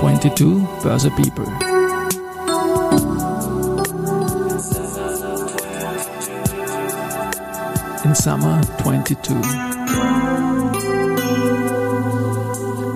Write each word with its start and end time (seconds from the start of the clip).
22 0.00 0.66
Börse 0.82 1.10
People. 1.10 1.44
In 8.06 8.14
summer 8.14 8.62
22. 8.78 9.34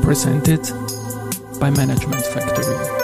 Presented 0.02 0.62
by 1.60 1.68
Management 1.68 2.24
Factory. 2.24 3.03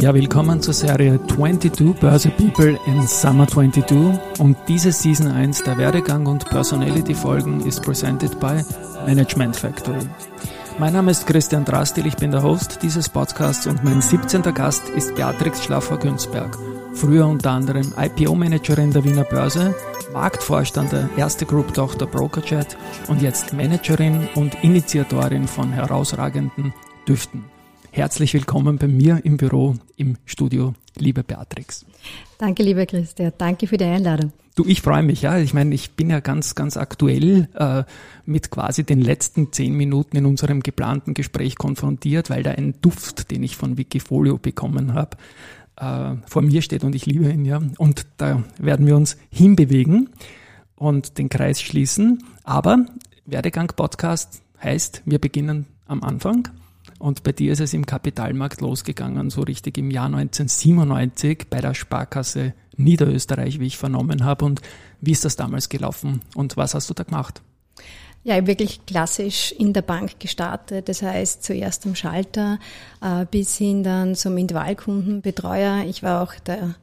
Ja, 0.00 0.12
willkommen 0.12 0.60
zur 0.60 0.74
Serie 0.74 1.18
22 1.26 1.98
Börse 1.98 2.28
People 2.28 2.78
in 2.86 3.06
Summer 3.06 3.48
22 3.48 4.20
und 4.38 4.56
diese 4.68 4.92
Season 4.92 5.28
1 5.28 5.62
der 5.62 5.78
Werdegang 5.78 6.26
und 6.26 6.44
Personality 6.44 7.14
Folgen 7.14 7.60
ist 7.66 7.82
presented 7.82 8.38
by 8.38 8.62
Management 9.06 9.56
Factory. 9.56 10.06
Mein 10.78 10.92
Name 10.92 11.10
ist 11.10 11.26
Christian 11.26 11.64
Drastil, 11.64 12.06
ich 12.06 12.16
bin 12.16 12.30
der 12.30 12.42
Host 12.42 12.80
dieses 12.82 13.08
Podcasts 13.08 13.66
und 13.66 13.82
mein 13.84 14.02
17. 14.02 14.42
Gast 14.52 14.86
ist 14.90 15.14
Beatrix 15.14 15.64
Schlaffer-Günzberg. 15.64 16.58
Früher 16.92 17.26
unter 17.26 17.52
anderem 17.52 17.94
IPO-Managerin 17.96 18.92
der 18.92 19.02
Wiener 19.02 19.24
Börse, 19.24 19.74
Marktvorstand 20.12 20.92
der 20.92 21.08
Erste 21.16 21.46
Group-Tochter 21.46 22.06
BrokerChat 22.06 22.76
und 23.08 23.22
jetzt 23.22 23.54
Managerin 23.54 24.28
und 24.34 24.62
Initiatorin 24.62 25.48
von 25.48 25.72
herausragenden 25.72 26.74
Düften. 27.08 27.55
Herzlich 27.96 28.34
willkommen 28.34 28.76
bei 28.76 28.88
mir 28.88 29.24
im 29.24 29.38
Büro, 29.38 29.74
im 29.96 30.18
Studio, 30.26 30.74
liebe 30.98 31.24
Beatrix. 31.24 31.86
Danke, 32.36 32.62
lieber 32.62 32.84
Christian. 32.84 33.32
Danke 33.38 33.66
für 33.66 33.78
die 33.78 33.86
Einladung. 33.86 34.34
Du, 34.54 34.66
ich 34.66 34.82
freue 34.82 35.02
mich, 35.02 35.22
ja. 35.22 35.38
Ich 35.38 35.54
meine, 35.54 35.74
ich 35.74 35.92
bin 35.92 36.10
ja 36.10 36.20
ganz, 36.20 36.54
ganz 36.54 36.76
aktuell 36.76 37.48
äh, 37.54 37.84
mit 38.26 38.50
quasi 38.50 38.84
den 38.84 39.00
letzten 39.00 39.50
zehn 39.50 39.72
Minuten 39.72 40.18
in 40.18 40.26
unserem 40.26 40.62
geplanten 40.62 41.14
Gespräch 41.14 41.56
konfrontiert, 41.56 42.28
weil 42.28 42.42
da 42.42 42.50
ein 42.50 42.74
Duft, 42.82 43.30
den 43.30 43.42
ich 43.42 43.56
von 43.56 43.78
Wikifolio 43.78 44.36
bekommen 44.36 44.92
habe, 44.92 45.16
äh, 45.78 46.20
vor 46.26 46.42
mir 46.42 46.60
steht 46.60 46.84
und 46.84 46.94
ich 46.94 47.06
liebe 47.06 47.30
ihn, 47.30 47.46
ja. 47.46 47.62
Und 47.78 48.06
da 48.18 48.44
werden 48.58 48.86
wir 48.86 48.96
uns 48.96 49.16
hinbewegen 49.30 50.10
und 50.74 51.16
den 51.16 51.30
Kreis 51.30 51.62
schließen. 51.62 52.22
Aber 52.44 52.84
Werdegang 53.24 53.68
Podcast 53.68 54.42
heißt, 54.62 55.00
wir 55.06 55.18
beginnen 55.18 55.64
am 55.86 56.02
Anfang 56.02 56.50
und 56.98 57.22
bei 57.22 57.32
dir 57.32 57.52
ist 57.52 57.60
es 57.60 57.74
im 57.74 57.86
Kapitalmarkt 57.86 58.60
losgegangen, 58.60 59.30
so 59.30 59.42
richtig 59.42 59.78
im 59.78 59.90
Jahr 59.90 60.06
1997 60.06 61.48
bei 61.50 61.60
der 61.60 61.74
Sparkasse 61.74 62.54
Niederösterreich, 62.76 63.60
wie 63.60 63.66
ich 63.66 63.76
vernommen 63.76 64.24
habe. 64.24 64.44
Und 64.44 64.60
wie 65.00 65.12
ist 65.12 65.24
das 65.24 65.36
damals 65.36 65.68
gelaufen 65.68 66.20
und 66.34 66.56
was 66.56 66.74
hast 66.74 66.88
du 66.90 66.94
da 66.94 67.04
gemacht? 67.04 67.42
Ja, 68.24 68.44
wirklich 68.46 68.84
klassisch 68.86 69.52
in 69.52 69.72
der 69.72 69.82
Bank 69.82 70.18
gestartet. 70.18 70.88
Das 70.88 71.00
heißt, 71.00 71.44
zuerst 71.44 71.86
am 71.86 71.94
Schalter 71.94 72.58
äh, 73.00 73.24
bis 73.30 73.56
hin 73.56 73.84
dann 73.84 74.16
zum 74.16 74.36
Individualkundenbetreuer. 74.36 75.84
Ich 75.86 76.02
war 76.02 76.22
auch 76.22 76.34
der 76.40 76.74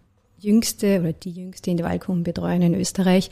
jüngste 0.43 0.99
oder 0.99 1.13
die 1.13 1.31
jüngste 1.31 1.71
Individualkundenbetreuerin 1.71 2.61
in 2.61 2.75
Österreich. 2.75 3.29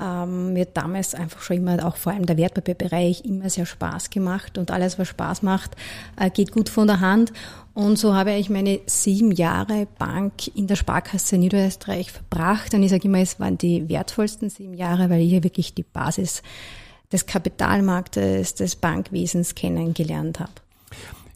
Ähm, 0.00 0.52
mir 0.52 0.62
hat 0.62 0.76
damals 0.76 1.14
einfach 1.14 1.42
schon 1.42 1.58
immer, 1.58 1.86
auch 1.86 1.96
vor 1.96 2.12
allem 2.12 2.26
der 2.26 2.36
Wertpapierbereich, 2.36 3.24
immer 3.24 3.50
sehr 3.50 3.66
Spaß 3.66 4.10
gemacht 4.10 4.58
und 4.58 4.70
alles, 4.70 4.98
was 4.98 5.08
Spaß 5.08 5.42
macht, 5.42 5.76
äh, 6.18 6.30
geht 6.30 6.52
gut 6.52 6.68
von 6.68 6.86
der 6.86 7.00
Hand. 7.00 7.32
Und 7.74 7.98
so 7.98 8.14
habe 8.14 8.32
ich 8.32 8.50
meine 8.50 8.80
sieben 8.86 9.32
Jahre 9.32 9.86
Bank 9.98 10.48
in 10.54 10.66
der 10.66 10.76
Sparkasse 10.76 11.38
Niederösterreich 11.38 12.10
verbracht. 12.10 12.74
Und 12.74 12.82
ich 12.82 12.90
sage 12.90 13.08
immer, 13.08 13.18
es 13.18 13.40
waren 13.40 13.58
die 13.58 13.88
wertvollsten 13.88 14.50
sieben 14.50 14.74
Jahre, 14.74 15.08
weil 15.08 15.20
ich 15.20 15.30
hier 15.30 15.44
wirklich 15.44 15.74
die 15.74 15.84
Basis 15.84 16.42
des 17.12 17.26
Kapitalmarktes, 17.26 18.54
des 18.54 18.76
Bankwesens 18.76 19.54
kennengelernt 19.54 20.40
habe. 20.40 20.52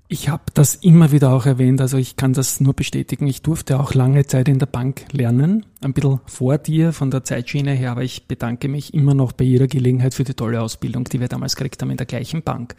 Ich 0.07 0.29
habe 0.29 0.45
das 0.53 0.75
immer 0.75 1.13
wieder 1.13 1.33
auch 1.33 1.47
erwähnt, 1.47 1.81
also 1.81 1.97
ich 1.97 2.17
kann 2.17 2.35
das 2.35 2.61
nur 2.61 2.75
bestätigen. 2.75 3.27
Ich 3.27 3.41
durfte 3.41 3.81
auch 3.81 3.95
lange 3.95 4.27
Zeit 4.27 4.49
in 4.49 4.59
der 4.59 4.67
Bank 4.67 5.07
lernen, 5.13 5.65
ein 5.81 5.95
bisschen 5.95 6.21
vor 6.27 6.59
dir 6.59 6.93
von 6.93 7.11
der 7.11 7.25
Zeitschiene 7.25 7.73
her, 7.73 7.93
aber 7.93 8.03
ich 8.03 8.29
bedanke 8.29 8.69
mich 8.69 8.93
immer 8.93 9.15
noch 9.15 9.33
bei 9.33 9.45
jeder 9.45 9.67
Gelegenheit 9.67 10.13
für 10.13 10.25
die 10.25 10.35
tolle 10.35 10.61
Ausbildung, 10.61 11.05
die 11.05 11.21
wir 11.21 11.29
damals 11.29 11.57
gekriegt 11.57 11.81
haben 11.81 11.91
in 11.91 11.97
der 11.97 12.07
gleichen 12.07 12.43
Bank. 12.43 12.77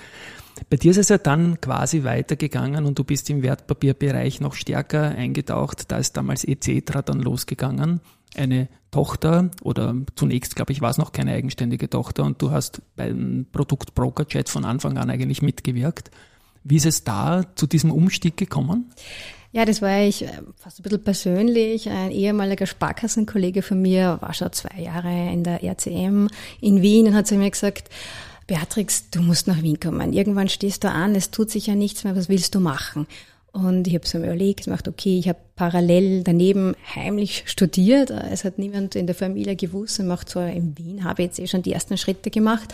Bei 0.70 0.78
dir 0.78 0.92
ist 0.92 0.98
es 0.98 1.10
ja 1.10 1.18
dann 1.18 1.60
quasi 1.60 2.04
weitergegangen 2.04 2.86
und 2.86 2.98
du 2.98 3.04
bist 3.04 3.30
im 3.30 3.42
Wertpapierbereich 3.42 4.40
noch 4.40 4.54
stärker 4.54 5.10
eingetaucht. 5.10 5.92
Da 5.92 5.98
ist 5.98 6.16
damals 6.16 6.46
ECETRA 6.46 7.02
dann 7.02 7.20
losgegangen. 7.20 8.02
Eine 8.36 8.70
Tochter 8.92 9.50
oder 9.64 9.96
zunächst, 10.16 10.56
glaube 10.56 10.72
ich, 10.72 10.82
war 10.82 10.92
es 10.92 10.98
noch 10.98 11.12
keine 11.12 11.32
eigenständige 11.32 11.90
Tochter 11.90 12.24
und 12.24 12.42
du 12.42 12.52
hast 12.52 12.82
beim 12.96 13.48
Produkt 13.52 13.96
Broker 13.96 14.26
von 14.46 14.64
Anfang 14.64 14.98
an 14.98 15.10
eigentlich 15.10 15.42
mitgewirkt. 15.42 16.12
Wie 16.68 16.78
ist 16.78 16.88
es 16.88 17.04
da 17.04 17.44
zu 17.54 17.68
diesem 17.68 17.92
Umstieg 17.92 18.38
gekommen? 18.38 18.92
Ja, 19.52 19.66
das 19.66 19.84
war 19.84 20.02
ich 20.02 20.24
äh, 20.24 20.32
fast 20.58 20.80
ein 20.80 20.84
bisschen 20.84 21.04
persönlich. 21.04 21.88
Ein 21.88 22.12
ehemaliger 22.12 22.66
Sparkassenkollege 22.66 23.62
von 23.62 23.82
mir 23.82 24.18
war 24.20 24.34
schon 24.34 24.52
zwei 24.52 24.82
Jahre 24.82 25.32
in 25.32 25.44
der 25.44 25.64
RCM 25.64 26.28
in 26.60 26.82
Wien 26.82 27.08
und 27.08 27.14
hat 27.14 27.28
zu 27.28 27.36
mir 27.36 27.52
gesagt, 27.52 27.90
Beatrix, 28.48 29.12
du 29.12 29.22
musst 29.22 29.48
nach 29.48 29.62
Wien 29.62 29.80
kommen. 29.80 30.12
Irgendwann 30.12 30.50
stehst 30.50 30.84
du 30.84 30.90
an, 30.90 31.16
es 31.16 31.30
tut 31.30 31.52
sich 31.52 31.68
ja 31.68 31.76
nichts 31.76 32.04
mehr, 32.04 32.16
was 32.16 32.30
willst 32.30 32.56
du 32.56 32.60
machen? 32.60 33.06
Und 33.52 33.88
ich 33.88 33.94
habe 33.94 34.08
so 34.08 34.18
mir 34.18 34.26
überlegt, 34.26 34.66
gemacht, 34.66 34.88
okay, 34.88 35.20
ich 35.20 35.30
habe 35.30 35.40
parallel 35.56 36.24
daneben 36.24 36.76
heimlich 36.96 37.44
studiert. 37.46 38.10
Es 38.10 38.44
hat 38.44 38.58
niemand 38.58 38.96
in 38.96 39.06
der 39.06 39.16
Familie 39.16 39.56
gewusst 39.56 40.00
und 40.00 40.08
macht 40.08 40.30
so 40.30 40.42
in 40.42 40.78
Wien, 40.78 41.06
habe 41.06 41.24
jetzt 41.24 41.40
eh 41.40 41.48
schon 41.48 41.62
die 41.62 41.72
ersten 41.72 41.96
Schritte 41.98 42.32
gemacht. 42.32 42.74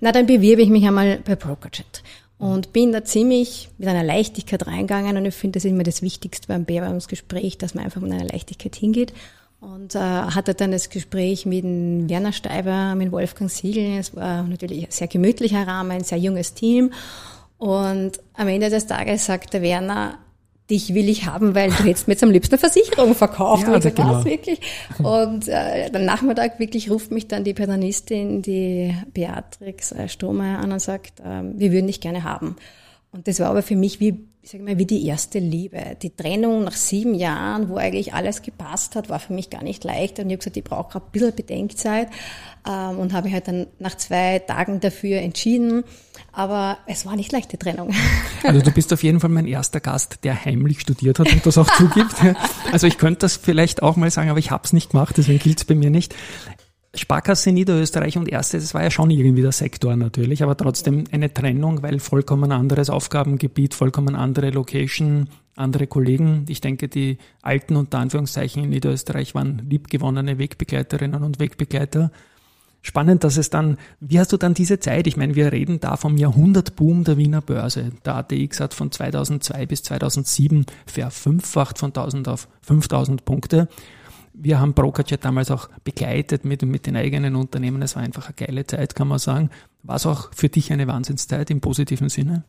Na, 0.00 0.10
dann 0.10 0.26
bewirbe 0.26 0.62
ich 0.62 0.70
mich 0.70 0.84
einmal 0.84 1.20
bei 1.24 1.36
Brokerjet 1.36 2.02
und 2.38 2.72
bin 2.72 2.92
da 2.92 3.04
ziemlich 3.04 3.70
mit 3.78 3.88
einer 3.88 4.04
Leichtigkeit 4.04 4.66
reingegangen 4.66 5.16
und 5.16 5.24
ich 5.24 5.34
finde, 5.34 5.56
das 5.56 5.64
ist 5.64 5.70
immer 5.70 5.84
das 5.84 6.02
Wichtigste 6.02 6.48
beim 6.48 6.64
Bewerbungsgespräch, 6.64 7.56
dass 7.58 7.74
man 7.74 7.84
einfach 7.84 8.00
mit 8.00 8.12
einer 8.12 8.24
Leichtigkeit 8.24 8.76
hingeht. 8.76 9.12
Und 9.58 9.94
äh, 9.94 9.98
hatte 9.98 10.54
dann 10.54 10.70
das 10.70 10.90
Gespräch 10.90 11.46
mit 11.46 11.64
Werner 11.64 12.32
Steiber, 12.32 12.94
mit 12.94 13.10
Wolfgang 13.10 13.50
Siegel. 13.50 13.98
Es 13.98 14.14
war 14.14 14.42
natürlich 14.42 14.84
ein 14.84 14.90
sehr 14.90 15.08
gemütlicher 15.08 15.66
Rahmen, 15.66 15.92
ein 15.92 16.04
sehr 16.04 16.18
junges 16.18 16.52
Team. 16.52 16.92
Und 17.56 18.12
am 18.34 18.48
Ende 18.48 18.68
des 18.68 18.86
Tages 18.86 19.24
sagt 19.24 19.54
der 19.54 19.62
Werner, 19.62 20.18
dich 20.70 20.94
will 20.94 21.08
ich 21.08 21.26
haben, 21.26 21.54
weil 21.54 21.70
du 21.70 21.84
hättest 21.84 22.08
mir 22.08 22.14
jetzt 22.14 22.24
am 22.24 22.30
liebsten 22.30 22.54
eine 22.54 22.58
Versicherung 22.58 23.14
verkauft. 23.14 23.68
Ja, 23.68 23.74
und 23.74 23.84
ich 23.84 23.94
genau. 23.94 24.24
wirklich. 24.24 24.60
Und 24.98 25.48
äh, 25.48 25.90
am 25.94 26.04
Nachmittag 26.04 26.58
wirklich 26.58 26.90
ruft 26.90 27.12
mich 27.12 27.28
dann 27.28 27.44
die 27.44 27.54
Personistin, 27.54 28.42
die 28.42 28.94
Beatrix 29.12 29.92
äh, 29.92 30.08
Strohmeier 30.08 30.58
an 30.58 30.72
und 30.72 30.80
sagt, 30.80 31.20
äh, 31.20 31.42
wir 31.54 31.72
würden 31.72 31.86
dich 31.86 32.00
gerne 32.00 32.24
haben. 32.24 32.56
Und 33.12 33.28
das 33.28 33.40
war 33.40 33.48
aber 33.48 33.62
für 33.62 33.76
mich 33.76 34.00
wie, 34.00 34.26
ich 34.42 34.50
sag 34.50 34.60
mal, 34.60 34.76
wie 34.76 34.84
die 34.86 35.06
erste 35.06 35.38
Liebe. 35.38 35.80
Die 36.02 36.14
Trennung 36.14 36.64
nach 36.64 36.74
sieben 36.74 37.14
Jahren, 37.14 37.68
wo 37.68 37.76
eigentlich 37.76 38.12
alles 38.12 38.42
gepasst 38.42 38.96
hat, 38.96 39.08
war 39.08 39.20
für 39.20 39.32
mich 39.32 39.48
gar 39.48 39.62
nicht 39.62 39.84
leicht. 39.84 40.18
Und 40.18 40.26
ich 40.26 40.32
habe 40.32 40.38
gesagt, 40.38 40.56
ich 40.56 40.64
brauche 40.64 40.92
gerade 40.92 41.06
ein 41.06 41.12
bisschen 41.12 41.34
Bedenkzeit. 41.34 42.08
Ähm, 42.68 42.98
und 42.98 43.12
habe 43.12 43.26
mich 43.26 43.34
halt 43.34 43.48
dann 43.48 43.66
nach 43.78 43.96
zwei 43.96 44.40
Tagen 44.40 44.80
dafür 44.80 45.18
entschieden. 45.18 45.84
Aber 46.32 46.78
es 46.86 47.06
war 47.06 47.16
nicht 47.16 47.32
leicht, 47.32 47.52
die 47.52 47.56
Trennung. 47.56 47.92
Also 48.44 48.60
du 48.60 48.70
bist 48.70 48.92
auf 48.92 49.02
jeden 49.02 49.18
Fall 49.18 49.30
mein 49.30 49.46
erster 49.46 49.80
Gast, 49.80 50.18
der 50.22 50.44
heimlich 50.44 50.80
studiert 50.80 51.18
hat 51.18 51.32
und 51.32 51.44
das 51.44 51.58
auch 51.58 51.70
zugibt. 51.76 52.14
Also 52.72 52.86
ich 52.86 52.98
könnte 52.98 53.20
das 53.20 53.36
vielleicht 53.36 53.82
auch 53.82 53.96
mal 53.96 54.10
sagen, 54.10 54.30
aber 54.30 54.38
ich 54.38 54.50
habe 54.50 54.64
es 54.64 54.72
nicht 54.72 54.90
gemacht, 54.90 55.16
deswegen 55.16 55.38
gilt 55.38 55.58
es 55.58 55.64
bei 55.64 55.74
mir 55.74 55.90
nicht. 55.90 56.14
Sparkasse 56.94 57.52
Niederösterreich 57.52 58.16
und 58.18 58.28
Erste, 58.28 58.58
das 58.58 58.74
war 58.74 58.82
ja 58.82 58.90
schon 58.90 59.10
irgendwie 59.10 59.42
der 59.42 59.52
Sektor 59.52 59.96
natürlich, 59.96 60.42
aber 60.42 60.56
trotzdem 60.56 61.04
eine 61.10 61.32
Trennung, 61.32 61.82
weil 61.82 61.98
vollkommen 61.98 62.52
anderes 62.52 62.90
Aufgabengebiet, 62.90 63.74
vollkommen 63.74 64.14
andere 64.14 64.50
Location, 64.50 65.28
andere 65.56 65.86
Kollegen. 65.86 66.44
Ich 66.48 66.60
denke, 66.60 66.88
die 66.88 67.18
alten 67.42 67.76
unter 67.76 67.98
Anführungszeichen 67.98 68.64
in 68.64 68.70
Niederösterreich 68.70 69.34
waren 69.34 69.66
liebgewonnene 69.68 70.38
Wegbegleiterinnen 70.38 71.22
und 71.22 71.38
Wegbegleiter 71.38 72.10
spannend, 72.86 73.24
dass 73.24 73.36
es 73.36 73.50
dann, 73.50 73.78
wie 74.00 74.18
hast 74.18 74.32
du 74.32 74.36
dann 74.36 74.54
diese 74.54 74.78
Zeit, 74.78 75.06
ich 75.06 75.16
meine, 75.16 75.34
wir 75.34 75.52
reden 75.52 75.80
da 75.80 75.96
vom 75.96 76.16
Jahrhundertboom 76.16 77.04
der 77.04 77.16
Wiener 77.16 77.40
Börse. 77.40 77.90
Der 78.04 78.16
ATX 78.16 78.60
hat 78.60 78.74
von 78.74 78.92
2002 78.92 79.66
bis 79.66 79.82
2007 79.82 80.66
verfünffacht 80.86 81.78
von 81.78 81.90
1000 81.90 82.28
auf 82.28 82.48
5000 82.62 83.24
Punkte. 83.24 83.68
Wir 84.32 84.60
haben 84.60 84.74
Brokerchat 84.74 85.24
damals 85.24 85.50
auch 85.50 85.68
begleitet 85.82 86.44
mit, 86.44 86.62
mit 86.62 86.86
den 86.86 86.96
eigenen 86.96 87.36
Unternehmen. 87.36 87.82
Es 87.82 87.96
war 87.96 88.02
einfach 88.02 88.26
eine 88.26 88.34
geile 88.34 88.66
Zeit, 88.66 88.94
kann 88.94 89.08
man 89.08 89.18
sagen. 89.18 89.50
War 89.82 89.96
es 89.96 90.06
auch 90.06 90.32
für 90.34 90.48
dich 90.48 90.72
eine 90.72 90.86
Wahnsinnszeit 90.86 91.50
im 91.50 91.60
positiven 91.60 92.08
Sinne? 92.08 92.44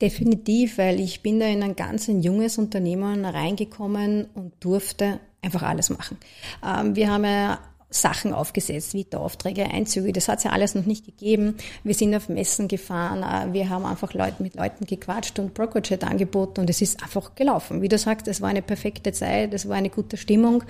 Definitiv, 0.00 0.78
weil 0.78 1.00
ich 1.00 1.22
bin 1.22 1.40
da 1.40 1.46
in 1.46 1.62
ein 1.62 1.76
ganz 1.76 2.08
ein 2.08 2.22
junges 2.22 2.58
Unternehmen 2.58 3.24
reingekommen 3.24 4.26
und 4.34 4.52
durfte 4.60 5.20
einfach 5.42 5.62
alles 5.62 5.90
machen. 5.90 6.16
Ähm, 6.64 6.94
wir 6.94 7.10
haben 7.10 7.24
ja 7.24 7.58
Sachen 7.90 8.32
aufgesetzt, 8.32 8.94
wie 8.94 9.06
Aufträge, 9.12 9.64
Einzüge. 9.64 10.12
Das 10.12 10.28
hat 10.28 10.38
es 10.38 10.44
ja 10.44 10.52
alles 10.52 10.74
noch 10.74 10.86
nicht 10.86 11.04
gegeben. 11.04 11.56
Wir 11.82 11.94
sind 11.94 12.14
auf 12.14 12.28
Messen 12.28 12.68
gefahren, 12.68 13.22
äh, 13.22 13.52
wir 13.52 13.68
haben 13.68 13.84
einfach 13.84 14.14
Leute, 14.14 14.42
mit 14.42 14.54
Leuten 14.54 14.86
gequatscht 14.86 15.38
und 15.38 15.54
Brokerchat 15.54 16.04
angeboten 16.04 16.60
und 16.60 16.70
es 16.70 16.80
ist 16.80 17.02
einfach 17.02 17.34
gelaufen. 17.34 17.82
Wie 17.82 17.88
du 17.88 17.98
sagst, 17.98 18.28
es 18.28 18.40
war 18.40 18.48
eine 18.48 18.62
perfekte 18.62 19.12
Zeit, 19.12 19.52
es 19.54 19.68
war 19.68 19.76
eine 19.76 19.90
gute 19.90 20.16
Stimmung 20.16 20.62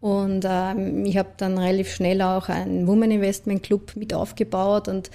Und 0.00 0.44
ähm, 0.46 1.04
ich 1.06 1.16
habe 1.16 1.30
dann 1.36 1.58
relativ 1.58 1.94
schnell 1.94 2.20
auch 2.22 2.48
einen 2.48 2.86
Women 2.86 3.10
Investment 3.10 3.62
Club 3.62 3.96
mit 3.96 4.12
aufgebaut 4.14 4.88
und 4.88 5.10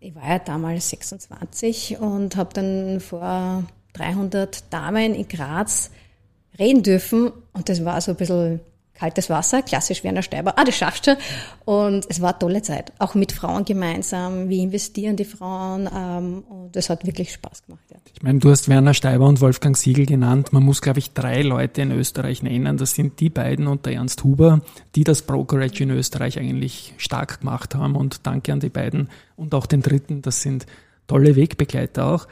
ich 0.00 0.14
war 0.14 0.28
ja 0.28 0.38
damals 0.38 0.90
26 0.90 1.98
und 1.98 2.36
habe 2.36 2.52
dann 2.52 3.00
vor 3.00 3.64
300 3.94 4.72
Damen 4.72 5.14
in 5.14 5.28
Graz 5.28 5.90
reden 6.58 6.82
dürfen 6.82 7.32
und 7.54 7.68
das 7.68 7.84
war 7.86 8.00
so 8.00 8.10
ein 8.10 8.16
bisschen 8.16 8.60
kaltes 8.94 9.28
Wasser, 9.28 9.62
klassisch 9.62 10.04
Werner 10.04 10.22
Steiber, 10.22 10.54
ah, 10.56 10.64
das 10.64 10.76
schaffst 10.76 11.06
du. 11.06 11.18
Und 11.64 12.06
es 12.08 12.20
war 12.20 12.30
eine 12.30 12.38
tolle 12.38 12.62
Zeit, 12.62 12.92
auch 12.98 13.14
mit 13.14 13.32
Frauen 13.32 13.64
gemeinsam, 13.64 14.48
wie 14.48 14.62
investieren 14.62 15.16
die 15.16 15.24
Frauen 15.24 15.88
ähm, 15.92 16.44
und 16.48 16.76
das 16.76 16.90
hat 16.90 17.06
wirklich 17.06 17.32
Spaß 17.32 17.64
gemacht. 17.64 17.82
Ja. 17.90 17.96
Ich 18.14 18.22
meine, 18.22 18.38
du 18.38 18.50
hast 18.50 18.68
Werner 18.68 18.94
Steiber 18.94 19.26
und 19.26 19.40
Wolfgang 19.40 19.76
Siegel 19.76 20.06
genannt. 20.06 20.52
Man 20.52 20.62
muss, 20.62 20.80
glaube 20.80 21.00
ich, 21.00 21.12
drei 21.12 21.42
Leute 21.42 21.82
in 21.82 21.90
Österreich 21.90 22.42
nennen. 22.42 22.76
Das 22.76 22.94
sind 22.94 23.20
die 23.20 23.30
beiden 23.30 23.66
und 23.66 23.86
der 23.86 23.94
Ernst 23.94 24.22
Huber, 24.24 24.60
die 24.94 25.04
das 25.04 25.22
Brokerage 25.22 25.82
in 25.82 25.90
Österreich 25.90 26.38
eigentlich 26.38 26.94
stark 26.96 27.40
gemacht 27.40 27.74
haben 27.74 27.96
und 27.96 28.26
danke 28.26 28.52
an 28.52 28.60
die 28.60 28.68
beiden 28.68 29.08
und 29.36 29.54
auch 29.54 29.66
den 29.66 29.82
dritten, 29.82 30.22
das 30.22 30.42
sind 30.42 30.66
tolle 31.06 31.36
Wegbegleiter 31.36 32.06
auch. 32.06 32.26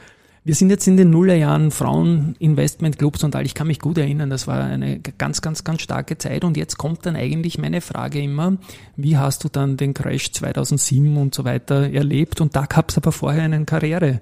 Wir 0.44 0.56
sind 0.56 0.70
jetzt 0.70 0.88
in 0.88 0.96
den 0.96 1.10
Nullerjahren 1.10 1.70
Frauen-Investment-Clubs 1.70 3.22
und 3.22 3.36
all. 3.36 3.46
Ich 3.46 3.54
kann 3.54 3.68
mich 3.68 3.78
gut 3.78 3.96
erinnern, 3.96 4.28
das 4.28 4.48
war 4.48 4.64
eine 4.64 4.98
ganz, 4.98 5.40
ganz, 5.40 5.62
ganz 5.62 5.82
starke 5.82 6.18
Zeit. 6.18 6.42
Und 6.42 6.56
jetzt 6.56 6.78
kommt 6.78 7.06
dann 7.06 7.14
eigentlich 7.14 7.58
meine 7.58 7.80
Frage 7.80 8.20
immer, 8.20 8.56
wie 8.96 9.16
hast 9.16 9.44
du 9.44 9.48
dann 9.48 9.76
den 9.76 9.94
Crash 9.94 10.32
2007 10.32 11.16
und 11.16 11.32
so 11.32 11.44
weiter 11.44 11.92
erlebt? 11.92 12.40
Und 12.40 12.56
da 12.56 12.66
gab 12.66 12.90
es 12.90 12.96
aber 12.96 13.12
vorher 13.12 13.44
einen 13.44 13.66
Karriere. 13.66 14.20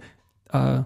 Äh, 0.52 0.82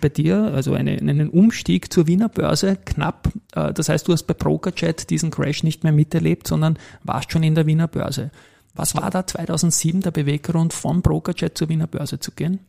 bei 0.00 0.08
dir, 0.08 0.52
also 0.54 0.74
eine, 0.74 0.92
einen 0.92 1.28
Umstieg 1.28 1.92
zur 1.92 2.06
Wiener 2.06 2.28
Börse, 2.28 2.78
knapp. 2.82 3.28
Äh, 3.52 3.74
das 3.74 3.90
heißt, 3.90 4.08
du 4.08 4.12
hast 4.12 4.22
bei 4.22 4.32
Brokerjet 4.32 5.10
diesen 5.10 5.30
Crash 5.30 5.64
nicht 5.64 5.82
mehr 5.82 5.92
miterlebt, 5.92 6.46
sondern 6.46 6.78
warst 7.02 7.30
schon 7.30 7.42
in 7.42 7.56
der 7.56 7.66
Wiener 7.66 7.88
Börse. 7.88 8.30
Was 8.74 8.94
war 8.94 9.10
da 9.10 9.26
2007 9.26 10.02
der 10.02 10.12
Beweggrund, 10.12 10.72
vom 10.72 11.02
Brokerjet 11.02 11.58
zur 11.58 11.68
Wiener 11.68 11.88
Börse 11.88 12.20
zu 12.20 12.30
gehen? 12.30 12.60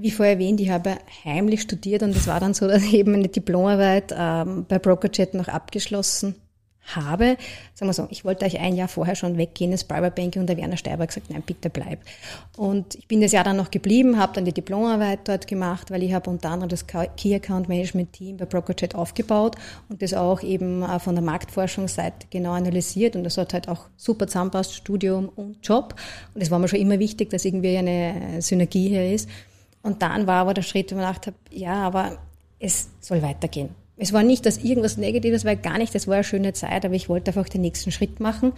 Wie 0.00 0.10
vorher 0.10 0.34
erwähnt, 0.34 0.60
ich 0.60 0.70
habe 0.70 0.96
heimlich 1.24 1.60
studiert 1.60 2.02
und 2.02 2.16
es 2.16 2.26
war 2.26 2.40
dann 2.40 2.54
so, 2.54 2.66
dass 2.68 2.82
ich 2.82 2.94
eben 2.94 3.14
eine 3.14 3.28
Diplomarbeit 3.28 4.14
ähm, 4.16 4.64
bei 4.66 4.78
Brokerjet 4.78 5.34
noch 5.34 5.48
abgeschlossen 5.48 6.36
habe. 6.96 7.36
Sagen 7.74 7.88
wir 7.88 7.92
so, 7.92 8.06
ich 8.10 8.24
wollte 8.24 8.44
eigentlich 8.44 8.60
ein 8.60 8.76
Jahr 8.76 8.88
vorher 8.88 9.14
schon 9.14 9.36
weggehen 9.36 9.72
ins 9.72 9.84
Private 9.84 10.14
Banking 10.14 10.40
und 10.40 10.48
der 10.48 10.56
Werner 10.56 10.78
Steiber 10.78 11.02
hat 11.02 11.10
gesagt, 11.10 11.30
nein, 11.30 11.42
bitte 11.44 11.68
bleib. 11.68 12.00
Und 12.56 12.94
ich 12.94 13.08
bin 13.08 13.20
das 13.20 13.32
Jahr 13.32 13.44
dann 13.44 13.58
noch 13.58 13.70
geblieben, 13.70 14.18
habe 14.18 14.32
dann 14.34 14.46
die 14.46 14.52
Diplomarbeit 14.52 15.20
dort 15.28 15.46
gemacht, 15.46 15.90
weil 15.90 16.02
ich 16.02 16.14
habe 16.14 16.30
unter 16.30 16.50
anderem 16.50 16.70
das 16.70 16.86
Key 16.86 17.34
Account 17.34 17.68
Management 17.68 18.14
Team 18.14 18.38
bei 18.38 18.46
Brokerjet 18.46 18.94
aufgebaut 18.94 19.56
und 19.90 20.00
das 20.02 20.14
auch 20.14 20.42
eben 20.42 20.82
äh, 20.82 20.98
von 20.98 21.14
der 21.14 21.22
Marktforschungsseite 21.22 22.26
genau 22.30 22.52
analysiert 22.52 23.16
und 23.16 23.24
das 23.24 23.36
hat 23.36 23.52
halt 23.52 23.68
auch 23.68 23.86
super 23.96 24.26
zusammenpasst, 24.26 24.74
Studium 24.74 25.28
und 25.28 25.58
Job. 25.62 25.94
Und 26.34 26.40
es 26.40 26.50
war 26.50 26.58
mir 26.58 26.68
schon 26.68 26.80
immer 26.80 26.98
wichtig, 26.98 27.30
dass 27.30 27.44
irgendwie 27.44 27.76
eine 27.76 28.40
Synergie 28.40 28.88
hier 28.88 29.12
ist. 29.12 29.28
Und 29.82 30.02
dann 30.02 30.26
war 30.26 30.42
aber 30.42 30.54
der 30.54 30.62
Schritt, 30.62 30.92
wo 30.92 30.96
ich 30.96 31.00
gedacht 31.00 31.26
habe, 31.26 31.36
ja, 31.50 31.74
aber 31.74 32.18
es 32.58 32.90
soll 33.00 33.22
weitergehen. 33.22 33.70
Es 33.96 34.12
war 34.12 34.22
nicht, 34.22 34.46
dass 34.46 34.58
irgendwas 34.58 34.96
Negatives 34.96 35.44
war, 35.44 35.56
gar 35.56 35.78
nicht, 35.78 35.94
das 35.94 36.08
war 36.08 36.14
eine 36.16 36.24
schöne 36.24 36.52
Zeit, 36.52 36.84
aber 36.84 36.94
ich 36.94 37.08
wollte 37.08 37.30
einfach 37.30 37.48
den 37.48 37.60
nächsten 37.60 37.90
Schritt 37.92 38.20
machen. 38.20 38.52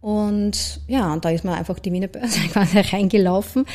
Und 0.00 0.80
ja, 0.86 1.12
und 1.12 1.24
da 1.24 1.30
ist 1.30 1.44
man 1.44 1.54
einfach 1.54 1.78
die 1.78 1.92
Wiener 1.92 2.06
Börse 2.06 2.40
quasi 2.52 2.78
reingelaufen, 2.78 3.66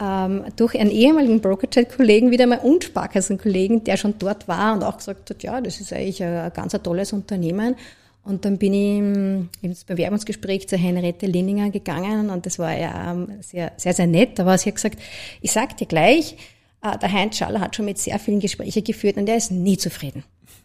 ähm, 0.00 0.44
durch 0.56 0.78
einen 0.78 0.90
ehemaligen 0.90 1.40
Brokerjet-Kollegen, 1.40 2.30
wieder 2.30 2.46
mal 2.46 2.60
und 2.60 2.84
Sparkassen-Kollegen, 2.84 3.84
der 3.84 3.96
schon 3.96 4.14
dort 4.18 4.48
war 4.48 4.74
und 4.74 4.82
auch 4.82 4.96
gesagt 4.96 5.30
hat, 5.30 5.42
ja, 5.42 5.60
das 5.60 5.80
ist 5.80 5.92
eigentlich 5.92 6.22
ein, 6.22 6.34
ein 6.34 6.52
ganz 6.52 6.74
ein 6.74 6.82
tolles 6.82 7.12
Unternehmen. 7.12 7.76
Und 8.24 8.46
dann 8.46 8.56
bin 8.56 8.72
ich 8.72 9.62
ins 9.62 9.84
Bewerbungsgespräch 9.84 10.66
zur 10.66 10.78
Henriette 10.78 11.26
Linninger 11.26 11.70
gegangen 11.70 12.30
und 12.30 12.46
das 12.46 12.58
war 12.58 12.74
ja 12.74 13.12
ähm, 13.12 13.28
sehr, 13.42 13.72
sehr, 13.76 13.92
sehr 13.92 14.06
nett. 14.06 14.38
Da 14.38 14.46
war 14.46 14.56
sie 14.56 14.70
hat 14.70 14.76
gesagt, 14.76 14.98
ich 15.42 15.52
sag 15.52 15.76
dir 15.76 15.86
gleich, 15.86 16.36
äh, 16.82 16.96
der 16.98 17.12
Heinz 17.12 17.36
Schaller 17.36 17.60
hat 17.60 17.76
schon 17.76 17.84
mit 17.84 17.98
sehr 17.98 18.18
vielen 18.18 18.40
Gespräche 18.40 18.80
geführt 18.80 19.18
und 19.18 19.28
er 19.28 19.36
ist 19.36 19.50
nie 19.50 19.76
zufrieden. 19.76 20.24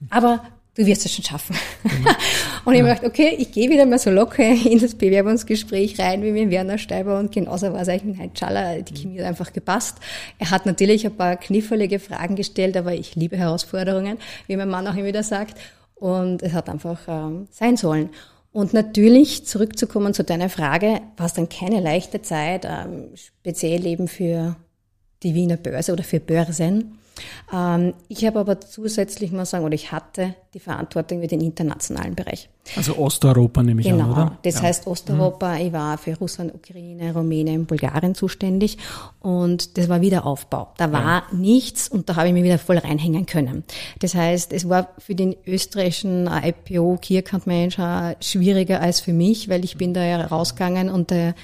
Aber 0.09 0.41
du 0.75 0.85
wirst 0.85 1.05
es 1.05 1.13
schon 1.13 1.25
schaffen. 1.25 1.55
Mhm. 1.83 1.89
und 2.65 2.73
ich 2.73 2.81
habe 2.81 2.89
gedacht, 2.89 3.03
okay, 3.03 3.35
ich 3.37 3.51
gehe 3.51 3.69
wieder 3.69 3.85
mal 3.85 3.99
so 3.99 4.09
locker 4.09 4.43
in 4.43 4.79
das 4.79 4.95
Bewerbungsgespräch 4.95 5.99
rein 5.99 6.23
wie 6.23 6.31
mit 6.31 6.49
Werner 6.51 6.77
Steiber 6.77 7.19
und 7.19 7.33
genauso 7.33 7.73
war 7.73 7.81
es 7.81 7.89
eigentlich 7.89 8.03
mit 8.05 8.19
Heinz 8.19 8.39
Schaller. 8.39 8.81
Die 8.81 8.93
Chemie 8.93 9.19
hat 9.19 9.27
einfach 9.27 9.51
gepasst. 9.51 9.97
Er 10.37 10.49
hat 10.51 10.65
natürlich 10.65 11.05
ein 11.05 11.15
paar 11.15 11.35
knifflige 11.35 11.99
Fragen 11.99 12.37
gestellt, 12.37 12.77
aber 12.77 12.93
ich 12.93 13.15
liebe 13.15 13.35
Herausforderungen, 13.35 14.17
wie 14.47 14.55
mein 14.55 14.69
Mann 14.69 14.87
auch 14.87 14.95
immer 14.95 15.07
wieder 15.07 15.23
sagt. 15.23 15.57
Und 15.99 16.41
es 16.43 16.53
hat 16.53 16.69
einfach 16.69 16.99
ähm, 17.07 17.47
sein 17.51 17.77
sollen. 17.77 18.09
Und 18.51 18.73
natürlich, 18.73 19.45
zurückzukommen 19.45 20.13
zu 20.13 20.23
deiner 20.23 20.49
Frage, 20.49 21.01
war 21.17 21.25
es 21.27 21.33
dann 21.33 21.49
keine 21.49 21.81
leichte 21.81 22.21
Zeit, 22.21 22.65
ähm, 22.65 23.11
speziell 23.15 23.85
eben 23.85 24.07
für 24.07 24.55
die 25.21 25.35
Wiener 25.35 25.57
Börse 25.57 25.93
oder 25.93 26.03
für 26.03 26.19
Börsen. 26.19 26.98
Ähm, 27.53 27.93
ich 28.07 28.25
habe 28.25 28.39
aber 28.39 28.61
zusätzlich 28.61 29.31
mal 29.31 29.45
sagen, 29.45 29.65
oder 29.65 29.75
ich 29.75 29.91
hatte 29.91 30.35
die 30.53 30.59
Verantwortung 30.59 31.21
für 31.21 31.27
den 31.27 31.41
internationalen 31.41 32.15
Bereich. 32.15 32.49
Also 32.75 32.97
Osteuropa 32.97 33.63
nehme 33.63 33.81
ich 33.81 33.87
genau, 33.87 34.05
an, 34.05 34.11
oder? 34.11 34.37
Das 34.43 34.55
ja. 34.55 34.61
heißt 34.63 34.87
Osteuropa, 34.87 35.55
mhm. 35.55 35.67
ich 35.67 35.73
war 35.73 35.97
für 35.97 36.15
Russland, 36.17 36.53
Ukraine, 36.53 37.13
Rumänien, 37.13 37.65
Bulgarien 37.65 38.15
zuständig 38.15 38.77
und 39.19 39.77
das 39.77 39.89
war 39.89 40.01
Wiederaufbau. 40.01 40.73
Da 40.77 40.91
war 40.91 41.23
ja. 41.31 41.35
nichts 41.35 41.87
und 41.87 42.09
da 42.09 42.15
habe 42.15 42.27
ich 42.27 42.33
mich 42.33 42.43
wieder 42.43 42.59
voll 42.59 42.77
reinhängen 42.77 43.25
können. 43.25 43.63
Das 43.99 44.15
heißt, 44.15 44.53
es 44.53 44.67
war 44.69 44.89
für 44.97 45.15
den 45.15 45.35
österreichischen 45.45 46.27
IPO 46.27 46.97
Key 47.01 47.17
Account 47.17 47.47
Manager 47.47 48.15
schwieriger 48.21 48.81
als 48.81 48.99
für 48.99 49.13
mich, 49.13 49.49
weil 49.49 49.63
ich 49.63 49.77
bin 49.77 49.93
da 49.93 50.03
ja 50.03 50.25
rausgegangen 50.25 50.89
und 50.89 51.11
der 51.11 51.35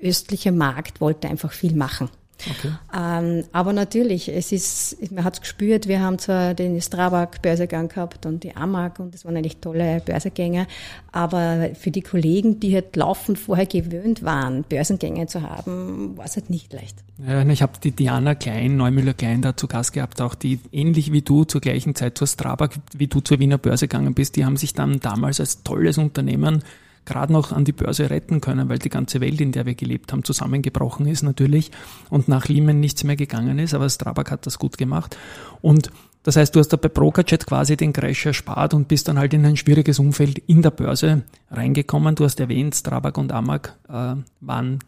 östliche 0.00 0.52
Markt 0.52 1.00
wollte 1.00 1.28
einfach 1.28 1.52
viel 1.52 1.74
machen. 1.74 2.10
Okay. 2.50 2.72
Ähm, 2.96 3.44
aber 3.52 3.72
natürlich, 3.72 4.28
es 4.28 4.52
ist, 4.52 5.12
man 5.12 5.24
hat 5.24 5.34
es 5.34 5.40
gespürt, 5.40 5.88
wir 5.88 6.00
haben 6.00 6.18
zwar 6.18 6.54
den 6.54 6.80
Strabag-Börsegang 6.80 7.88
gehabt 7.88 8.26
und 8.26 8.44
die 8.44 8.56
Amag 8.56 8.98
und 8.98 9.14
das 9.14 9.24
waren 9.24 9.36
eigentlich 9.36 9.58
tolle 9.58 10.00
Börsegänge, 10.04 10.66
aber 11.12 11.70
für 11.74 11.90
die 11.90 12.02
Kollegen, 12.02 12.60
die 12.60 12.74
halt 12.74 12.96
laufend 12.96 13.38
vorher 13.38 13.66
gewöhnt 13.66 14.22
waren, 14.22 14.64
Börsengänge 14.64 15.26
zu 15.26 15.42
haben, 15.42 16.16
war 16.16 16.24
es 16.24 16.36
halt 16.36 16.50
nicht 16.50 16.72
leicht. 16.72 16.96
Ja, 17.26 17.42
ich 17.46 17.62
habe 17.62 17.72
die 17.82 17.92
Diana 17.92 18.34
Klein, 18.34 18.76
Neumüller 18.76 19.14
Klein 19.14 19.42
da 19.42 19.56
zu 19.56 19.68
Gast 19.68 19.92
gehabt, 19.92 20.20
auch 20.20 20.34
die 20.34 20.58
ähnlich 20.72 21.12
wie 21.12 21.22
du 21.22 21.44
zur 21.44 21.60
gleichen 21.60 21.94
Zeit 21.94 22.18
zur 22.18 22.26
Strabag, 22.26 22.70
wie 22.96 23.06
du 23.06 23.20
zur 23.20 23.38
Wiener 23.38 23.58
Börse 23.58 23.86
gegangen 23.86 24.14
bist, 24.14 24.36
die 24.36 24.44
haben 24.44 24.56
sich 24.56 24.74
dann 24.74 25.00
damals 25.00 25.38
als 25.38 25.62
tolles 25.62 25.98
Unternehmen 25.98 26.62
gerade 27.04 27.32
noch 27.32 27.52
an 27.52 27.64
die 27.64 27.72
Börse 27.72 28.10
retten 28.10 28.40
können, 28.40 28.68
weil 28.68 28.78
die 28.78 28.88
ganze 28.88 29.20
Welt, 29.20 29.40
in 29.40 29.52
der 29.52 29.66
wir 29.66 29.74
gelebt 29.74 30.12
haben, 30.12 30.24
zusammengebrochen 30.24 31.06
ist 31.06 31.22
natürlich 31.22 31.70
und 32.10 32.28
nach 32.28 32.48
Lehman 32.48 32.80
nichts 32.80 33.04
mehr 33.04 33.16
gegangen 33.16 33.58
ist, 33.58 33.74
aber 33.74 33.88
Strabag 33.88 34.30
hat 34.30 34.46
das 34.46 34.58
gut 34.58 34.78
gemacht. 34.78 35.16
Und 35.60 35.90
das 36.22 36.36
heißt, 36.36 36.54
du 36.54 36.60
hast 36.60 36.68
da 36.68 36.76
bei 36.76 36.88
Brokerjet 36.88 37.46
quasi 37.46 37.76
den 37.76 37.92
Crash 37.92 38.26
erspart 38.26 38.74
und 38.74 38.86
bist 38.86 39.08
dann 39.08 39.18
halt 39.18 39.34
in 39.34 39.44
ein 39.44 39.56
schwieriges 39.56 39.98
Umfeld 39.98 40.38
in 40.38 40.62
der 40.62 40.70
Börse 40.70 41.22
reingekommen. 41.50 42.14
Du 42.14 42.24
hast 42.24 42.38
erwähnt, 42.38 42.76
Strabag 42.76 43.18
und 43.18 43.32
Amag 43.32 43.76
äh, 43.88 44.14
waren 44.40 44.78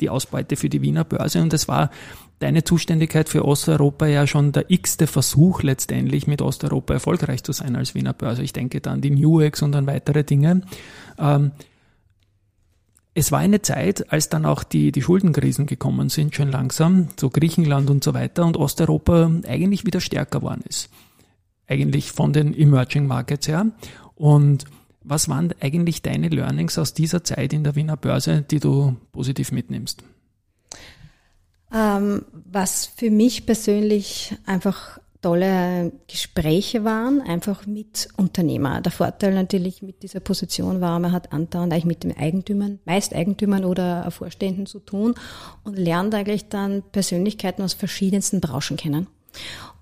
die 0.00 0.10
Ausbeute 0.10 0.56
für 0.56 0.68
die 0.68 0.82
Wiener 0.82 1.04
Börse 1.04 1.40
und 1.40 1.52
es 1.52 1.68
war 1.68 1.90
deine 2.38 2.64
Zuständigkeit 2.64 3.28
für 3.28 3.44
Osteuropa 3.44 4.06
ja 4.06 4.26
schon 4.26 4.52
der 4.52 4.70
x-te 4.70 5.06
Versuch 5.06 5.62
letztendlich 5.62 6.26
mit 6.26 6.42
Osteuropa 6.42 6.94
erfolgreich 6.94 7.42
zu 7.42 7.52
sein 7.52 7.76
als 7.76 7.94
Wiener 7.94 8.12
Börse. 8.12 8.42
Ich 8.42 8.52
denke 8.52 8.80
da 8.80 8.92
an 8.92 9.00
die 9.00 9.10
Newex 9.10 9.62
und 9.62 9.74
an 9.74 9.86
weitere 9.86 10.24
Dinge. 10.24 10.62
Ähm, 11.18 11.52
es 13.14 13.30
war 13.30 13.38
eine 13.38 13.62
Zeit, 13.62 14.12
als 14.12 14.28
dann 14.28 14.44
auch 14.44 14.64
die, 14.64 14.90
die 14.90 15.00
Schuldenkrisen 15.00 15.66
gekommen 15.66 16.08
sind, 16.08 16.34
schön 16.34 16.50
langsam, 16.50 17.08
so 17.18 17.30
Griechenland 17.30 17.88
und 17.88 18.02
so 18.02 18.12
weiter, 18.12 18.44
und 18.44 18.56
Osteuropa 18.56 19.30
eigentlich 19.46 19.86
wieder 19.86 20.00
stärker 20.00 20.40
geworden 20.40 20.64
ist. 20.68 20.90
Eigentlich 21.68 22.10
von 22.10 22.32
den 22.32 22.52
Emerging 22.52 23.06
Markets 23.06 23.46
her. 23.46 23.66
Und 24.16 24.64
was 25.04 25.28
waren 25.28 25.54
eigentlich 25.60 26.02
deine 26.02 26.28
Learnings 26.28 26.78
aus 26.78 26.94
dieser 26.94 27.22
Zeit 27.22 27.52
in 27.52 27.62
der 27.62 27.76
Wiener 27.76 27.96
Börse, 27.96 28.42
die 28.42 28.60
du 28.60 28.96
positiv 29.12 29.52
mitnimmst? 29.52 30.02
Ähm, 31.72 32.24
was 32.32 32.86
für 32.86 33.10
mich 33.10 33.46
persönlich 33.46 34.34
einfach 34.46 34.98
tolle 35.24 35.90
Gespräche 36.06 36.84
waren, 36.84 37.22
einfach 37.22 37.66
mit 37.66 38.08
Unternehmer. 38.18 38.82
Der 38.82 38.92
Vorteil 38.92 39.32
natürlich 39.32 39.80
mit 39.80 40.02
dieser 40.02 40.20
Position 40.20 40.82
war, 40.82 40.98
man 41.00 41.12
hat 41.12 41.32
andauernd 41.32 41.72
eigentlich 41.72 41.86
mit 41.86 42.04
den 42.04 42.14
Eigentümern, 42.14 42.78
meist 42.84 43.14
Eigentümern 43.14 43.64
oder 43.64 44.10
Vorständen 44.10 44.66
zu 44.66 44.80
tun 44.80 45.14
und 45.64 45.78
lernt 45.78 46.14
eigentlich 46.14 46.50
dann 46.50 46.82
Persönlichkeiten 46.92 47.62
aus 47.62 47.72
verschiedensten 47.72 48.42
Branchen 48.42 48.76
kennen. 48.76 49.06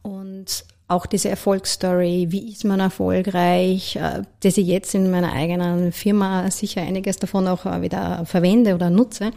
Und 0.03 0.65
auch 0.93 1.07
diese 1.07 1.29
Erfolgsstory, 1.29 2.27
wie 2.31 2.53
ist 2.53 2.65
man 2.65 2.81
erfolgreich, 2.81 3.97
äh, 3.97 4.23
dass 4.41 4.57
ich 4.57 4.67
jetzt 4.67 4.95
in 4.95 5.11
meiner 5.11 5.33
eigenen 5.33 5.93
Firma 5.93 6.51
sicher 6.51 6.83
einiges 6.83 7.17
davon 7.17 7.49
auch 7.49 7.67
äh, 7.67 7.83
wieder 7.83 8.25
verwende 8.27 8.75
oder 8.75 8.91
nutze. 8.91 9.33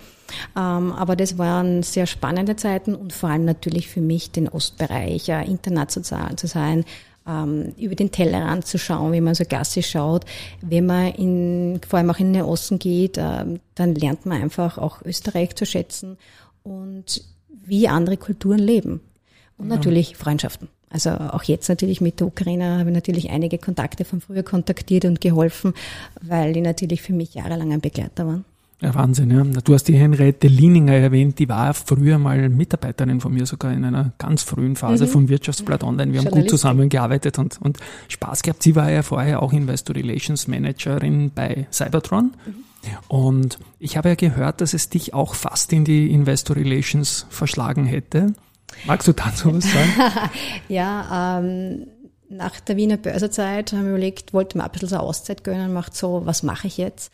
Ähm, 0.58 0.92
aber 0.92 1.16
das 1.16 1.38
waren 1.38 1.84
sehr 1.84 2.06
spannende 2.06 2.56
Zeiten 2.56 2.96
und 2.96 3.14
vor 3.14 3.30
allem 3.30 3.46
natürlich 3.46 3.88
für 3.88 4.02
mich 4.02 4.32
den 4.32 4.50
Ostbereich 4.50 5.30
international 5.30 6.36
zu 6.36 6.48
sein, 6.48 6.84
ähm, 7.28 7.74
über 7.78 7.96
den 7.96 8.12
Tellerrand 8.12 8.66
zu 8.66 8.78
schauen, 8.78 9.12
wenn 9.12 9.24
man 9.24 9.36
so 9.36 9.44
Gasse 9.48 9.82
schaut. 9.82 10.26
Wenn 10.62 10.86
man 10.86 11.08
in, 11.14 11.82
vor 11.88 12.00
allem 12.00 12.10
auch 12.10 12.20
in 12.20 12.34
den 12.34 12.44
Osten 12.44 12.80
geht, 12.80 13.18
ähm, 13.18 13.60
dann 13.76 13.96
lernt 13.96 14.26
man 14.26 14.42
einfach 14.42 14.78
auch 14.78 15.02
Österreich 15.04 15.56
zu 15.56 15.66
schätzen 15.66 16.18
und 16.64 17.24
wie 17.50 17.88
andere 17.88 18.18
Kulturen 18.18 18.60
leben. 18.60 19.02
Und 19.58 19.70
ja. 19.70 19.76
natürlich 19.76 20.18
Freundschaften. 20.18 20.68
Also 20.96 21.10
auch 21.10 21.44
jetzt 21.44 21.68
natürlich 21.68 22.00
mit 22.00 22.22
der 22.22 22.28
Ukraine 22.28 22.80
habe 22.80 22.90
ich 22.90 22.96
natürlich 22.96 23.30
einige 23.30 23.58
Kontakte 23.58 24.06
von 24.06 24.22
früher 24.22 24.44
kontaktiert 24.44 25.04
und 25.04 25.20
geholfen, 25.20 25.74
weil 26.22 26.54
die 26.54 26.62
natürlich 26.62 27.02
für 27.02 27.12
mich 27.12 27.34
jahrelang 27.34 27.74
ein 27.74 27.82
Begleiter 27.82 28.25
waren. 28.25 28.46
Ja, 28.80 28.96
Wahnsinn, 28.96 29.30
ja. 29.30 29.44
Du 29.44 29.74
hast 29.74 29.90
die 29.90 29.98
Henriette 29.98 30.48
Lieninger 30.48 30.94
erwähnt, 30.94 31.38
die 31.38 31.50
war 31.50 31.74
früher 31.74 32.18
mal 32.18 32.48
Mitarbeiterin 32.48 33.20
von 33.20 33.34
mir, 33.34 33.46
sogar 33.46 33.74
in 33.74 33.84
einer 33.84 34.14
ganz 34.20 34.44
frühen 34.44 34.78
Phase 34.78 35.04
mhm. 35.04 35.10
von 35.10 35.28
Wirtschaftsblatt 35.28 35.84
Online. 35.84 36.14
Wir 36.14 36.22
haben 36.22 36.32
gut 36.32 36.50
zusammengearbeitet 36.50 37.40
und, 37.40 37.60
und 37.62 37.78
Spaß 38.08 38.44
gehabt. 38.44 38.64
Sie 38.64 38.78
war 38.78 38.90
ja 38.90 39.02
vorher 39.02 39.44
auch 39.44 39.52
Investor 39.52 39.98
Relations 39.98 40.48
Managerin 40.48 41.32
bei 41.36 41.68
Cybertron. 41.74 42.32
Mhm. 42.46 42.54
Und 43.10 43.60
ich 43.80 43.98
habe 43.98 44.08
ja 44.08 44.16
gehört, 44.16 44.62
dass 44.62 44.74
es 44.74 44.88
dich 44.88 45.14
auch 45.14 45.36
fast 45.36 45.74
in 45.74 45.84
die 45.84 46.10
Investor 46.12 46.56
Relations 46.56 47.25
verschlagen 47.30 47.86
hätte. 47.86 48.34
Magst 48.86 49.07
du 49.07 49.13
dazu 49.13 49.55
was 49.55 49.63
sagen? 49.63 49.93
ja, 50.69 51.39
ähm, 51.39 51.88
nach 52.29 52.60
der 52.60 52.77
Wiener 52.77 52.98
Börsezeit 52.98 53.72
haben 53.72 53.84
wir 53.84 53.91
überlegt, 53.91 54.34
wollte 54.34 54.57
mir 54.57 54.63
ein 54.63 54.72
bisschen 54.72 54.89
so 54.89 54.95
eine 54.95 55.03
Auszeit 55.03 55.43
gönnen, 55.43 55.74
macht 55.74 55.95
so, 55.95 56.25
was 56.25 56.43
mache 56.43 56.67
ich 56.67 56.77
jetzt? 56.77 57.12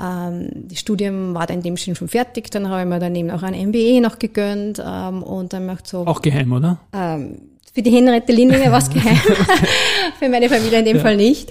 Ähm, 0.00 0.50
das 0.68 0.78
Studium 0.78 1.34
war 1.34 1.46
dann 1.46 1.58
in 1.58 1.62
dem 1.62 1.76
Sinn 1.76 1.94
schon 1.96 2.08
fertig, 2.08 2.50
dann 2.50 2.68
habe 2.68 2.82
ich 2.82 2.88
mir 2.88 2.98
daneben 2.98 3.30
auch 3.30 3.42
ein 3.42 3.54
MBA 3.68 4.00
noch 4.00 4.18
gegönnt 4.18 4.82
ähm, 4.84 5.22
und 5.22 5.52
dann 5.52 5.66
macht 5.66 5.86
so. 5.86 6.06
Auch 6.06 6.22
geheim, 6.22 6.52
oder? 6.52 6.78
Ähm, 6.92 7.38
für 7.72 7.82
die 7.82 7.90
Henriette 7.90 8.32
Lindinger 8.32 8.70
war 8.70 8.78
es 8.78 8.90
geheim, 8.90 9.16
für 10.18 10.28
meine 10.28 10.48
Familie 10.48 10.80
in 10.80 10.84
dem 10.84 10.96
ja. 10.98 11.02
Fall 11.02 11.16
nicht. 11.16 11.50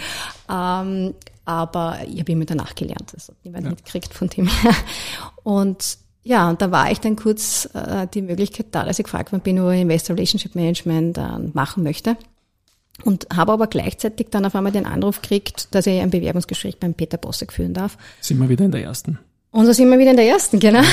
Ähm, 0.50 1.16
aber 1.44 1.98
ich 2.08 2.20
habe 2.20 2.32
immer 2.32 2.46
danach 2.46 2.76
gelernt, 2.76 3.14
das 3.14 3.30
hat 3.30 3.36
niemand 3.44 3.66
ja. 3.66 3.72
mitgekriegt 3.72 4.14
von 4.14 4.30
dem 4.30 4.48
her. 4.48 4.76
Und 5.44 5.98
ja, 6.24 6.50
und 6.50 6.62
da 6.62 6.72
war 6.72 6.92
ich 6.92 7.00
dann 7.00 7.16
kurz 7.16 7.68
äh, 7.74 8.08
die 8.14 8.22
Möglichkeit 8.22 8.68
da, 8.72 8.86
dass 8.86 9.00
ich 9.00 9.06
gefragt 9.06 9.32
worden 9.32 9.42
bin, 9.42 9.60
ob 9.60 9.72
ich 9.72 9.82
Investor 9.82 10.16
Relationship 10.16 10.56
Management 10.56 11.18
äh, 11.18 11.40
machen 11.54 11.84
möchte. 11.84 12.16
Und 13.04 13.28
habe 13.36 13.54
aber 13.54 13.68
gleichzeitig 13.68 14.28
dann 14.30 14.46
auf 14.46 14.54
einmal 14.54 14.72
den 14.72 14.86
Anruf 14.86 15.22
gekriegt, 15.22 15.74
dass 15.74 15.88
ich 15.88 16.00
ein 16.00 16.12
Bewerbungsgespräch 16.12 16.78
beim 16.78 16.94
Peter 16.94 17.18
Bossek 17.18 17.52
führen 17.52 17.74
darf. 17.74 17.98
Sind 18.20 18.38
wir 18.38 18.50
wieder 18.50 18.66
in 18.66 18.72
der 18.72 18.84
ersten. 18.84 19.18
Und 19.54 19.66
so 19.66 19.74
sind 19.74 19.90
wir 19.90 20.00
wieder 20.00 20.12
in 20.12 20.18
der 20.18 20.28
ersten, 20.28 20.60
genau. 20.60 20.84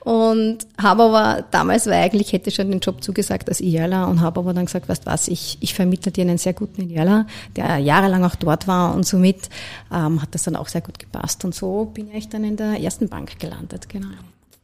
Und 0.00 0.58
habe 0.80 1.02
aber 1.04 1.44
damals, 1.50 1.86
weil 1.86 1.94
eigentlich 1.94 2.32
hätte 2.32 2.50
ich 2.50 2.54
schon 2.54 2.70
den 2.70 2.78
Job 2.78 3.02
zugesagt 3.02 3.48
als 3.48 3.60
Idealer 3.60 4.06
und 4.06 4.20
habe 4.20 4.38
aber 4.40 4.54
dann 4.54 4.66
gesagt, 4.66 4.88
weißt 4.88 5.06
was, 5.06 5.26
ich, 5.26 5.58
ich 5.60 5.74
vermittle 5.74 6.12
dir 6.12 6.22
einen 6.22 6.38
sehr 6.38 6.52
guten 6.52 6.82
Idealer, 6.82 7.26
der 7.56 7.78
jahrelang 7.78 8.22
auch 8.22 8.36
dort 8.36 8.68
war 8.68 8.94
und 8.94 9.04
somit 9.04 9.48
ähm, 9.92 10.22
hat 10.22 10.34
das 10.34 10.44
dann 10.44 10.54
auch 10.54 10.68
sehr 10.68 10.82
gut 10.82 11.00
gepasst. 11.00 11.44
Und 11.44 11.54
so 11.54 11.86
bin 11.86 12.12
ich 12.12 12.28
dann 12.28 12.44
in 12.44 12.56
der 12.56 12.80
ersten 12.80 13.08
Bank 13.08 13.40
gelandet, 13.40 13.88
genau. 13.88 14.08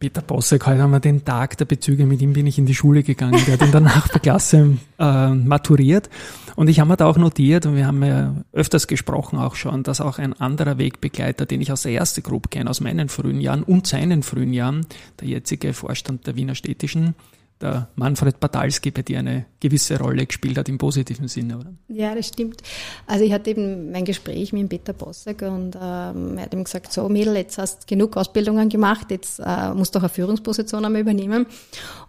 Peter 0.03 0.21
Bossek, 0.21 0.67
heute 0.67 0.83
haben 0.83 0.91
wir 0.91 0.99
den 0.99 1.25
Tag 1.25 1.57
der 1.59 1.65
Bezüge, 1.65 2.07
mit 2.07 2.21
ihm 2.23 2.33
bin 2.33 2.45
ich 2.49 2.59
in 2.59 2.67
die 2.67 2.75
Schule 2.75 3.05
gegangen, 3.05 3.41
der 3.47 3.55
hat 3.55 3.63
in 3.63 3.71
der 3.71 3.81
Nachbarklasse 3.83 4.77
äh, 4.99 5.29
maturiert. 5.29 6.11
Und 6.57 6.67
ich 6.67 6.81
habe 6.81 6.89
mir 6.89 6.97
da 6.97 7.07
auch 7.07 7.19
notiert, 7.19 7.67
und 7.67 7.77
wir 7.77 7.87
haben 7.87 8.03
ja 8.03 8.35
öfters 8.53 8.89
gesprochen 8.89 9.39
auch 9.39 9.55
schon, 9.55 9.85
dass 9.85 10.01
auch 10.01 10.19
ein 10.19 10.33
anderer 10.33 10.77
Wegbegleiter, 10.77 11.47
den 11.47 11.61
ich 11.61 11.71
aus 11.71 11.83
der 11.83 11.93
ersten 11.93 12.25
Gruppe 12.25 12.49
kenne, 12.49 12.69
aus 12.69 12.81
meinen 12.81 13.11
frühen 13.11 13.41
Jahren 13.41 13.63
und 13.63 13.87
seinen 13.87 14.25
frühen 14.25 14.53
Jahren, 14.53 14.87
der 15.21 15.29
jetzige 15.29 15.73
Vorstand 15.73 16.27
der 16.27 16.35
Wiener 16.35 16.57
Städtischen, 16.57 17.15
der 17.61 17.89
Manfred 17.95 18.41
Batalski 18.41 18.91
bei 18.91 19.03
dir 19.03 19.21
eine 19.21 19.47
gewisse 19.61 19.99
Rolle 19.99 20.27
gespielt 20.27 20.59
hat 20.59 20.69
im 20.69 20.79
positiven 20.79 21.29
Sinne, 21.29 21.59
oder? 21.59 21.73
Ja, 21.89 22.15
das 22.15 22.29
stimmt. 22.29 22.63
Also 23.07 23.25
ich 23.25 23.33
hatte 23.33 23.51
eben 23.51 23.93
mein 23.93 24.05
Gespräch 24.05 24.53
mit 24.53 24.69
Peter 24.69 24.93
Bossek 24.93 25.43
und 25.43 25.77
ähm, 25.81 26.39
er 26.39 26.45
hat 26.45 26.55
ihm 26.55 26.65
gesagt, 26.65 26.93
so 26.93 27.09
Mädel, 27.09 27.37
jetzt 27.37 27.59
hast 27.59 27.83
du 27.83 27.87
genug 27.87 28.17
Ausbildungen 28.17 28.69
gemacht, 28.69 29.11
jetzt 29.11 29.39
äh, 29.39 29.73
musst 29.75 29.95
du 29.95 29.99
auch 29.99 30.05
eine 30.05 30.09
Führungsposition 30.09 30.85
einmal 30.85 31.03
übernehmen. 31.03 31.47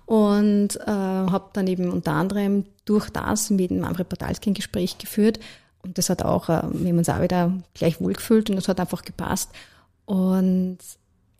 Und 0.06 0.76
äh, 0.86 0.90
habe 0.90 1.50
dann 1.54 1.68
eben 1.68 1.92
unter 1.92 2.14
anderem 2.14 2.66
durch 2.86 3.10
das 3.10 3.50
mit 3.50 3.72
Manfred 3.72 4.10
Batalski 4.10 4.50
ein 4.50 4.56
Gespräch 4.56 4.98
geführt 4.98 5.40
und 5.84 5.98
das 5.98 6.10
hat 6.10 6.24
auch, 6.24 6.50
äh, 6.50 6.64
wir 6.72 6.90
haben 6.90 6.98
uns 6.98 7.10
auch 7.10 7.22
wieder 7.22 7.54
gleich 7.74 8.00
wohlgefühlt 8.02 8.50
und 8.50 8.56
das 8.56 8.68
hat 8.68 8.80
einfach 8.80 9.04
gepasst. 9.04 9.52
Und 10.06 10.80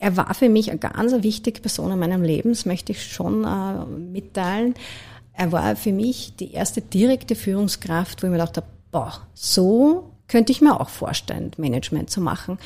er 0.04 0.18
war 0.18 0.34
für 0.34 0.50
mich 0.50 0.70
eine 0.70 0.78
ganz 0.78 1.12
wichtige 1.22 1.62
Person 1.62 1.90
in 1.90 1.98
meinem 1.98 2.22
Leben, 2.22 2.50
das 2.50 2.66
möchte 2.66 2.92
ich 2.92 3.02
schon 3.02 3.42
äh, 3.44 3.86
mitteilen. 3.86 4.74
Er 5.32 5.50
war 5.50 5.76
für 5.76 5.92
mich 5.92 6.36
die 6.36 6.52
erste 6.52 6.82
direkte 6.82 7.34
Führungskraft, 7.34 8.22
wo 8.22 8.26
ich 8.26 8.30
mir 8.30 8.36
gedacht 8.36 8.58
habe, 8.58 8.66
boah, 8.92 9.14
so 9.32 10.10
könnte 10.28 10.52
ich 10.52 10.60
mir 10.60 10.78
auch 10.78 10.90
vorstellen, 10.90 11.52
Management 11.56 12.10
zu 12.10 12.20
machen. 12.20 12.58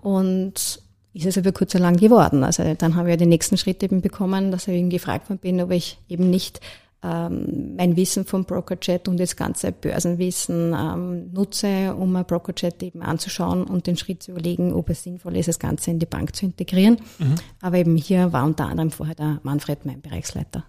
Und 0.00 0.80
ist 1.12 1.26
es 1.26 1.36
aber 1.36 1.52
kurz 1.52 1.74
oder 1.74 1.84
lang 1.84 1.98
geworden. 1.98 2.42
Also 2.42 2.62
dann 2.72 2.96
habe 2.96 3.08
ich 3.08 3.12
ja 3.12 3.16
den 3.18 3.28
nächsten 3.28 3.58
Schritt 3.58 3.82
eben 3.82 4.00
bekommen, 4.00 4.50
dass 4.50 4.66
ich 4.66 4.74
eben 4.74 4.88
gefragt 4.88 5.28
worden 5.28 5.40
bin, 5.40 5.60
ob 5.60 5.72
ich 5.72 5.98
eben 6.08 6.30
nicht 6.30 6.60
ähm, 7.02 7.76
mein 7.76 7.96
Wissen 7.96 8.24
vom 8.24 8.44
Brokerchat 8.44 9.08
und 9.08 9.20
das 9.20 9.36
ganze 9.36 9.72
Börsenwissen 9.72 10.74
ähm, 10.74 11.32
nutze, 11.32 11.94
um 11.94 12.16
ein 12.16 12.24
Brokerchat 12.24 12.82
eben 12.82 13.02
anzuschauen 13.02 13.64
und 13.64 13.86
den 13.86 13.96
Schritt 13.96 14.22
zu 14.22 14.32
überlegen, 14.32 14.72
ob 14.72 14.90
es 14.90 15.02
sinnvoll 15.02 15.36
ist, 15.36 15.48
das 15.48 15.58
Ganze 15.58 15.90
in 15.90 15.98
die 15.98 16.06
Bank 16.06 16.34
zu 16.34 16.46
integrieren. 16.46 16.98
Mhm. 17.18 17.34
Aber 17.60 17.76
eben 17.76 17.96
hier 17.96 18.32
war 18.32 18.44
unter 18.44 18.66
anderem 18.66 18.90
vorher 18.90 19.14
der 19.14 19.40
Manfred 19.42 19.84
mein 19.84 20.00
Bereichsleiter. 20.00 20.64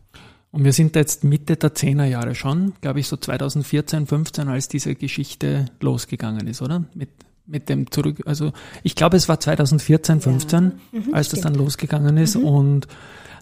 Und 0.51 0.63
wir 0.63 0.73
sind 0.73 0.95
jetzt 0.95 1.23
Mitte 1.23 1.55
der 1.55 1.73
Zehnerjahre 1.73 2.33
schon, 2.35 2.73
glaube 2.81 2.99
ich, 2.99 3.07
so 3.07 3.17
2014, 3.17 4.07
15, 4.07 4.47
als 4.47 4.67
diese 4.67 4.95
Geschichte 4.95 5.65
losgegangen 5.81 6.47
ist, 6.47 6.61
oder? 6.61 6.85
Mit, 6.93 7.09
mit 7.45 7.69
dem 7.69 7.91
zurück, 7.91 8.23
also 8.25 8.51
ich 8.83 8.95
glaube, 8.95 9.17
es 9.17 9.29
war 9.29 9.39
2014, 9.39 10.21
15, 10.21 10.71
ja. 10.91 10.99
mhm, 10.99 11.13
als 11.13 11.29
das 11.29 11.41
dann 11.41 11.53
losgegangen 11.53 12.17
ist. 12.17 12.37
Mhm. 12.37 12.43
Und 12.43 12.87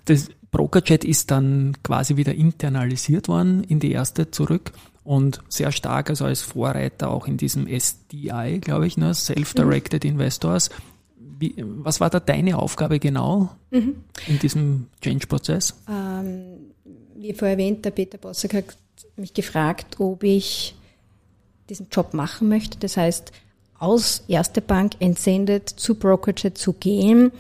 das, 0.06 0.30
Brokerchat 0.52 1.04
ist 1.04 1.32
dann 1.32 1.76
quasi 1.84 2.18
wieder 2.18 2.34
internalisiert 2.34 3.28
worden 3.28 3.64
in 3.64 3.80
die 3.80 3.92
erste 3.92 4.32
zurück 4.32 4.72
und 5.04 5.42
sehr 5.50 5.72
stark, 5.72 6.10
also 6.10 6.26
als 6.26 6.42
Vorreiter 6.42 7.10
auch 7.10 7.28
in 7.28 7.38
diesem 7.38 7.68
SDI, 7.68 8.60
glaube 8.60 8.88
ich, 8.88 8.98
ne, 8.98 9.14
Self-Directed 9.14 10.04
mhm. 10.04 10.12
Investors. 10.12 10.70
Wie, 11.18 11.54
was 11.58 12.00
war 12.00 12.10
da 12.10 12.20
deine 12.20 12.58
Aufgabe 12.58 13.00
genau 13.00 13.50
mhm. 13.70 14.04
in 14.28 14.40
diesem 14.40 14.88
Change-Prozess? 15.02 15.76
Ähm, 15.90 16.74
wie 17.16 17.34
vorher 17.34 17.58
erwähnt, 17.58 17.86
der 17.86 17.92
Peter 17.92 18.18
Bossek 18.18 18.54
hat 18.54 18.78
mich 19.16 19.34
gefragt, 19.34 20.00
ob 20.00 20.24
ich 20.24 20.76
diesen 21.70 21.88
Job 21.92 22.14
machen 22.14 22.48
möchte. 22.50 22.80
Das 22.80 22.98
heißt, 22.98 23.32
aus 23.78 24.24
Erste 24.28 24.62
Bank 24.62 24.94
entsendet 25.00 25.70
zu 25.70 25.96
Brokerchat 25.96 26.58
zu 26.58 26.74
gehen, 26.74 27.32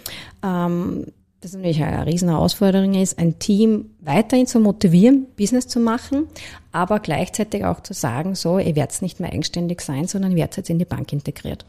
ähm, 0.44 1.08
das 1.46 1.54
natürlich 1.54 1.84
eine 1.84 2.06
riesen 2.08 2.30
Herausforderung 2.30 2.96
ist, 2.96 3.20
ein 3.20 3.38
Team 3.38 3.92
weiterhin 4.02 4.48
zu 4.48 4.60
motivieren, 4.60 5.28
Business 5.38 5.68
zu 5.68 5.80
machen, 5.80 6.28
aber 6.72 7.00
gleichzeitig 7.00 7.64
auch 7.66 7.82
zu 7.82 7.94
sagen, 7.94 8.34
so, 8.34 8.58
ihr 8.58 8.76
werdet 8.76 9.02
nicht 9.02 9.20
mehr 9.20 9.32
eigenständig 9.32 9.82
sein, 9.82 10.08
sondern 10.08 10.32
ihr 10.32 10.38
werdet 10.38 10.58
jetzt 10.58 10.70
in 10.70 10.80
die 10.80 10.86
Bank 10.86 11.14
integriert. 11.14 11.66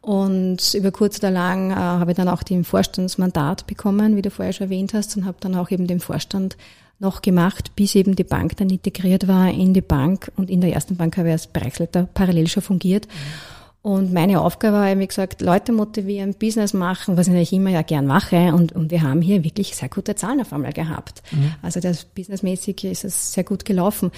Und 0.00 0.74
über 0.74 0.92
kurz 0.92 1.18
oder 1.18 1.30
lang 1.30 1.72
äh, 1.72 1.74
habe 1.74 2.12
ich 2.12 2.16
dann 2.16 2.28
auch 2.28 2.42
den 2.42 2.64
Vorstandsmandat 2.64 3.66
bekommen, 3.66 4.16
wie 4.16 4.22
du 4.22 4.30
vorher 4.30 4.52
schon 4.52 4.68
erwähnt 4.68 4.94
hast, 4.94 5.16
und 5.16 5.26
habe 5.26 5.36
dann 5.40 5.56
auch 5.56 5.70
eben 5.70 5.86
den 5.86 6.00
Vorstand 6.00 6.56
noch 7.00 7.20
gemacht, 7.20 7.74
bis 7.76 7.94
eben 7.96 8.14
die 8.14 8.24
Bank 8.24 8.56
dann 8.58 8.70
integriert 8.70 9.26
war 9.26 9.50
in 9.50 9.74
die 9.74 9.80
Bank. 9.80 10.30
Und 10.36 10.48
in 10.48 10.60
der 10.60 10.72
ersten 10.72 10.96
Bank 10.96 11.16
habe 11.16 11.28
ich 11.28 11.32
als 11.32 11.46
Bereichsleiter 11.48 12.08
parallel 12.14 12.46
schon 12.46 12.62
fungiert. 12.62 13.08
Mhm 13.08 13.59
und 13.82 14.12
meine 14.12 14.42
Aufgabe 14.42 14.76
war, 14.76 14.98
wie 14.98 15.06
gesagt, 15.06 15.40
Leute 15.40 15.72
motivieren, 15.72 16.34
Business 16.34 16.74
machen, 16.74 17.16
was 17.16 17.28
ich 17.28 17.32
natürlich 17.32 17.54
immer 17.54 17.70
ja 17.70 17.80
gern 17.80 18.06
mache. 18.06 18.52
Und, 18.54 18.72
und 18.72 18.90
wir 18.90 19.02
haben 19.02 19.22
hier 19.22 19.42
wirklich 19.42 19.74
sehr 19.74 19.88
gute 19.88 20.14
Zahlen 20.14 20.42
auf 20.42 20.52
einmal 20.52 20.74
gehabt. 20.74 21.22
Mhm. 21.32 21.54
Also 21.62 21.80
das 21.80 22.04
businessmäßig 22.04 22.84
ist 22.84 23.04
es 23.04 23.32
sehr 23.32 23.44
gut 23.44 23.64
gelaufen. 23.64 24.10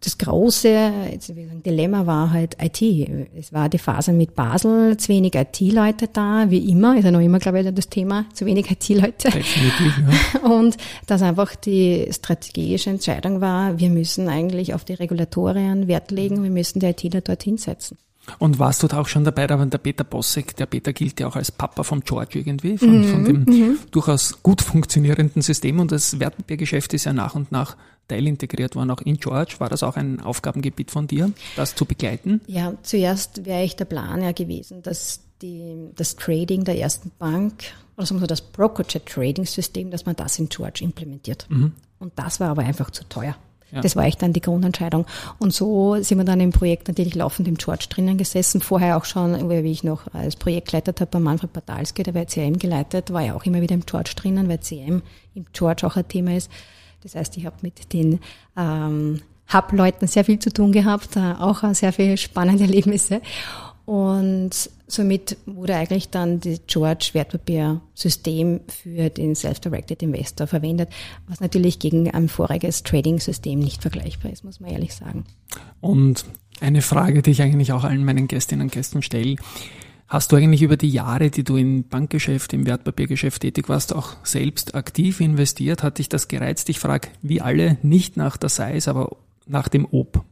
Das 0.00 0.16
große 0.16 0.92
sagen, 1.18 1.62
Dilemma 1.64 2.06
war 2.06 2.30
halt 2.30 2.58
IT. 2.62 2.82
Es 3.36 3.52
war 3.52 3.68
die 3.68 3.78
Phase 3.78 4.12
mit 4.12 4.36
Basel, 4.36 4.96
zu 4.96 5.08
wenig 5.08 5.34
IT-Leute 5.34 6.06
da, 6.06 6.44
wie 6.50 6.70
immer, 6.70 6.96
ist 6.96 7.04
ja 7.04 7.10
noch 7.10 7.20
immer, 7.20 7.40
glaube 7.40 7.60
ich, 7.60 7.74
das 7.74 7.88
Thema, 7.88 8.26
zu 8.32 8.46
wenig 8.46 8.70
IT-Leute. 8.70 9.30
Ja. 9.30 10.40
Und 10.48 10.76
dass 11.06 11.22
einfach 11.22 11.56
die 11.56 12.06
strategische 12.12 12.90
Entscheidung 12.90 13.40
war, 13.40 13.80
wir 13.80 13.90
müssen 13.90 14.28
eigentlich 14.28 14.72
auf 14.72 14.84
die 14.84 14.94
Regulatorien 14.94 15.88
Wert 15.88 16.12
legen, 16.12 16.44
wir 16.44 16.50
müssen 16.50 16.78
die 16.78 16.86
ITler 16.86 17.22
dorthin 17.22 17.56
setzen. 17.56 17.98
Und 18.38 18.58
warst 18.58 18.82
du 18.82 18.86
da 18.86 19.00
auch 19.00 19.08
schon 19.08 19.24
dabei, 19.24 19.46
da 19.46 19.58
war 19.58 19.66
der 19.66 19.78
Peter 19.78 20.04
Bossek, 20.04 20.56
der 20.56 20.66
Peter 20.66 20.92
gilt 20.92 21.20
ja 21.20 21.26
auch 21.26 21.36
als 21.36 21.50
Papa 21.52 21.82
vom 21.82 22.00
George 22.00 22.38
irgendwie, 22.38 22.78
von, 22.78 23.00
mhm, 23.00 23.04
von 23.04 23.24
dem 23.24 23.44
mhm. 23.44 23.78
durchaus 23.90 24.42
gut 24.42 24.62
funktionierenden 24.62 25.42
System 25.42 25.80
und 25.80 25.92
das 25.92 26.20
Wertpapiergeschäft 26.20 26.94
ist 26.94 27.04
ja 27.04 27.12
nach 27.12 27.34
und 27.34 27.52
nach 27.52 27.76
teilintegriert 28.08 28.74
worden, 28.74 28.90
auch 28.90 29.02
in 29.02 29.18
George. 29.18 29.56
War 29.58 29.68
das 29.68 29.82
auch 29.82 29.96
ein 29.96 30.20
Aufgabengebiet 30.20 30.90
von 30.90 31.06
dir, 31.06 31.32
das 31.56 31.74
zu 31.74 31.84
begleiten? 31.84 32.40
Ja, 32.46 32.74
zuerst 32.82 33.44
wäre 33.44 33.64
ich 33.64 33.76
der 33.76 33.84
Plan 33.84 34.22
ja 34.22 34.32
gewesen, 34.32 34.82
dass 34.82 35.20
die, 35.42 35.90
das 35.94 36.16
Trading 36.16 36.64
der 36.64 36.78
ersten 36.78 37.10
Bank, 37.18 37.64
oder 37.96 38.06
sagen 38.06 38.18
wir 38.18 38.22
so 38.22 38.26
das 38.26 38.40
Brokerage 38.40 39.04
Trading 39.04 39.44
System, 39.44 39.90
dass 39.90 40.06
man 40.06 40.16
das 40.16 40.38
in 40.38 40.48
George 40.48 40.80
implementiert. 40.82 41.46
Mhm. 41.48 41.72
Und 41.98 42.12
das 42.16 42.40
war 42.40 42.50
aber 42.50 42.62
einfach 42.62 42.90
zu 42.90 43.04
teuer. 43.08 43.36
Ja. 43.70 43.80
Das 43.82 43.96
war 43.96 44.04
echt 44.04 44.22
dann 44.22 44.32
die 44.32 44.40
Grundentscheidung. 44.40 45.04
Und 45.38 45.52
so 45.52 45.96
sind 46.00 46.18
wir 46.18 46.24
dann 46.24 46.40
im 46.40 46.52
Projekt 46.52 46.88
natürlich 46.88 47.14
laufend 47.14 47.48
im 47.48 47.56
George 47.56 47.86
drinnen 47.90 48.16
gesessen. 48.16 48.60
Vorher 48.60 48.96
auch 48.96 49.04
schon, 49.04 49.50
wie 49.50 49.70
ich 49.70 49.84
noch 49.84 50.12
als 50.14 50.36
Projektleiter 50.36 50.94
habe 50.98 51.10
bei 51.10 51.18
Manfred 51.18 51.52
Batalski, 51.52 52.02
der 52.02 52.14
war 52.14 52.26
CM 52.26 52.58
geleitet, 52.58 53.12
war 53.12 53.22
ja 53.22 53.34
auch 53.34 53.44
immer 53.44 53.60
wieder 53.60 53.74
im 53.74 53.84
George 53.84 54.12
drinnen, 54.16 54.48
weil 54.48 54.60
CM 54.60 55.02
im 55.34 55.46
George 55.52 55.86
auch 55.86 55.96
ein 55.96 56.08
Thema 56.08 56.36
ist. 56.36 56.50
Das 57.02 57.14
heißt, 57.14 57.36
ich 57.36 57.46
habe 57.46 57.56
mit 57.62 57.92
den 57.92 58.20
ähm, 58.56 59.20
Hub-Leuten 59.52 60.06
sehr 60.06 60.24
viel 60.24 60.38
zu 60.38 60.52
tun 60.52 60.72
gehabt, 60.72 61.16
äh, 61.16 61.34
auch 61.38 61.62
sehr 61.74 61.92
viele 61.92 62.16
spannende 62.16 62.64
Erlebnisse. 62.64 63.20
Und 63.88 64.50
somit 64.86 65.38
wurde 65.46 65.74
eigentlich 65.74 66.10
dann 66.10 66.40
das 66.40 66.60
George 66.66 67.08
Wertpapier-System 67.14 68.60
für 68.68 69.08
den 69.08 69.34
Self-Directed 69.34 70.02
Investor 70.02 70.46
verwendet, 70.46 70.90
was 71.26 71.40
natürlich 71.40 71.78
gegen 71.78 72.10
ein 72.10 72.28
voriges 72.28 72.82
Trading-System 72.82 73.58
nicht 73.58 73.80
vergleichbar 73.80 74.30
ist, 74.30 74.44
muss 74.44 74.60
man 74.60 74.72
ehrlich 74.72 74.94
sagen. 74.94 75.24
Und 75.80 76.26
eine 76.60 76.82
Frage, 76.82 77.22
die 77.22 77.30
ich 77.30 77.40
eigentlich 77.40 77.72
auch 77.72 77.84
allen 77.84 78.04
meinen 78.04 78.28
Gästinnen 78.28 78.66
und 78.66 78.72
Gästen 78.72 79.00
stelle. 79.00 79.36
Hast 80.06 80.32
du 80.32 80.36
eigentlich 80.36 80.60
über 80.60 80.76
die 80.76 80.90
Jahre, 80.90 81.30
die 81.30 81.44
du 81.44 81.56
im 81.56 81.84
Bankgeschäft, 81.84 82.52
im 82.52 82.66
Wertpapiergeschäft 82.66 83.40
tätig 83.40 83.70
warst, 83.70 83.94
auch 83.94 84.16
selbst 84.22 84.74
aktiv 84.74 85.18
investiert? 85.22 85.82
Hat 85.82 85.96
dich 85.96 86.10
das 86.10 86.28
gereizt? 86.28 86.68
Ich 86.68 86.78
frage, 86.78 87.08
wie 87.22 87.40
alle, 87.40 87.78
nicht 87.80 88.18
nach 88.18 88.36
der 88.36 88.50
Size, 88.50 88.90
aber 88.90 89.16
nach 89.46 89.68
dem 89.68 89.88
Ob. 89.90 90.26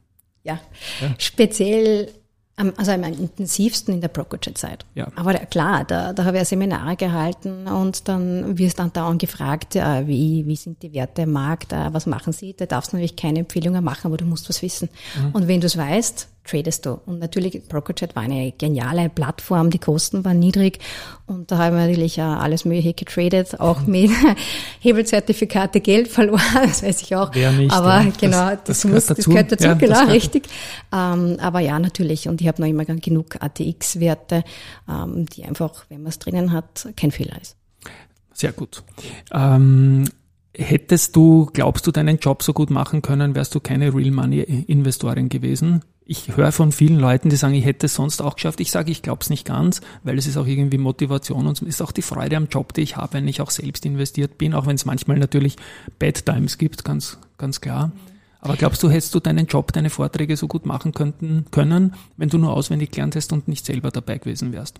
Ja, 0.45 0.61
ja. 1.01 1.15
speziell 1.17 2.13
also 2.57 2.91
am 2.91 3.03
intensivsten 3.03 3.95
in 3.95 4.01
der 4.01 4.09
Brokerage-Zeit. 4.09 4.87
Ja. 4.95 5.09
Aber 5.15 5.35
klar, 5.35 5.85
da, 5.85 6.13
da 6.15 6.25
habe 6.25 6.39
ich 6.39 6.45
Seminare 6.49 6.97
gehalten 6.97 7.67
und 7.67 8.09
dann 8.09 8.59
wirst 8.59 8.79
dann 8.79 8.93
dauernd 8.93 9.21
gefragt, 9.21 9.75
ja, 9.75 10.07
wie, 10.07 10.47
wie 10.47 10.57
sind 10.57 10.83
die 10.83 10.93
Werte 10.95 11.23
im 11.23 11.33
Markt, 11.33 11.73
was 11.73 12.07
machen 12.07 12.33
sie? 12.33 12.55
Da 12.55 12.65
darfst 12.65 12.93
du 12.93 12.97
natürlich 12.97 13.17
keine 13.17 13.41
Empfehlungen 13.41 13.85
machen, 13.85 14.07
aber 14.07 14.17
du 14.17 14.25
musst 14.25 14.49
was 14.49 14.63
wissen. 14.63 14.89
Mhm. 15.21 15.31
Und 15.33 15.49
wenn 15.49 15.61
du 15.61 15.67
es 15.67 15.77
weißt, 15.77 16.29
tradest 16.47 16.87
du. 16.87 17.01
Und 17.07 17.19
natürlich, 17.19 17.63
BrokerChat 17.69 18.17
war 18.17 18.23
eine 18.23 18.53
geniale 18.53 19.09
Plattform, 19.09 19.71
die 19.71 19.79
Kosten 19.79 20.25
waren 20.25 20.39
niedrig 20.39 20.79
und 21.27 21.51
da 21.51 21.59
haben 21.59 21.77
wir 21.77 21.87
natürlich 21.87 22.21
alles 22.23 22.65
Mögliche 22.65 22.95
getradet, 22.95 23.61
auch 23.61 23.81
mit 23.87 24.11
Hebelzertifikate 24.81 25.81
Geld 25.81 26.09
verloren, 26.09 26.41
das 26.55 26.83
weiß 26.83 27.03
ich 27.03 27.15
auch. 27.15 27.31
Wer 27.35 27.53
nicht, 27.53 27.73
aber 27.73 28.03
ja. 28.03 28.13
genau, 28.19 28.51
das, 28.51 28.65
das, 28.65 28.85
muss, 28.85 29.07
das 29.07 29.25
gehört 29.25 29.53
dazu, 29.53 29.65
ja, 29.65 29.75
genau, 29.75 29.95
gehört 29.95 30.11
richtig. 30.11 30.49
Ähm, 30.93 31.37
aber 31.41 31.61
ja, 31.61 31.79
natürlich. 31.79 32.29
Und 32.29 32.41
ich 32.41 32.49
habe 32.49 32.63
noch 32.63 32.69
immer 32.69 32.85
genug 32.85 33.43
ATX-Werte, 33.43 34.45
ähm, 34.89 35.27
die 35.27 35.45
einfach, 35.45 35.87
wenn 35.89 36.03
man 36.03 36.11
es 36.11 36.19
drinnen 36.19 36.53
hat, 36.53 36.89
kein 36.97 37.11
Fehler 37.11 37.41
ist. 37.41 37.57
Sehr 38.33 38.53
gut. 38.53 38.83
Ähm, 39.33 40.05
hättest 40.57 41.15
du, 41.17 41.49
glaubst 41.53 41.87
du, 41.87 41.93
deinen 41.93 42.19
Job 42.19 42.43
so 42.43 42.53
gut 42.53 42.71
machen 42.71 43.03
können, 43.03 43.35
wärst 43.35 43.55
du 43.55 43.61
keine 43.61 43.95
Real 43.95 44.11
Money 44.11 44.41
Investorin 44.41 45.29
gewesen? 45.29 45.83
ich 46.09 46.37
höre 46.37 46.53
von 46.53 46.71
vielen 46.71 47.01
Leuten, 47.01 47.31
die 47.31 47.37
sagen, 47.37 47.55
ich 47.55 47.65
hätte 47.65 47.87
es 47.87 47.95
sonst 47.95 48.23
auch 48.23 48.37
geschafft. 48.37 48.61
Ich 48.61 48.71
sage, 48.71 48.93
ich 48.93 49.03
glaube 49.03 49.23
es 49.23 49.31
nicht 49.31 49.45
ganz, 49.45 49.81
weil 50.05 50.17
es 50.17 50.27
ist 50.27 50.37
auch 50.37 50.47
irgendwie 50.47 50.79
Motivation 50.79 51.49
und 51.49 51.61
es 51.61 51.67
ist 51.67 51.83
auch 51.83 51.91
die 51.91 52.03
Freude 52.03 52.37
am 52.37 52.47
Job, 52.47 52.73
die 52.73 52.83
ich 52.83 52.97
habe, 52.97 53.15
wenn 53.15 53.29
ich 53.29 53.41
auch 53.41 53.51
selbst 53.51 53.85
investiert 53.85 54.39
bin, 54.39 54.55
auch 54.55 54.67
wenn 54.67 54.77
es 54.77 54.85
manchmal 54.85 55.19
natürlich 55.19 55.57
Bad 55.99 56.25
Times 56.25 56.59
gibt, 56.59 56.85
ganz, 56.85 57.19
ganz 57.39 57.61
klar. 57.61 57.91
Aber 58.47 58.57
glaubst 58.57 58.83
du, 58.83 58.91
hättest 58.91 59.15
du 59.15 59.21
deinen 59.21 59.47
Job, 59.47 59.73
deine 59.73 59.91
Vorträge 59.91 60.37
so 60.37 60.47
gut 60.49 60.67
machen 60.67 60.93
könnten, 60.93 61.47
können, 61.51 61.95
wenn 62.17 62.29
du 62.29 62.39
nur 62.39 62.53
auswendig 62.53 62.93
gelernt 62.93 63.17
hast 63.17 63.33
und 63.33 63.49
nicht 63.49 63.67
selber 63.67 63.91
dabei 63.91 64.19
gewesen 64.19 64.53
wärst? 64.53 64.79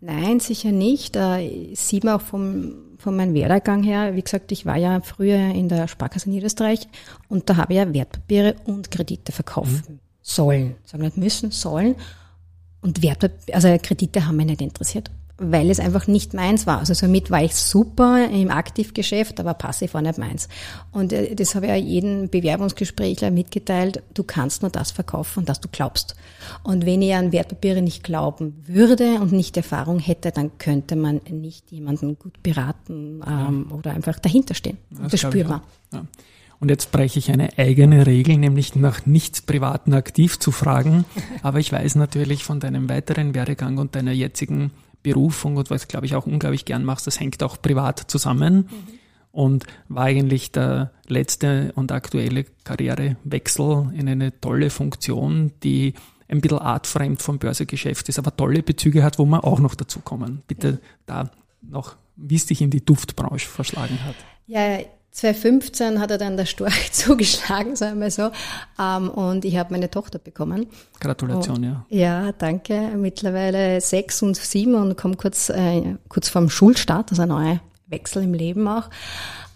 Nein, 0.00 0.40
sicher 0.40 0.72
nicht. 0.72 1.16
Äh, 1.16 1.74
sieht 1.74 2.04
man 2.04 2.14
auch 2.14 2.22
vom, 2.22 2.74
von 2.98 3.14
meinem 3.14 3.34
Werdegang 3.34 3.82
her. 3.82 4.16
Wie 4.16 4.22
gesagt, 4.22 4.50
ich 4.50 4.66
war 4.66 4.76
ja 4.76 5.00
früher 5.00 5.54
in 5.54 5.68
der 5.68 5.88
Sparkasse 5.88 6.30
Niederösterreich 6.30 6.88
und 7.28 7.48
da 7.48 7.56
habe 7.56 7.72
ich 7.72 7.78
ja 7.78 7.92
Wertpapiere 7.92 8.56
und 8.64 8.90
Kredite 8.90 9.32
verkauft. 9.32 9.88
Mhm 9.88 10.00
sollen. 10.22 10.76
Sagen 10.84 11.02
nicht 11.02 11.16
müssen, 11.16 11.50
sollen. 11.50 11.96
Und 12.80 13.02
Werte, 13.02 13.30
also 13.52 13.76
Kredite 13.80 14.26
haben 14.26 14.36
mich 14.36 14.46
nicht 14.46 14.60
interessiert, 14.60 15.10
weil 15.50 15.70
es 15.70 15.80
einfach 15.80 16.06
nicht 16.06 16.34
meins 16.34 16.66
war. 16.66 16.78
Also 16.78 16.94
somit 16.94 17.30
war 17.30 17.42
ich 17.42 17.54
super 17.54 18.28
im 18.30 18.50
Aktivgeschäft, 18.50 19.40
aber 19.40 19.54
passiv 19.54 19.94
war 19.94 20.02
nicht 20.02 20.18
meins. 20.18 20.48
Und 20.92 21.12
äh, 21.12 21.34
das 21.34 21.54
habe 21.54 21.66
ich 21.66 21.70
ja 21.70 21.76
jeden 21.76 22.30
Bewerbungsgesprächler 22.30 23.30
mitgeteilt, 23.30 24.02
du 24.14 24.22
kannst 24.22 24.62
nur 24.62 24.70
das 24.70 24.90
verkaufen, 24.90 25.44
das 25.44 25.60
du 25.60 25.68
glaubst. 25.70 26.14
Und 26.62 26.86
wenn 26.86 27.02
ich 27.02 27.14
an 27.14 27.32
Wertpapiere 27.32 27.82
nicht 27.82 28.04
glauben 28.04 28.62
würde 28.66 29.20
und 29.20 29.32
nicht 29.32 29.56
Erfahrung 29.56 29.98
hätte, 29.98 30.30
dann 30.30 30.58
könnte 30.58 30.96
man 30.96 31.20
nicht 31.30 31.70
jemanden 31.72 32.18
gut 32.18 32.42
beraten 32.42 33.22
ähm, 33.26 33.66
ja. 33.68 33.76
oder 33.76 33.90
einfach 33.92 34.18
dahinterstehen. 34.18 34.78
Das, 34.90 35.12
das 35.12 35.20
spürbar. 35.20 35.62
Ja. 35.92 36.04
Und 36.62 36.68
jetzt 36.68 36.92
breche 36.92 37.18
ich 37.18 37.28
eine 37.28 37.58
eigene 37.58 38.06
Regel, 38.06 38.38
nämlich 38.38 38.76
nach 38.76 39.04
nichts 39.04 39.42
Privaten 39.42 39.94
aktiv 39.94 40.38
zu 40.38 40.52
fragen. 40.52 41.04
Aber 41.42 41.58
ich 41.58 41.72
weiß 41.72 41.96
natürlich 41.96 42.44
von 42.44 42.60
deinem 42.60 42.88
weiteren 42.88 43.34
Werdegang 43.34 43.78
und 43.78 43.96
deiner 43.96 44.12
jetzigen 44.12 44.70
Berufung 45.02 45.56
und 45.56 45.70
was, 45.70 45.88
glaube 45.88 46.06
ich, 46.06 46.14
auch 46.14 46.26
unglaublich 46.26 46.64
gern 46.64 46.84
machst, 46.84 47.06
das 47.06 47.20
hängt 47.20 47.42
auch 47.42 47.60
privat 47.60 47.98
zusammen. 48.10 48.56
Mhm. 48.56 48.98
Und 49.32 49.64
war 49.88 50.04
eigentlich 50.04 50.52
der 50.52 50.90
letzte 51.06 51.72
und 51.74 51.90
aktuelle 51.90 52.44
Karrierewechsel 52.64 53.90
in 53.94 54.06
eine 54.06 54.38
tolle 54.40 54.68
Funktion, 54.68 55.52
die 55.62 55.94
ein 56.28 56.42
bisschen 56.42 56.58
artfremd 56.58 57.22
vom 57.22 57.38
Börsegeschäft 57.38 58.08
ist, 58.10 58.18
aber 58.18 58.36
tolle 58.36 58.62
Bezüge 58.62 59.02
hat, 59.02 59.18
wo 59.18 59.24
wir 59.24 59.44
auch 59.44 59.58
noch 59.58 59.74
dazu 59.74 60.00
kommen. 60.00 60.42
Bitte 60.46 60.80
da 61.06 61.30
noch, 61.62 61.96
wie 62.16 62.36
es 62.36 62.46
dich 62.46 62.60
in 62.60 62.70
die 62.70 62.84
Duftbranche 62.84 63.48
verschlagen 63.48 64.04
hat. 64.04 64.16
Ja, 64.46 64.80
2015 65.12 66.00
hat 66.00 66.10
er 66.10 66.18
dann 66.18 66.36
der 66.36 66.46
Storch 66.46 66.90
zugeschlagen, 66.92 67.76
sagen 67.76 68.00
wir 68.00 68.10
so. 68.10 68.30
Ähm, 68.80 69.10
und 69.10 69.44
ich 69.44 69.56
habe 69.56 69.72
meine 69.72 69.90
Tochter 69.90 70.18
bekommen. 70.18 70.66
Gratulation, 71.00 71.56
und, 71.56 71.64
ja. 71.64 71.86
Ja, 71.90 72.32
danke. 72.32 72.90
Mittlerweile 72.96 73.80
sechs 73.80 74.22
und 74.22 74.36
sieben 74.36 74.74
und 74.74 74.96
komme 74.96 75.16
kurz, 75.16 75.50
äh, 75.50 75.96
kurz 76.08 76.28
vorm 76.28 76.48
Schulstart, 76.48 77.10
also 77.10 77.22
ein 77.22 77.28
neuer 77.28 77.60
Wechsel 77.88 78.24
im 78.24 78.34
Leben 78.34 78.66
auch. 78.66 78.88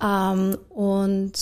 Ähm, 0.02 0.58
und 0.68 1.32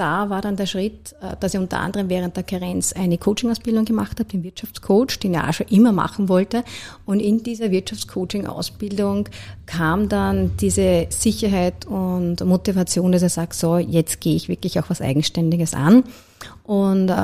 da 0.00 0.30
war 0.30 0.40
dann 0.40 0.56
der 0.56 0.66
Schritt, 0.66 1.14
äh, 1.20 1.36
dass 1.38 1.54
ich 1.54 1.60
unter 1.60 1.78
anderem 1.78 2.08
während 2.08 2.36
der 2.36 2.42
Karenz 2.42 2.92
eine 2.92 3.18
Coaching-Ausbildung 3.18 3.84
gemacht 3.84 4.18
habe, 4.18 4.28
den 4.28 4.42
Wirtschaftscoach, 4.42 5.18
den 5.22 5.34
ich 5.34 5.40
auch 5.40 5.52
schon 5.52 5.68
immer 5.68 5.92
machen 5.92 6.28
wollte. 6.28 6.64
Und 7.04 7.20
in 7.20 7.42
dieser 7.42 7.70
Wirtschaftscoaching-Ausbildung 7.70 9.28
kam 9.66 10.08
dann 10.08 10.56
diese 10.56 11.06
Sicherheit 11.10 11.86
und 11.86 12.44
Motivation, 12.44 13.12
dass 13.12 13.22
ich 13.22 13.32
sage, 13.32 13.54
so, 13.54 13.76
jetzt 13.76 14.20
gehe 14.20 14.34
ich 14.34 14.48
wirklich 14.48 14.80
auch 14.80 14.88
was 14.88 15.00
Eigenständiges 15.00 15.74
an. 15.74 16.04
Und 16.64 17.08
äh, 17.08 17.14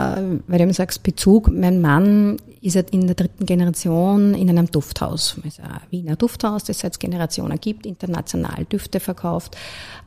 weil 0.46 0.58
du 0.58 0.64
eben 0.64 0.72
sagst, 0.72 1.02
Bezug, 1.02 1.50
mein 1.50 1.80
Mann 1.80 2.36
ist 2.60 2.76
in 2.76 3.06
der 3.06 3.14
dritten 3.14 3.46
Generation 3.46 4.34
in 4.34 4.50
einem 4.50 4.70
Dufthaus, 4.70 5.36
also 5.42 5.62
ein 5.62 5.80
Wiener 5.90 6.16
Dufthaus, 6.16 6.64
das 6.64 6.80
seit 6.80 6.98
Generationen 6.98 7.58
gibt, 7.60 7.86
international 7.86 8.64
Düfte 8.64 9.00
verkauft. 9.00 9.56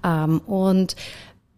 Ähm, 0.03 0.39
und 0.41 0.95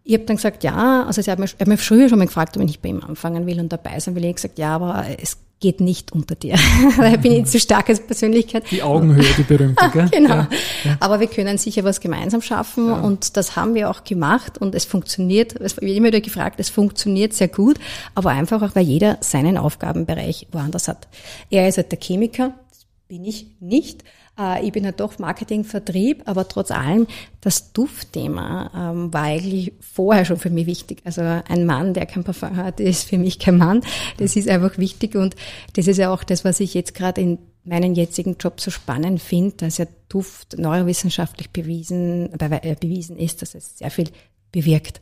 ich 0.04 0.14
habe 0.14 0.26
dann 0.26 0.38
gesagt, 0.38 0.64
ja, 0.64 1.04
also 1.06 1.22
sie 1.22 1.30
hat 1.30 1.40
mich, 1.40 1.56
hat 1.60 1.68
mich 1.68 1.80
früher 1.80 2.10
schon 2.10 2.18
mal 2.18 2.26
gefragt, 2.26 2.56
ob 2.56 2.64
ich 2.64 2.68
nicht 2.68 2.82
bei 2.82 2.90
ihm 2.90 3.02
anfangen 3.02 3.46
will 3.46 3.60
und 3.60 3.72
dabei 3.72 4.00
sein 4.00 4.16
will. 4.16 4.24
Ich 4.24 4.30
habe 4.30 4.36
gesagt, 4.36 4.60
ja, 4.60 4.76
aber 4.76 5.06
es 5.22 5.38
geht 5.62 5.80
nicht 5.80 6.12
unter 6.12 6.36
dir. 6.36 6.56
da 6.98 7.16
bin 7.18 7.34
ich 7.34 7.46
zu 7.46 7.60
stark 7.60 7.88
als 7.88 8.00
Persönlichkeit. 8.00 8.64
Die 8.72 8.82
Augenhöhe, 8.82 9.24
die 9.38 9.44
berühmte, 9.44 9.90
gell? 9.94 10.10
genau. 10.12 10.30
Ja, 10.36 10.48
ja. 10.84 10.98
Aber 11.00 11.20
wir 11.20 11.28
können 11.28 11.58
sicher 11.60 11.84
was 11.84 12.02
gemeinsam 12.02 12.42
schaffen 12.42 12.88
ja. 12.88 13.00
und 13.00 13.38
das 13.38 13.56
haben 13.56 13.76
wir 13.76 13.90
auch 13.90 14.04
gemacht 14.04 14.58
und 14.58 14.74
es 14.74 14.86
funktioniert. 14.86 15.56
Es 15.62 15.78
wird 15.78 15.90
immer 15.92 16.08
wieder 16.08 16.20
gefragt, 16.20 16.60
es 16.60 16.70
funktioniert 16.70 17.34
sehr 17.34 17.48
gut, 17.48 17.78
aber 18.16 18.32
einfach 18.32 18.62
auch, 18.64 18.76
weil 18.76 18.86
jeder 18.86 19.18
seinen 19.22 19.58
Aufgabenbereich 19.58 20.48
woanders 20.52 20.88
hat. 20.88 21.08
Er 21.52 21.70
ist 21.70 21.78
halt 21.78 21.92
der 21.92 22.00
Chemiker, 22.02 22.56
das 22.72 22.88
bin 23.08 23.24
ich 23.24 23.46
nicht. 23.60 24.04
Äh, 24.42 24.66
ich 24.66 24.72
bin 24.72 24.86
halt 24.86 25.00
doch 25.00 25.20
Marketing, 25.20 25.64
Vertrieb, 25.64 26.24
aber 26.26 26.48
trotz 26.48 26.72
allem, 26.72 27.08
das 27.42 27.74
Duftthema 27.74 28.72
ähm, 28.76 29.14
war 29.14 29.24
eigentlich 29.24 29.74
vorher 29.80 30.26
schon 30.26 30.38
für 30.38 30.50
mich 30.50 30.66
wichtig. 30.66 31.02
Also 31.04 31.22
ein 31.22 31.66
Mann, 31.66 31.94
der 31.94 32.06
kein 32.06 32.24
Parfum 32.24 32.56
hat, 32.58 32.80
ist 32.80 33.08
für 33.08 33.18
mich 33.18 33.40
kein 33.40 33.58
Mann. 33.58 33.82
Das 34.18 34.36
ist 34.36 34.48
einfach 34.48 34.78
wichtig 34.78 35.16
und 35.16 35.36
das 35.74 35.88
ist 35.88 35.98
ja 35.98 36.14
auch 36.14 36.24
das, 36.24 36.44
was 36.44 36.60
ich 36.60 36.74
jetzt 36.74 36.96
gerade 36.96 37.22
in 37.22 37.40
meinen 37.64 37.94
jetzigen 37.94 38.38
Job 38.40 38.60
so 38.60 38.72
spannend 38.72 39.22
finde, 39.22 39.56
dass 39.58 39.78
ja 39.78 39.86
Duft 40.10 40.58
neurowissenschaftlich 40.58 41.52
bewiesen, 41.52 42.32
äh, 42.40 42.76
bewiesen 42.80 43.18
ist, 43.18 43.42
dass 43.42 43.54
es 43.54 43.78
sehr 43.78 43.92
viel 43.92 44.10
bewirkt. 44.52 45.00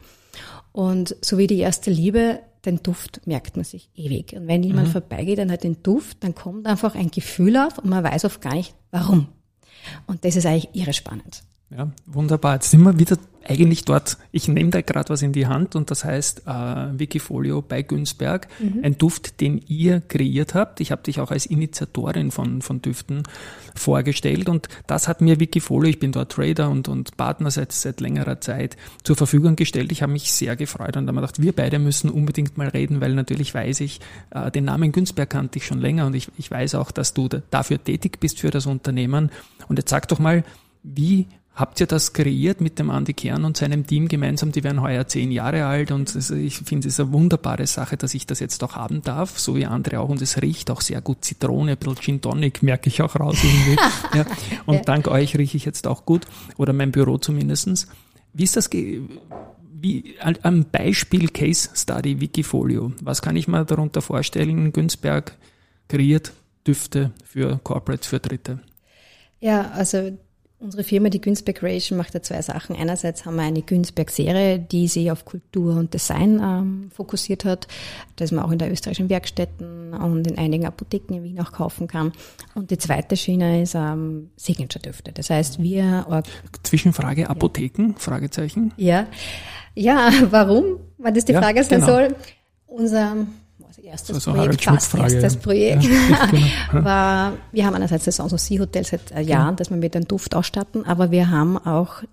Und 0.72 1.16
so 1.22 1.38
wie 1.38 1.48
die 1.48 1.60
erste 1.60 1.92
Liebe, 1.92 2.40
den 2.66 2.84
Duft 2.84 3.26
merkt 3.26 3.56
man 3.56 3.66
sich 3.66 3.90
ewig. 3.96 4.34
Und 4.34 4.48
wenn 4.48 4.64
jemand 4.64 4.90
mhm. 4.90 4.92
vorbeigeht 4.92 5.40
dann 5.40 5.52
hat 5.52 5.64
den 5.64 5.82
Duft, 5.82 6.24
dann 6.24 6.36
kommt 6.36 6.68
einfach 6.68 6.96
ein 6.96 7.12
Gefühl 7.12 7.58
auf 7.58 7.78
und 7.78 7.90
man 7.90 8.04
weiß 8.04 8.26
oft 8.26 8.42
gar 8.42 8.54
nicht, 8.54 8.76
warum. 8.92 9.30
Und 10.08 10.26
das 10.26 10.36
ist 10.36 10.46
eigentlich 10.46 10.70
irre 10.74 10.94
spannend. 10.94 11.44
Ja, 11.72 11.92
wunderbar. 12.08 12.56
Jetzt 12.56 12.72
sind 12.72 12.82
wir 12.82 12.98
wieder 12.98 13.18
eigentlich 13.48 13.86
dort. 13.86 14.18
Ich 14.32 14.48
nehme 14.48 14.70
da 14.70 14.82
gerade 14.82 15.10
was 15.10 15.22
in 15.22 15.34
die 15.34 15.48
Hand 15.48 15.76
und 15.76 15.92
das 15.92 16.04
heißt 16.04 16.44
äh, 16.46 17.00
Wikifolio 17.00 17.62
bei 17.62 17.84
Günzberg. 17.84 18.48
Mhm. 18.60 18.84
Ein 18.84 18.98
Duft, 18.98 19.40
den 19.40 19.62
ihr 19.68 20.02
kreiert 20.02 20.56
habt. 20.56 20.82
Ich 20.82 20.92
habe 20.92 21.04
dich 21.04 21.20
auch 21.20 21.32
als 21.32 21.46
Initiatorin 21.46 22.32
von, 22.32 22.62
von 22.62 22.82
Düften 22.82 23.24
vorgestellt 23.76 24.50
und 24.50 24.68
das 24.88 25.08
hat 25.08 25.22
mir 25.22 25.40
Wikifolio, 25.40 25.90
ich 25.90 26.00
bin 26.00 26.12
dort 26.12 26.32
Trader 26.32 26.70
und, 26.70 26.88
und 26.88 27.18
Partner 27.18 27.50
seit, 27.52 27.72
seit 27.72 28.02
längerer 28.02 28.42
Zeit, 28.42 28.76
zur 29.04 29.16
Verfügung 29.16 29.56
gestellt. 29.56 29.92
Ich 29.92 30.02
habe 30.02 30.12
mich 30.12 30.32
sehr 30.32 30.56
gefreut 30.56 30.98
und 30.98 31.08
habe 31.08 31.14
mir 31.14 31.22
gedacht, 31.22 31.42
wir 31.42 31.54
beide 31.54 31.80
müssen 31.80 32.10
unbedingt 32.10 32.58
mal 32.58 32.68
reden, 32.68 33.00
weil 33.00 33.14
natürlich 33.14 33.54
weiß 33.54 33.82
ich, 33.82 34.00
äh, 34.32 34.52
den 34.52 34.66
Namen 34.66 34.92
Günzberg 34.92 35.30
kannte 35.30 35.60
ich 35.60 35.66
schon 35.66 35.80
länger 35.80 36.08
und 36.08 36.16
ich, 36.16 36.30
ich 36.38 36.50
weiß 36.50 36.76
auch, 36.76 36.92
dass 36.92 37.14
du 37.14 37.30
dafür 37.50 37.84
tätig 37.84 38.20
bist 38.20 38.40
für 38.40 38.50
das 38.50 38.66
Unternehmen. 38.66 39.32
Und 39.68 39.78
jetzt 39.78 39.90
sag 39.90 40.08
doch 40.08 40.20
mal, 40.20 40.44
wie 40.84 41.28
habt 41.60 41.82
ihr 41.82 41.88
das 41.88 42.14
kreiert 42.14 42.62
mit 42.62 42.80
dem 42.80 42.90
Andy 42.90 43.14
Kern 43.14 43.44
und 43.44 43.58
seinem 43.58 43.86
Team 43.86 44.08
gemeinsam? 44.08 44.54
Die 44.54 44.64
werden 44.64 44.82
heuer 44.82 45.06
zehn 45.08 45.30
Jahre 45.30 45.66
alt 45.66 45.92
und 45.92 46.16
ich 46.16 46.58
finde 46.58 46.88
es 46.88 47.00
eine 47.00 47.12
wunderbare 47.12 47.68
Sache, 47.68 47.98
dass 47.98 48.14
ich 48.14 48.26
das 48.26 48.40
jetzt 48.40 48.64
auch 48.64 48.76
haben 48.76 49.02
darf, 49.02 49.38
so 49.38 49.56
wie 49.56 49.66
andere 49.66 50.00
auch. 50.00 50.08
Und 50.08 50.22
es 50.22 50.42
riecht 50.42 50.72
auch 50.72 50.80
sehr 50.80 51.02
gut. 51.02 51.26
Zitrone, 51.26 51.74
ein 51.74 51.78
bisschen 51.78 51.98
Gin 51.98 52.22
Tonic 52.22 52.64
merke 52.64 52.88
ich 52.88 53.02
auch 53.02 53.20
raus 53.20 53.38
irgendwie. 53.44 53.78
ja. 54.18 54.26
Und 54.66 54.76
ja. 54.76 54.82
dank 54.84 55.08
euch 55.10 55.38
rieche 55.38 55.58
ich 55.58 55.66
jetzt 55.66 55.86
auch 55.86 56.06
gut 56.06 56.26
oder 56.58 56.72
mein 56.72 56.92
Büro 56.92 57.18
zumindestens. 57.18 57.88
Wie 58.34 58.44
ist 58.44 58.56
das? 58.56 58.70
Wie, 58.72 60.16
am 60.22 60.66
Beispiel 60.72 61.28
Case 61.30 61.70
Study 61.74 62.22
Wikifolio. 62.22 62.94
Was 63.02 63.22
kann 63.22 63.36
ich 63.36 63.48
mir 63.48 63.66
darunter 63.66 64.02
vorstellen? 64.02 64.72
Günzberg 64.72 65.36
kreiert 65.90 66.32
Düfte 66.66 67.12
für 67.26 67.60
Corporates, 67.64 68.08
für 68.08 68.20
Dritte. 68.20 68.60
Ja, 69.42 69.72
also 69.72 70.18
Unsere 70.62 70.84
Firma, 70.84 71.08
die 71.08 71.22
Günzberg 71.22 71.56
Creation, 71.56 71.98
macht 71.98 72.14
ja 72.14 72.22
zwei 72.22 72.42
Sachen. 72.42 72.76
Einerseits 72.76 73.26
haben 73.26 73.38
wir 73.38 73.44
eine 73.44 73.62
Günzberg-Serie, 73.62 74.60
die 74.60 74.90
sich 74.90 75.10
auf 75.10 75.24
Kultur 75.24 75.78
und 75.78 75.94
Design 75.94 76.42
ähm, 76.44 76.92
fokussiert 76.94 77.46
hat, 77.46 77.70
das 78.18 78.34
man 78.34 78.44
auch 78.44 78.52
in 78.52 78.60
der 78.60 78.70
österreichischen 78.70 79.10
Werkstätten 79.10 79.94
und 79.94 80.28
in 80.28 80.38
einigen 80.38 80.66
Apotheken 80.66 81.16
in 81.16 81.24
Wien 81.24 81.40
auch 81.40 81.54
kaufen 81.54 81.88
kann. 81.88 82.12
Und 82.56 82.72
die 82.72 82.78
zweite 82.78 83.16
Schiene 83.16 83.62
ist 83.62 83.74
ähm, 83.74 84.32
Signature-Düfte. 84.36 85.14
Das 85.14 85.30
heißt, 85.30 85.64
wir... 85.64 86.24
Zwischenfrage, 86.64 87.30
Apotheken? 87.30 87.92
Ja. 87.92 87.96
Fragezeichen? 87.98 88.74
Ja. 88.76 89.08
Ja, 89.76 90.12
warum? 90.30 90.82
Weil 90.98 91.14
das 91.14 91.24
die 91.24 91.32
ja, 91.32 91.42
Frage 91.42 91.64
sein 91.64 91.80
genau. 91.80 91.94
soll. 91.94 92.16
Unser 92.68 93.16
erstes 93.84 94.16
also 94.16 94.34
Projekt, 94.34 94.64
fast 94.64 94.96
erstes 94.96 95.38
Projekt, 95.38 95.84
ja, 95.84 96.26
genau. 96.26 96.46
war, 96.86 97.34
wir 97.52 97.66
haben 97.66 97.76
einerseits 97.76 98.06
das 98.06 98.18
Sanssouci 98.18 98.58
Hotel 98.58 98.86
seit 98.86 99.12
äh, 99.12 99.22
Jahren, 99.22 99.56
dass 99.56 99.70
wir 99.70 99.78
mit 99.78 99.96
einem 99.96 100.08
Duft 100.08 100.36
ausstatten, 100.36 100.86
aber 100.86 101.12
wir 101.12 101.30
haben 101.30 101.58
auch 101.58 102.04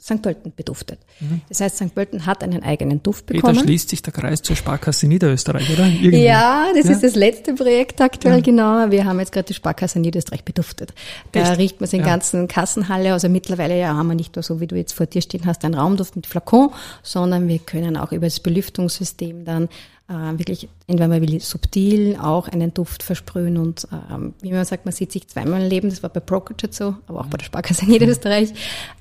St. 0.00 0.20
Pölten 0.20 0.52
beduftet. 0.54 0.98
Mhm. 1.20 1.40
Das 1.48 1.60
heißt, 1.60 1.76
St. 1.76 1.94
Pölten 1.94 2.26
hat 2.26 2.44
einen 2.44 2.62
eigenen 2.62 3.02
Duft 3.02 3.26
bekommen. 3.26 3.54
Da 3.54 3.62
schließt 3.62 3.88
sich 3.88 4.02
der 4.02 4.12
Kreis 4.12 4.42
zur 4.42 4.54
Sparkasse 4.54 5.06
Niederösterreich, 5.06 5.72
oder? 5.72 5.86
Irgendwie. 5.86 6.22
Ja, 6.22 6.66
das 6.76 6.84
ja. 6.84 6.92
ist 6.92 7.02
das 7.02 7.14
letzte 7.14 7.54
Projekt 7.54 8.00
aktuell, 8.02 8.36
ja. 8.36 8.40
genau. 8.42 8.90
Wir 8.90 9.06
haben 9.06 9.18
jetzt 9.20 9.32
gerade 9.32 9.46
die 9.46 9.54
Sparkasse 9.54 9.98
Niederösterreich 9.98 10.44
beduftet. 10.44 10.92
Da 11.32 11.40
Echt? 11.40 11.58
riecht 11.58 11.80
man 11.80 11.86
es 11.86 11.94
in 11.94 12.00
ja. 12.00 12.06
ganzen 12.06 12.46
Kassenhalle. 12.46 13.14
Also 13.14 13.30
mittlerweile 13.30 13.78
ja 13.78 13.94
haben 13.94 14.08
wir 14.08 14.14
nicht 14.14 14.36
nur 14.36 14.42
so, 14.42 14.60
wie 14.60 14.66
du 14.66 14.76
jetzt 14.76 14.92
vor 14.92 15.06
dir 15.06 15.22
stehen 15.22 15.46
hast, 15.46 15.64
einen 15.64 15.74
Raumduft 15.74 16.14
mit 16.14 16.26
Flakon, 16.26 16.70
sondern 17.02 17.48
wir 17.48 17.58
können 17.58 17.96
auch 17.96 18.12
über 18.12 18.26
das 18.26 18.40
Belüftungssystem 18.40 19.46
dann 19.46 19.68
äh, 20.08 20.38
wirklich, 20.38 20.68
entweder 20.86 21.08
man 21.08 21.20
will 21.20 21.40
subtil 21.40 22.16
auch 22.20 22.48
einen 22.48 22.72
Duft 22.72 23.02
versprühen 23.02 23.56
und 23.56 23.88
ähm, 24.12 24.34
wie 24.40 24.52
man 24.52 24.64
sagt, 24.64 24.84
man 24.84 24.92
sieht 24.92 25.10
sich 25.10 25.26
zweimal 25.26 25.62
im 25.62 25.68
Leben, 25.68 25.90
das 25.90 26.02
war 26.02 26.10
bei 26.10 26.20
Procurget 26.20 26.74
so, 26.74 26.94
aber 27.08 27.20
auch 27.20 27.26
bei 27.26 27.38
der 27.38 27.44
Sparkasse 27.44 27.82
in 27.82 27.90
Niederösterreich. 27.90 28.52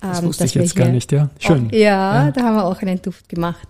Das 0.01 0.19
ähm, 0.19 0.25
wusste 0.25 0.45
ich 0.45 0.55
jetzt 0.55 0.75
gar 0.75 0.89
nicht, 0.89 1.11
ja. 1.11 1.29
Schön. 1.39 1.67
Auch, 1.67 1.71
ja, 1.71 2.25
ja, 2.25 2.31
da 2.31 2.41
haben 2.41 2.55
wir 2.55 2.65
auch 2.65 2.81
einen 2.81 3.01
Duft 3.01 3.29
gemacht. 3.29 3.67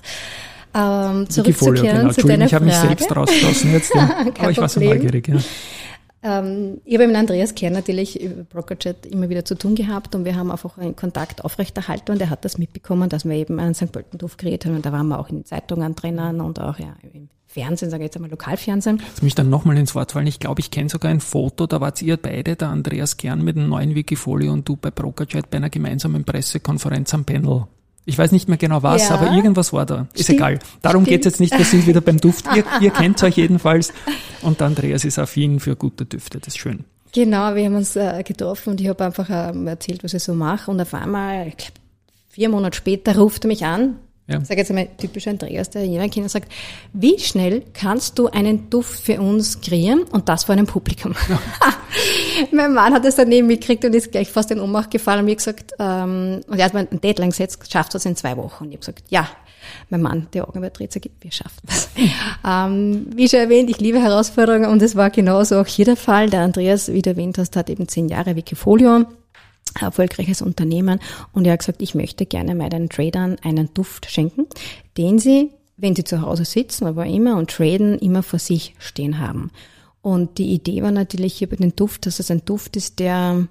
Ähm, 0.74 1.30
zurückzukehren 1.30 2.02
genau. 2.02 2.12
zu 2.12 2.28
deiner 2.28 2.46
ich 2.46 2.54
habe 2.54 2.66
mich 2.66 2.76
selbst 2.76 3.16
rausgelassen 3.16 3.72
jetzt, 3.72 3.94
ja. 3.96 4.10
aber 4.40 4.52
ich 4.52 4.58
war 4.58 4.68
so 4.68 4.82
neugierig, 4.82 5.28
ja. 5.28 5.38
Ähm, 6.26 6.82
ich 6.86 6.96
habe 6.96 7.06
mit 7.06 7.16
Andreas 7.16 7.54
Kern 7.54 7.74
natürlich 7.74 8.20
über 8.20 8.44
Brokerchat 8.44 9.06
immer 9.06 9.30
wieder 9.30 9.46
zu 9.46 9.56
tun 9.56 9.76
gehabt 9.76 10.16
und 10.16 10.26
wir 10.26 10.36
haben 10.36 10.50
einfach 10.50 10.78
einen 10.80 10.96
Kontakt 10.96 11.46
aufrechterhalten 11.46 12.14
und 12.14 12.22
er 12.22 12.32
hat 12.32 12.44
das 12.44 12.58
mitbekommen, 12.58 13.10
dass 13.10 13.26
wir 13.26 13.36
eben 13.36 13.60
einen 13.60 13.76
St. 13.76 13.92
Pöltendorf 13.92 14.38
kreiert 14.38 14.66
haben 14.66 14.76
und 14.76 14.86
da 14.86 14.92
waren 14.92 15.08
wir 15.08 15.20
auch 15.20 15.30
in 15.30 15.38
den 15.38 15.46
Zeitungen 15.46 15.94
drinnen 15.94 16.42
und 16.42 16.60
auch 16.60 16.80
ja, 16.80 16.96
im 17.14 17.30
Fernsehen, 17.46 17.92
sage 17.92 18.04
ich 18.04 18.08
jetzt 18.08 18.16
einmal 18.16 18.32
Lokalfernsehen. 18.32 18.98
Jetzt 18.98 19.22
mich 19.22 19.36
dann 19.36 19.52
nochmal 19.52 19.78
ins 19.78 19.94
Wort 19.94 20.14
fallen. 20.14 20.26
Ich 20.26 20.40
glaube, 20.40 20.62
ich 20.62 20.72
kenne 20.72 20.90
sogar 20.90 21.12
ein 21.12 21.20
Foto, 21.20 21.68
da 21.68 21.80
wart 21.80 22.02
ihr 22.02 22.18
beide, 22.18 22.56
der 22.56 22.70
Andreas 22.70 23.18
Kern 23.18 23.44
mit 23.44 23.56
dem 23.56 23.70
neuen 23.70 23.94
Wikifolio 23.94 24.52
und 24.52 24.68
du 24.68 24.78
bei 24.78 24.90
Brokerchat 24.90 25.52
bei 25.52 25.58
einer 25.58 25.70
gemeinsamen 25.70 26.26
Pressekonferenz 26.26 27.14
am 27.14 27.24
Panel. 27.26 27.68
Ich 28.06 28.18
weiß 28.18 28.32
nicht 28.32 28.48
mehr 28.48 28.58
genau 28.58 28.84
was, 28.84 29.10
ja. 29.10 29.16
aber 29.16 29.32
irgendwas 29.34 29.74
war 29.74 29.86
da. 29.86 30.08
Ist 30.14 30.26
Stimmt. 30.26 30.40
egal. 30.40 30.60
Darum 30.82 31.06
geht 31.06 31.22
es 31.22 31.26
jetzt 31.26 31.40
nicht, 31.40 31.58
wir 31.58 31.66
sind 31.66 31.88
wieder 31.88 32.02
beim 32.02 32.18
Duft. 32.18 32.46
Ihr, 32.56 32.64
ihr 32.82 32.92
kennt 32.92 33.22
euch 33.24 33.36
jedenfalls. 33.36 33.92
Und 34.42 34.62
Andreas 34.62 35.06
ist 35.06 35.18
affin 35.18 35.60
für 35.60 35.76
gute 35.76 36.06
Düfte, 36.06 36.40
das 36.40 36.50
ist 36.50 36.60
schön. 36.60 36.86
Genau, 37.14 37.56
wir 37.56 37.66
haben 37.66 37.76
uns 37.76 37.96
äh, 37.96 38.22
getroffen 38.24 38.72
und 38.72 38.82
ich 38.82 38.90
habe 38.90 39.06
einfach 39.06 39.30
ähm, 39.32 39.68
erzählt, 39.68 40.04
was 40.04 40.14
ich 40.14 40.22
so 40.22 40.34
mache. 40.34 40.70
Und 40.70 40.82
auf 40.82 40.94
einmal, 40.94 41.48
ich 41.48 41.58
glaube, 41.58 41.80
vier 42.28 42.50
Monate 42.50 42.78
später 42.78 43.18
ruft 43.18 43.46
er 43.46 43.48
mich 43.48 43.66
an, 43.66 43.96
ja. 44.28 44.40
Ich 44.40 44.48
sage 44.48 44.62
jetzt 44.62 44.72
einmal 44.72 44.88
typisch 44.98 45.28
Andreas, 45.28 45.70
der 45.70 45.86
jener 45.86 46.10
Kinder 46.10 46.30
sagt, 46.30 46.52
wie 46.94 47.20
schnell 47.20 47.62
kannst 47.74 48.18
du 48.18 48.28
einen 48.28 48.72
Duft 48.72 49.00
für 49.00 49.22
uns 49.22 49.62
kreieren 49.62 50.04
und 50.12 50.30
das 50.30 50.46
vor 50.46 50.54
einem 50.54 50.66
Publikum? 50.66 51.14
Ja. 51.30 51.40
mein 52.52 52.74
Mann 52.74 52.92
hat 52.92 53.06
das 53.06 53.18
daneben 53.18 53.46
mitgekriegt 53.46 53.86
und 53.86 53.94
ist 53.94 54.12
gleich 54.12 54.32
fast 54.32 54.50
in 54.50 54.60
Ohnmacht 54.60 54.90
gefallen 54.90 55.20
und 55.20 55.26
mir 55.26 55.36
gesagt, 55.36 55.74
ähm, 55.78 56.42
und 56.48 56.58
er 56.58 56.66
hat 56.66 56.74
mir 56.74 56.88
ein 56.90 57.02
Deadline 57.02 57.30
gesetzt, 57.30 57.72
schafft 57.72 57.94
das 57.94 58.06
in 58.06 58.16
zwei 58.16 58.36
Wochen. 58.36 58.64
Und 58.64 58.70
ich 58.70 58.78
habe 58.78 58.80
gesagt, 58.80 59.04
ja, 59.10 59.28
mein 59.92 60.02
Mann, 60.02 60.28
der 60.34 60.48
Augen 60.48 60.58
überdreht, 60.58 60.92
sagt, 60.92 61.10
wir 61.22 61.32
schaffen 61.32 61.62
das. 61.68 61.90
ähm, 62.48 63.06
wie 63.16 63.30
schon 63.30 63.42
erwähnt, 63.42 63.70
ich 63.70 63.80
liebe 63.80 64.02
Herausforderungen 64.02 64.66
und 64.72 64.82
es 64.82 64.96
war 64.96 65.12
genauso 65.12 65.60
auch 65.60 65.68
hier 65.68 65.86
der 65.86 65.98
Fall. 65.98 66.32
Der 66.32 66.42
Andreas, 66.42 66.92
wie 66.92 67.04
du 67.04 67.12
erwähnt 67.12 67.38
hast, 67.38 67.56
hat 67.56 67.70
eben 67.70 67.88
zehn 67.88 68.10
Jahre 68.10 68.36
Wikifolio 68.36 69.06
erfolgreiches 69.80 70.42
Unternehmen 70.42 71.00
und 71.34 71.46
er 71.46 71.54
hat 71.54 71.60
gesagt, 71.60 71.82
ich 71.82 71.96
möchte 71.96 72.26
gerne 72.26 72.56
meinen 72.56 72.90
Tradern 72.90 73.38
einen 73.44 73.74
Duft 73.74 74.10
schenken, 74.10 74.48
den 74.98 75.20
sie, 75.20 75.52
wenn 75.78 75.96
sie 75.96 76.04
zu 76.04 76.22
Hause 76.22 76.46
sitzen, 76.46 76.86
aber 76.86 77.06
immer 77.06 77.38
und 77.38 77.50
traden, 77.50 78.00
immer 78.00 78.24
vor 78.24 78.40
sich 78.40 78.76
stehen 78.80 79.20
haben. 79.20 79.52
Und 80.02 80.38
die 80.38 80.54
Idee 80.54 80.84
war 80.84 80.92
natürlich 80.92 81.34
hier 81.34 81.50
bei 81.50 81.56
dem 81.56 81.76
Duft, 81.76 82.06
dass 82.06 82.20
es 82.20 82.30
ein 82.30 82.46
Duft 82.46 82.76
ist, 82.78 83.00
der 83.00 83.48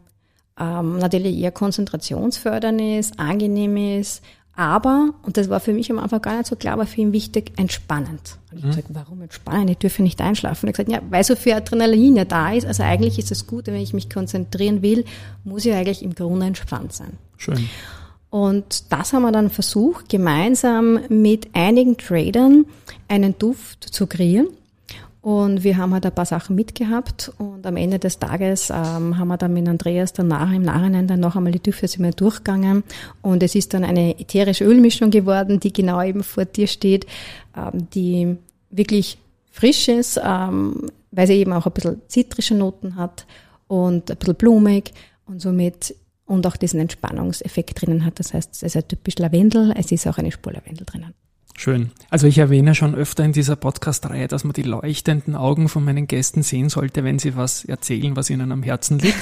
ähm, 0.59 0.99
natürlich 0.99 1.37
eher 1.37 1.51
konzentrationsfördernd 1.51 2.81
ist, 2.81 3.19
angenehm 3.19 3.77
ist, 3.77 4.23
aber, 4.57 5.15
und 5.23 5.37
das 5.37 5.51
war 5.51 5.59
für 5.59 5.73
mich 5.73 5.91
am 5.91 5.99
Anfang 5.99 6.23
gar 6.23 6.37
nicht 6.37 6.47
so 6.47 6.55
klar, 6.55 6.75
aber 6.75 6.87
für 6.87 7.01
ihn 7.01 7.13
wichtig, 7.13 7.53
entspannend. 7.57 8.39
Und 8.53 8.59
ich 8.59 8.65
mhm. 8.65 8.71
gesagt, 8.71 8.89
warum 8.93 9.21
entspannen? 9.21 9.69
Ich 9.69 9.79
dürfe 9.79 10.03
nicht 10.03 10.21
einschlafen. 10.21 10.67
Und 10.67 10.75
er 10.75 10.79
hat 10.79 10.87
gesagt, 10.87 11.05
ja, 11.05 11.11
weil 11.11 11.25
so 11.25 11.35
viel 11.35 11.55
Adrenalin 11.55 12.17
ja 12.17 12.25
da 12.25 12.53
ist. 12.53 12.65
Also 12.65 12.85
eigentlich 12.85 13.19
ist 13.19 13.33
es 13.33 13.49
gut, 13.49 13.67
wenn 13.67 13.77
ich 13.77 13.93
mich 13.93 14.09
konzentrieren 14.09 14.83
will, 14.83 15.05
muss 15.43 15.65
ich 15.65 15.73
eigentlich 15.73 16.03
im 16.03 16.15
Grunde 16.15 16.47
entspannt 16.47 16.93
sein. 16.93 17.19
Schön. 17.37 17.69
Und 18.31 18.93
das 18.93 19.13
haben 19.13 19.23
wir 19.23 19.33
dann 19.33 19.51
versucht, 19.51 20.09
gemeinsam 20.09 21.01
mit 21.09 21.49
einigen 21.55 21.97
Tradern 21.97 22.67
einen 23.09 23.39
Duft 23.39 23.85
zu 23.85 24.07
kreieren. 24.07 24.49
Und 25.25 25.65
wir 25.65 25.79
haben 25.79 25.95
halt 25.95 26.05
ein 26.05 26.15
paar 26.15 26.27
Sachen 26.27 26.55
mitgehabt 26.55 27.33
und 27.39 27.67
am 27.67 27.79
Ende 27.79 27.99
des 27.99 28.19
Tages 28.19 28.69
ähm, 28.69 29.17
haben 29.17 29.29
wir 29.29 29.39
dann 29.39 29.55
mit 29.55 29.67
Andreas 29.67 30.13
danach 30.13 30.53
im 30.53 30.61
Nachhinein 30.61 31.07
dann 31.07 31.21
noch 31.21 31.35
einmal 31.35 31.51
die 31.51 31.63
Düfte 31.63 31.89
sind 31.89 32.05
wir 32.05 32.11
durchgegangen 32.11 32.85
und 33.23 33.43
es 33.43 33.55
ist 33.55 33.73
dann 33.73 33.85
eine 33.85 34.21
ätherische 34.21 34.67
Ölmischung 34.67 35.11
geworden, 35.11 35.61
die 35.61 35.73
genau 35.73 36.03
eben 36.03 36.23
vor 36.23 36.45
dir 36.45 36.67
steht, 36.67 37.07
ähm, 37.57 37.89
die 37.95 38.37
wirklich 38.69 39.17
frisch 39.51 39.89
ist, 39.89 40.21
ähm, 40.23 40.91
weil 41.11 41.27
sie 41.27 41.39
eben 41.39 41.55
auch 41.55 41.65
ein 41.65 41.73
bisschen 41.73 42.03
zitrische 42.07 42.55
Noten 42.55 42.97
hat 42.97 43.25
und 43.67 44.11
ein 44.11 44.19
bisschen 44.19 44.35
blumig 44.35 44.93
und 45.25 45.41
somit 45.41 45.95
und 46.27 46.47
auch 46.47 46.59
diesen 46.59 46.81
Entspannungseffekt 46.81 47.81
drinnen 47.81 48.05
hat. 48.05 48.21
Das 48.21 48.35
heißt, 48.35 48.51
es 48.53 48.63
ist 48.63 48.77
ein 48.77 48.87
typisch 48.89 49.17
Lavendel, 49.17 49.73
es 49.75 49.91
ist 49.91 50.07
auch 50.07 50.19
eine 50.19 50.33
Spur 50.33 50.53
Lavendel 50.53 50.85
drinnen. 50.85 51.15
Schön. 51.57 51.93
Also 52.11 52.27
ich 52.27 52.39
erwähne 52.39 52.75
schon 52.75 52.95
öfter 52.97 53.25
in 53.25 53.33
dieser 53.33 53.55
Podcast-Reihe, 53.55 54.27
dass 54.27 54.43
man 54.43 54.53
die 54.55 54.63
leuchtenden 54.63 55.37
Augen 55.37 55.69
von 55.69 55.85
meinen 55.85 56.09
Gästen 56.09 56.43
sehen 56.43 56.69
sollte, 56.69 57.05
wenn 57.05 57.21
sie 57.21 57.37
was 57.37 57.65
erzählen, 57.65 58.17
was 58.17 58.29
ihnen 58.29 58.51
am 58.51 58.65
Herzen 58.65 58.99
liegt. 58.99 59.17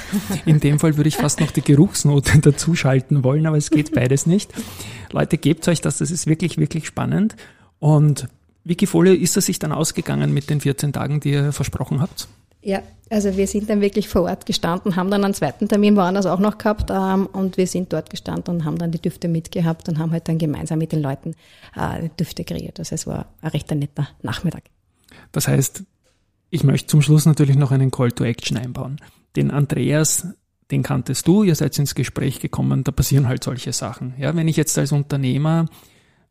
In 0.46 0.58
dem 0.58 0.78
Fall 0.78 0.96
würde 0.96 1.08
ich 1.08 1.16
fast 1.16 1.40
noch 1.40 1.50
die 1.50 1.60
Geruchsnote 1.60 2.38
dazuschalten 2.40 3.22
wollen, 3.22 3.46
aber 3.46 3.58
es 3.58 3.70
geht 3.70 3.94
beides 3.94 4.26
nicht. 4.26 4.52
Leute, 5.10 5.36
gebt 5.36 5.68
euch 5.68 5.82
das, 5.82 5.98
das 5.98 6.10
ist 6.10 6.26
wirklich, 6.26 6.56
wirklich 6.56 6.86
spannend. 6.86 7.36
Und 7.78 8.28
Wikifolio, 8.64 9.12
ist 9.12 9.36
es 9.36 9.46
sich 9.46 9.58
dann 9.58 9.72
ausgegangen 9.72 10.32
mit 10.32 10.48
den 10.48 10.60
14 10.60 10.94
Tagen, 10.94 11.20
die 11.20 11.32
ihr 11.32 11.52
versprochen 11.52 12.00
habt? 12.00 12.28
Ja, 12.62 12.82
also 13.10 13.36
wir 13.36 13.46
sind 13.46 13.68
dann 13.68 13.80
wirklich 13.80 14.08
vor 14.08 14.22
Ort 14.22 14.46
gestanden, 14.46 14.96
haben 14.96 15.10
dann 15.10 15.24
einen 15.24 15.34
zweiten 15.34 15.68
Termin 15.68 15.96
woanders 15.96 16.26
auch 16.26 16.38
noch 16.38 16.58
gehabt 16.58 16.90
ähm, 16.90 17.26
und 17.26 17.56
wir 17.56 17.66
sind 17.66 17.92
dort 17.92 18.08
gestanden 18.08 18.54
und 18.54 18.64
haben 18.64 18.78
dann 18.78 18.92
die 18.92 19.02
Düfte 19.02 19.28
mitgehabt 19.28 19.88
und 19.88 19.98
haben 19.98 20.12
halt 20.12 20.28
dann 20.28 20.38
gemeinsam 20.38 20.78
mit 20.78 20.92
den 20.92 21.02
Leuten 21.02 21.34
äh, 21.76 22.08
Düfte 22.18 22.44
kreiert. 22.44 22.78
Also 22.78 22.94
es 22.94 23.06
war 23.06 23.26
ein 23.40 23.50
recht 23.50 23.70
netter 23.70 24.08
Nachmittag. 24.22 24.62
Das 25.32 25.48
heißt, 25.48 25.82
ich 26.50 26.64
möchte 26.64 26.86
zum 26.86 27.02
Schluss 27.02 27.26
natürlich 27.26 27.56
noch 27.56 27.72
einen 27.72 27.90
Call 27.90 28.12
to 28.12 28.24
Action 28.24 28.56
einbauen. 28.56 28.98
Den 29.34 29.50
Andreas 29.50 30.28
den 30.72 30.82
kanntest 30.82 31.28
du, 31.28 31.42
ihr 31.42 31.54
seid 31.54 31.78
ins 31.78 31.94
Gespräch 31.94 32.40
gekommen, 32.40 32.82
da 32.82 32.92
passieren 32.92 33.28
halt 33.28 33.44
solche 33.44 33.72
Sachen. 33.72 34.14
Ja, 34.18 34.34
wenn 34.34 34.48
ich 34.48 34.56
jetzt 34.56 34.76
als 34.78 34.90
Unternehmer 34.90 35.66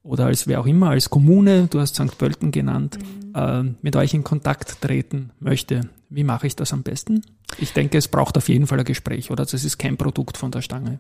oder 0.04 0.26
als 0.26 0.48
wer 0.48 0.60
auch 0.60 0.66
immer, 0.66 0.90
als 0.90 1.12
Kommune, 1.12 1.68
du 1.70 1.80
hast 1.80 1.96
St. 1.96 2.18
Pölten 2.18 2.52
genannt, 2.52 2.98
mhm. 2.98 3.36
äh, 3.36 3.76
mit 3.84 3.96
euch 3.96 4.16
in 4.16 4.24
Kontakt 4.24 4.82
treten 4.82 5.30
möchte, 5.40 5.82
wie 6.12 6.26
mache 6.26 6.46
ich 6.46 6.56
das 6.56 6.74
am 6.74 6.84
besten? 6.84 7.22
Ich 7.58 7.74
denke, 7.74 7.98
es 7.98 8.08
braucht 8.08 8.38
auf 8.38 8.50
jeden 8.50 8.68
Fall 8.68 8.80
ein 8.80 8.86
Gespräch, 8.86 9.32
oder? 9.32 9.46
Das 9.46 9.64
ist 9.64 9.80
kein 9.80 9.98
Produkt 9.98 10.38
von 10.38 10.52
der 10.52 10.62
Stange. 10.62 11.00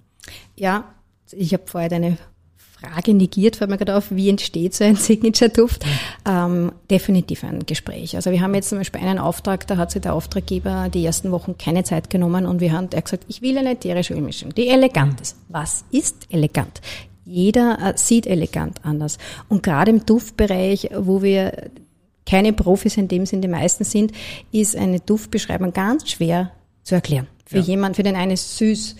Ja, 0.55 0.85
ich 1.31 1.53
habe 1.53 1.63
vorher 1.65 1.89
deine 1.89 2.17
Frage 2.79 3.13
negiert, 3.13 3.57
fällt 3.57 3.69
mir 3.69 3.77
gerade 3.77 3.95
auf, 3.95 4.09
wie 4.09 4.29
entsteht 4.29 4.73
so 4.73 4.85
ein 4.85 4.95
Signature-Duft? 4.97 5.85
Ähm, 6.25 6.71
definitiv 6.89 7.43
ein 7.43 7.65
Gespräch. 7.65 8.15
Also 8.15 8.31
wir 8.31 8.41
haben 8.41 8.55
jetzt 8.55 8.69
zum 8.69 8.77
Beispiel 8.77 9.01
einen 9.01 9.19
Auftrag, 9.19 9.67
da 9.67 9.75
hat 9.77 9.91
sich 9.91 10.01
der 10.01 10.13
Auftraggeber 10.13 10.87
die 10.89 11.05
ersten 11.05 11.31
Wochen 11.31 11.57
keine 11.57 11.83
Zeit 11.83 12.09
genommen 12.09 12.45
und 12.45 12.61
wir 12.61 12.71
haben 12.71 12.87
er 12.91 13.01
gesagt, 13.01 13.25
ich 13.27 13.41
will 13.41 13.57
eine 13.57 13.71
ätherische 13.71 14.13
Ölmischung, 14.13 14.55
die 14.55 14.69
elegant 14.69 15.19
ist. 15.19 15.35
Was 15.49 15.83
ist 15.91 16.27
elegant? 16.29 16.81
Jeder 17.25 17.79
äh, 17.81 17.97
sieht 17.97 18.25
elegant 18.25 18.83
anders. 18.83 19.17
Und 19.49 19.61
gerade 19.61 19.91
im 19.91 20.05
Duftbereich, 20.05 20.89
wo 20.95 21.21
wir 21.21 21.69
keine 22.25 22.53
Profis 22.53 22.97
in 22.97 23.07
dem 23.07 23.25
Sinn 23.25 23.41
die 23.41 23.47
meisten 23.47 23.83
sind, 23.83 24.11
ist 24.51 24.75
eine 24.75 24.99
Duftbeschreibung 24.99 25.73
ganz 25.73 26.09
schwer 26.09 26.51
zu 26.83 26.95
erklären. 26.95 27.27
Für 27.45 27.57
ja. 27.57 27.63
jemand, 27.63 27.95
für 27.95 28.03
den 28.03 28.15
einen 28.15 28.31
ist 28.31 28.57
süß, 28.57 28.95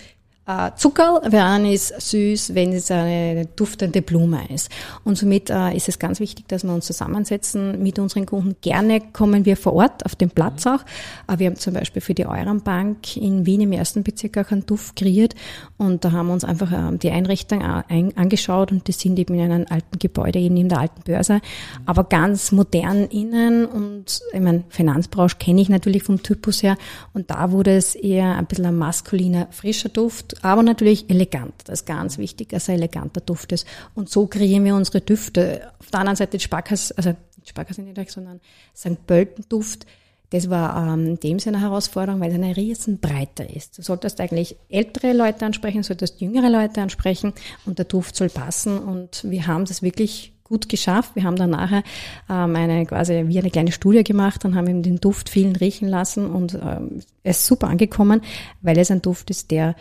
äh, 0.48 0.72
Zucker, 0.76 1.22
Veran 1.30 1.66
ist 1.66 1.94
süß, 2.02 2.56
wenn 2.56 2.74
es 2.74 2.90
eine 2.90 3.46
duftende 3.46 4.02
Blume 4.02 4.42
ist. 4.50 4.70
Und 5.04 5.16
somit 5.18 5.52
äh, 5.52 5.76
ist 5.76 5.88
es 5.88 6.00
ganz 6.00 6.20
wichtig, 6.20 6.48
dass 6.48 6.64
wir 6.64 6.74
uns 6.74 6.88
zusammensetzen 6.88 7.82
mit 7.82 8.00
unseren 8.00 8.26
Kunden. 8.26 8.56
Gerne 8.62 9.02
kommen 9.14 9.46
wir 9.46 9.56
vor 9.56 9.74
Ort 9.74 10.04
auf 10.04 10.16
den 10.16 10.32
Platz 10.32 10.66
auch. 10.66 10.82
Äh, 11.28 11.38
wir 11.38 11.48
haben 11.48 11.58
zum 11.58 11.76
Beispiel 11.76 12.02
für 12.02 12.16
die 12.16 12.26
Eurenbank 12.26 13.16
in 13.18 13.46
Wien 13.46 13.62
im 13.62 13.72
ersten 13.72 14.04
Bezirk 14.04 14.38
auch 14.40 14.52
einen 14.52 14.66
Duft 14.66 14.96
kreiert 14.96 15.36
und 15.78 16.04
da 16.04 16.12
haben 16.12 16.28
wir 16.28 16.34
uns 16.34 16.44
einfach 16.44 16.72
äh, 16.72 16.98
die 16.98 17.12
Einrichtung 17.12 17.62
ein, 17.62 18.18
angeschaut 18.18 18.72
und 18.72 18.88
die 18.88 18.94
sind 18.94 19.20
eben 19.20 19.36
in 19.36 19.52
einem 19.52 19.66
alten 19.70 20.00
Gebäude, 20.00 20.40
eben 20.40 20.58
in 20.58 20.70
der 20.70 20.80
alten 20.80 21.04
Börse, 21.04 21.42
aber 21.86 22.04
ganz 22.06 22.52
modern 22.52 23.06
innen 23.06 23.66
und 23.66 24.22
ich 24.34 24.40
meine, 24.40 24.64
Finanzbranche 24.70 25.38
kenne 25.38 25.62
ich 25.62 25.70
natürlich 25.70 26.04
vom 26.04 26.24
Typus 26.24 26.64
her 26.64 26.78
und 27.14 27.30
da 27.30 27.52
wurde 27.52 27.76
es 27.76 27.94
eher 27.94 28.38
ein 28.38 28.48
bisschen 28.48 28.66
ein 28.66 28.76
maskuliner, 28.76 29.48
frischer 29.52 29.90
Duft 29.90 30.31
aber 30.42 30.64
natürlich 30.64 31.10
elegant. 31.10 31.54
Das 31.66 31.82
ist 31.82 31.86
ganz 31.86 32.18
wichtig, 32.18 32.50
dass 32.50 32.68
er 32.68 32.76
eleganter 32.76 33.22
Duft 33.22 33.52
ist. 33.52 33.66
Und 33.96 34.10
so 34.10 34.28
kreieren 34.28 34.66
wir 34.66 34.76
unsere 34.76 35.02
Düfte. 35.02 35.72
Auf 35.80 35.92
der 35.92 36.00
anderen 36.00 36.16
Seite 36.16 36.40
Sparkas, 36.40 36.92
also 36.92 37.10
nicht 37.10 37.50
Sparkasse 37.50 37.82
nicht, 37.82 38.12
sondern 38.12 38.40
St. 38.76 39.06
Pölten 39.08 39.46
Duft. 39.50 39.86
Das 40.32 40.50
war 40.50 40.94
ähm, 40.94 41.08
in 41.08 41.20
dem 41.20 41.40
Sinne 41.40 41.58
eine 41.58 41.68
Herausforderung, 41.68 42.22
weil 42.22 42.30
es 42.30 42.36
eine 42.36 42.56
Riesenbreite 42.56 43.44
ist. 43.44 43.78
Du 43.78 43.82
solltest 43.82 44.22
eigentlich 44.22 44.56
ältere 44.70 45.12
Leute 45.12 45.46
ansprechen, 45.46 45.84
solltest 45.84 46.22
jüngere 46.22 46.50
Leute 46.50 46.82
ansprechen 46.82 47.34
und 47.66 47.80
der 47.80 47.86
Duft 47.86 48.16
soll 48.16 48.30
passen. 48.30 48.80
Und 48.80 49.26
wir 49.30 49.48
haben 49.48 49.66
das 49.66 49.82
wirklich 49.82 50.34
gut 50.52 50.70
geschafft. 50.70 51.16
Wir 51.16 51.24
haben 51.24 51.38
dann 51.38 51.50
nachher 51.50 51.84
ähm, 52.30 52.56
eine 52.56 52.86
quasi 52.86 53.24
wie 53.28 53.40
eine 53.40 53.50
kleine 53.50 53.72
Studie 53.72 54.04
gemacht 54.04 54.46
und 54.46 54.56
haben 54.56 54.68
eben 54.68 54.84
den 54.84 55.00
Duft 55.00 55.30
vielen 55.30 55.56
riechen 55.56 55.88
lassen 55.88 56.30
und 56.30 56.56
ähm, 56.62 57.02
ist 57.24 57.46
super 57.46 57.68
angekommen, 57.68 58.22
weil 58.62 58.78
es 58.78 58.92
ein 58.92 59.02
Duft 59.02 59.30
ist, 59.30 59.50
der 59.52 59.76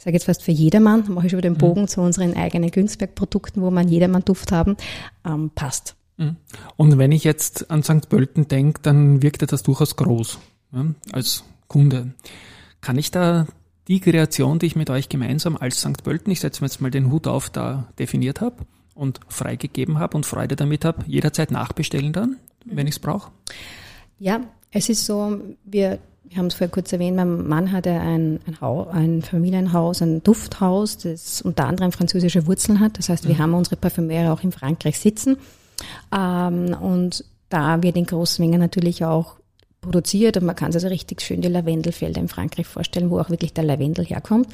ich 0.00 0.04
sage 0.04 0.16
jetzt 0.16 0.24
fast 0.24 0.42
für 0.42 0.50
jedermann, 0.50 1.04
mache 1.12 1.26
ich 1.26 1.34
über 1.34 1.42
den 1.42 1.52
mhm. 1.52 1.58
Bogen 1.58 1.82
mhm. 1.82 1.88
zu 1.88 2.00
unseren 2.00 2.34
eigenen 2.34 2.70
Günzberg-Produkten, 2.70 3.60
wo 3.60 3.70
man 3.70 3.86
jedermann 3.86 4.24
Duft 4.24 4.50
haben, 4.50 4.78
ähm, 5.26 5.50
passt. 5.54 5.94
Mhm. 6.16 6.36
Und 6.78 6.96
wenn 6.96 7.12
ich 7.12 7.22
jetzt 7.22 7.70
an 7.70 7.82
St. 7.82 8.08
Pölten 8.08 8.48
denke, 8.48 8.80
dann 8.80 9.20
wirkt 9.20 9.52
das 9.52 9.62
durchaus 9.62 9.96
groß 9.96 10.38
ja, 10.72 10.86
als 11.12 11.44
Kunde. 11.68 12.14
Kann 12.80 12.96
ich 12.96 13.10
da 13.10 13.46
die 13.88 14.00
Kreation, 14.00 14.58
die 14.58 14.64
ich 14.68 14.74
mit 14.74 14.88
euch 14.88 15.10
gemeinsam 15.10 15.58
als 15.58 15.80
St. 15.80 16.02
Pölten, 16.02 16.32
ich 16.32 16.40
setze 16.40 16.62
mir 16.62 16.68
jetzt 16.68 16.80
mal 16.80 16.90
den 16.90 17.12
Hut 17.12 17.26
auf, 17.26 17.50
da 17.50 17.92
definiert 17.98 18.40
habe 18.40 18.56
und 18.94 19.20
freigegeben 19.28 19.98
habe 19.98 20.16
und 20.16 20.24
Freude 20.24 20.56
damit 20.56 20.86
habe, 20.86 21.04
jederzeit 21.06 21.50
nachbestellen 21.50 22.14
dann, 22.14 22.38
wenn 22.64 22.86
ich 22.86 22.94
es 22.94 23.00
brauche? 23.00 23.32
Ja, 24.18 24.40
es 24.70 24.88
ist 24.88 25.04
so, 25.04 25.42
wir 25.64 25.98
wir 26.30 26.38
haben 26.38 26.46
es 26.46 26.54
vorher 26.54 26.70
kurz 26.70 26.92
erwähnt, 26.92 27.16
mein 27.16 27.48
Mann 27.48 27.72
hatte 27.72 27.90
ein, 27.90 28.38
ein, 28.46 28.60
Haus, 28.60 28.86
ein 28.92 29.20
Familienhaus, 29.20 30.00
ein 30.00 30.22
Dufthaus, 30.22 30.96
das 30.98 31.42
unter 31.42 31.66
anderem 31.66 31.90
französische 31.90 32.46
Wurzeln 32.46 32.78
hat. 32.78 32.98
Das 32.98 33.08
heißt, 33.08 33.26
wir 33.26 33.34
mhm. 33.34 33.38
haben 33.40 33.54
unsere 33.54 33.74
Parfümeure 33.74 34.32
auch 34.32 34.44
in 34.44 34.52
Frankreich 34.52 35.00
sitzen. 35.00 35.38
Ähm, 36.16 36.76
und 36.80 37.24
da 37.48 37.82
wird 37.82 37.96
in 37.96 38.06
großen 38.06 38.44
Mengen 38.44 38.60
natürlich 38.60 39.04
auch 39.04 39.40
produziert 39.80 40.36
und 40.36 40.44
man 40.44 40.54
kann 40.54 40.70
sich 40.70 40.76
also 40.84 40.88
richtig 40.88 41.20
schön 41.20 41.40
die 41.40 41.48
Lavendelfelder 41.48 42.20
in 42.20 42.28
Frankreich 42.28 42.66
vorstellen, 42.68 43.10
wo 43.10 43.18
auch 43.18 43.30
wirklich 43.30 43.52
der 43.52 43.64
Lavendel 43.64 44.04
herkommt. 44.04 44.46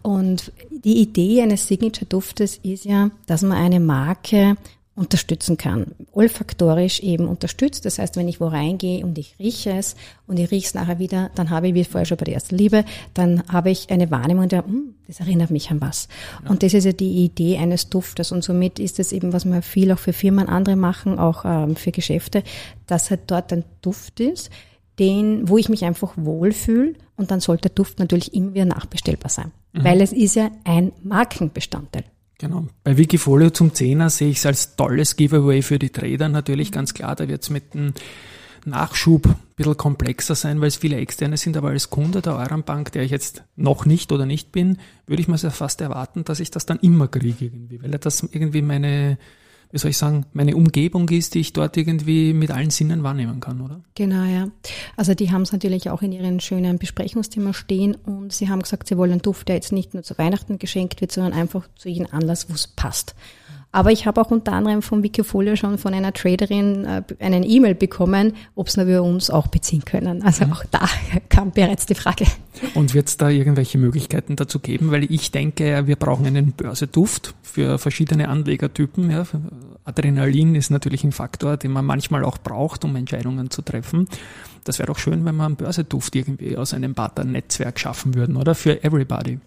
Und 0.00 0.52
die 0.70 1.02
Idee 1.02 1.42
eines 1.42 1.66
Signature-Duftes 1.66 2.60
ist 2.62 2.86
ja, 2.86 3.10
dass 3.26 3.42
man 3.42 3.58
eine 3.58 3.80
Marke 3.80 4.56
unterstützen 5.00 5.56
kann. 5.56 5.86
Olfaktorisch 6.12 7.00
eben 7.00 7.26
unterstützt. 7.26 7.86
Das 7.86 7.98
heißt, 7.98 8.16
wenn 8.16 8.28
ich 8.28 8.38
wo 8.38 8.48
reingehe 8.48 9.02
und 9.02 9.16
ich 9.16 9.34
rieche 9.38 9.70
es 9.70 9.96
und 10.26 10.38
ich 10.38 10.50
rieche 10.50 10.66
es 10.66 10.74
nachher 10.74 10.98
wieder, 10.98 11.30
dann 11.34 11.48
habe 11.48 11.68
ich, 11.68 11.74
wie 11.74 11.84
vorher 11.84 12.04
schon 12.04 12.18
bei 12.18 12.26
der 12.26 12.34
ersten 12.34 12.54
Liebe, 12.54 12.84
dann 13.14 13.42
habe 13.48 13.70
ich 13.70 13.88
eine 13.88 14.10
Wahrnehmung 14.10 14.48
der, 14.48 14.62
hm, 14.62 14.94
das 15.06 15.20
erinnert 15.20 15.50
mich 15.50 15.70
an 15.70 15.80
was. 15.80 16.06
Ja. 16.44 16.50
Und 16.50 16.62
das 16.62 16.74
ist 16.74 16.84
ja 16.84 16.92
die 16.92 17.24
Idee 17.24 17.56
eines 17.56 17.88
Duftes. 17.88 18.30
Und 18.30 18.44
somit 18.44 18.78
ist 18.78 18.98
es 18.98 19.12
eben, 19.12 19.32
was 19.32 19.46
wir 19.46 19.62
viel 19.62 19.90
auch 19.90 19.98
für 19.98 20.12
Firmen 20.12 20.50
andere 20.50 20.76
machen, 20.76 21.18
auch 21.18 21.46
ähm, 21.46 21.76
für 21.76 21.92
Geschäfte, 21.92 22.42
dass 22.86 23.10
halt 23.10 23.22
dort 23.28 23.54
ein 23.54 23.64
Duft 23.80 24.20
ist, 24.20 24.50
den, 24.98 25.48
wo 25.48 25.56
ich 25.56 25.70
mich 25.70 25.86
einfach 25.86 26.12
wohlfühle 26.16 26.92
und 27.16 27.30
dann 27.30 27.40
sollte 27.40 27.68
der 27.68 27.74
Duft 27.74 27.98
natürlich 27.98 28.34
immer 28.34 28.52
wieder 28.52 28.66
nachbestellbar 28.66 29.30
sein. 29.30 29.50
Mhm. 29.72 29.84
Weil 29.84 30.02
es 30.02 30.12
ist 30.12 30.34
ja 30.34 30.50
ein 30.64 30.92
Markenbestandteil. 31.02 32.04
Genau. 32.40 32.66
Bei 32.84 32.96
Wikifolio 32.96 33.50
zum 33.50 33.74
Zehner 33.74 34.08
sehe 34.08 34.30
ich 34.30 34.38
es 34.38 34.46
als 34.46 34.74
tolles 34.74 35.16
Giveaway 35.16 35.60
für 35.60 35.78
die 35.78 35.90
Trader 35.90 36.30
natürlich 36.30 36.72
ganz 36.72 36.94
klar. 36.94 37.14
Da 37.14 37.28
wird 37.28 37.42
es 37.42 37.50
mit 37.50 37.74
dem 37.74 37.92
Nachschub 38.64 39.26
ein 39.26 39.36
bisschen 39.56 39.76
komplexer 39.76 40.34
sein, 40.34 40.58
weil 40.62 40.68
es 40.68 40.76
viele 40.76 40.96
externe 40.96 41.36
sind, 41.36 41.58
aber 41.58 41.68
als 41.68 41.90
Kunde 41.90 42.22
der 42.22 42.36
Eurenbank, 42.36 42.92
der 42.92 43.02
ich 43.02 43.10
jetzt 43.10 43.44
noch 43.56 43.84
nicht 43.84 44.10
oder 44.10 44.24
nicht 44.24 44.52
bin, 44.52 44.78
würde 45.06 45.20
ich 45.20 45.28
mir 45.28 45.36
fast 45.36 45.82
erwarten, 45.82 46.24
dass 46.24 46.40
ich 46.40 46.50
das 46.50 46.64
dann 46.64 46.78
immer 46.78 47.08
kriege 47.08 47.44
irgendwie, 47.44 47.82
weil 47.82 47.90
das 47.90 48.22
irgendwie 48.22 48.62
meine 48.62 49.18
wie 49.72 49.78
soll 49.78 49.90
ich 49.90 49.98
sagen, 49.98 50.26
meine 50.32 50.56
Umgebung 50.56 51.08
ist, 51.08 51.34
die 51.34 51.40
ich 51.40 51.52
dort 51.52 51.76
irgendwie 51.76 52.32
mit 52.32 52.50
allen 52.50 52.70
Sinnen 52.70 53.02
wahrnehmen 53.02 53.40
kann, 53.40 53.60
oder? 53.60 53.80
Genau, 53.94 54.24
ja. 54.24 54.48
Also 54.96 55.14
die 55.14 55.30
haben 55.30 55.42
es 55.42 55.52
natürlich 55.52 55.90
auch 55.90 56.02
in 56.02 56.12
ihren 56.12 56.40
schönen 56.40 56.78
Besprechungsthema 56.78 57.52
stehen 57.52 57.94
und 57.94 58.32
sie 58.32 58.48
haben 58.48 58.62
gesagt, 58.62 58.88
sie 58.88 58.96
wollen 58.96 59.12
einen 59.12 59.22
Duft, 59.22 59.48
der 59.48 59.56
jetzt 59.56 59.72
nicht 59.72 59.94
nur 59.94 60.02
zu 60.02 60.18
Weihnachten 60.18 60.58
geschenkt 60.58 61.00
wird, 61.00 61.12
sondern 61.12 61.32
einfach 61.32 61.68
zu 61.76 61.88
jedem 61.88 62.08
Anlass, 62.10 62.50
wo 62.50 62.54
es 62.54 62.66
passt. 62.66 63.14
Aber 63.72 63.92
ich 63.92 64.06
habe 64.06 64.20
auch 64.20 64.30
unter 64.32 64.52
anderem 64.52 64.82
von 64.82 65.02
Wikifolio 65.02 65.54
schon 65.54 65.78
von 65.78 65.94
einer 65.94 66.12
Traderin 66.12 66.84
äh, 66.84 67.02
einen 67.20 67.44
E-Mail 67.44 67.76
bekommen, 67.76 68.34
ob 68.56 68.66
es 68.66 68.76
wir 68.76 69.02
uns 69.02 69.30
auch 69.30 69.46
beziehen 69.46 69.84
können. 69.84 70.22
Also 70.22 70.44
mhm. 70.44 70.52
auch 70.52 70.64
da 70.70 70.88
kam 71.28 71.52
bereits 71.52 71.86
die 71.86 71.94
Frage. 71.94 72.26
Und 72.74 72.94
wird 72.94 73.08
es 73.08 73.16
da 73.16 73.28
irgendwelche 73.28 73.78
Möglichkeiten 73.78 74.34
dazu 74.34 74.58
geben? 74.58 74.90
Weil 74.90 75.04
ich 75.04 75.30
denke, 75.30 75.86
wir 75.86 75.96
brauchen 75.96 76.26
einen 76.26 76.52
Börseduft 76.52 77.34
für 77.42 77.78
verschiedene 77.78 78.28
Anlegertypen. 78.28 79.10
Ja. 79.10 79.24
Adrenalin 79.84 80.56
ist 80.56 80.70
natürlich 80.70 81.04
ein 81.04 81.12
Faktor, 81.12 81.56
den 81.56 81.70
man 81.70 81.84
manchmal 81.84 82.24
auch 82.24 82.38
braucht, 82.38 82.84
um 82.84 82.96
Entscheidungen 82.96 83.50
zu 83.50 83.62
treffen. 83.62 84.08
Das 84.64 84.78
wäre 84.78 84.88
doch 84.88 84.98
schön, 84.98 85.24
wenn 85.24 85.36
wir 85.36 85.46
einen 85.46 85.56
Börseduft 85.56 86.14
irgendwie 86.16 86.56
aus 86.56 86.74
einem 86.74 86.94
Partnernetzwerk 86.94 87.78
schaffen 87.78 88.14
würden, 88.14 88.36
oder? 88.36 88.54
Für 88.54 88.82
everybody. 88.82 89.38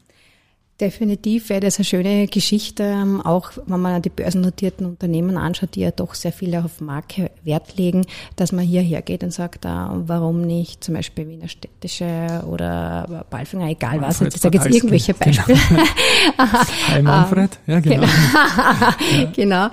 Definitiv 0.82 1.50
wäre 1.50 1.60
das 1.60 1.78
eine 1.78 1.86
schöne 1.86 2.28
Geschichte, 2.28 2.82
ähm, 2.84 3.22
auch 3.22 3.52
wenn 3.68 3.80
man 3.80 4.02
die 4.02 4.10
börsennotierten 4.10 4.88
Unternehmen 4.88 5.38
anschaut, 5.38 5.76
die 5.76 5.82
ja 5.82 5.92
doch 5.92 6.16
sehr 6.16 6.32
viel 6.32 6.56
auf 6.56 6.82
Marke 6.82 7.30
Wert 7.44 7.78
legen, 7.78 8.06
dass 8.38 8.52
man 8.52 8.66
hierher 8.66 9.04
geht 9.04 9.24
und 9.24 9.32
sagt, 9.32 9.68
ah, 9.68 9.96
warum 10.08 10.42
nicht 10.42 10.84
zum 10.84 10.96
Beispiel 10.96 11.30
Wiener 11.30 11.48
Städtische 11.48 12.44
oder 12.48 13.24
Balfinger, 13.30 13.70
egal 13.70 14.02
was, 14.02 14.20
ich 14.22 14.34
sage 14.34 14.58
jetzt 14.58 14.74
irgendwelche 14.74 15.14
genau. 15.14 15.26
Beispiele. 15.26 15.60
Genau. 15.70 15.84
Hi 16.88 17.02
Manfred, 17.04 17.60
ja 17.68 17.80
genau. 17.80 18.02
Genau. 18.02 18.08
ja. 18.08 19.32
genau 19.36 19.70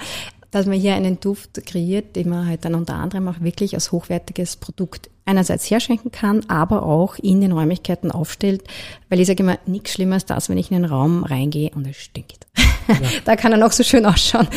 dass 0.51 0.67
man 0.67 0.79
hier 0.79 0.95
einen 0.95 1.21
Duft 1.21 1.65
kreiert, 1.65 2.17
den 2.17 2.29
man 2.29 2.47
halt 2.47 2.65
dann 2.65 2.75
unter 2.75 2.95
anderem 2.95 3.29
auch 3.29 3.41
wirklich 3.41 3.75
als 3.75 3.93
hochwertiges 3.93 4.57
Produkt 4.57 5.11
einerseits 5.25 5.71
herschenken 5.71 6.11
kann, 6.11 6.45
aber 6.49 6.83
auch 6.83 7.17
in 7.17 7.41
den 7.41 7.53
Räumlichkeiten 7.53 8.11
aufstellt, 8.11 8.65
weil 9.09 9.21
ich 9.21 9.29
sage 9.29 9.43
immer, 9.43 9.59
nichts 9.67 9.93
schlimmer 9.93 10.15
als 10.15 10.27
das, 10.27 10.49
wenn 10.49 10.59
ich 10.59 10.71
in 10.71 10.77
einen 10.77 10.87
Raum 10.87 11.23
reingehe 11.23 11.71
und 11.75 11.87
es 11.87 11.97
stinkt. 11.97 12.47
Ja. 12.89 12.97
da 13.25 13.37
kann 13.37 13.53
er 13.53 13.59
noch 13.59 13.73
so 13.73 13.85
schön 13.85 14.05
ausschauen. 14.05 14.49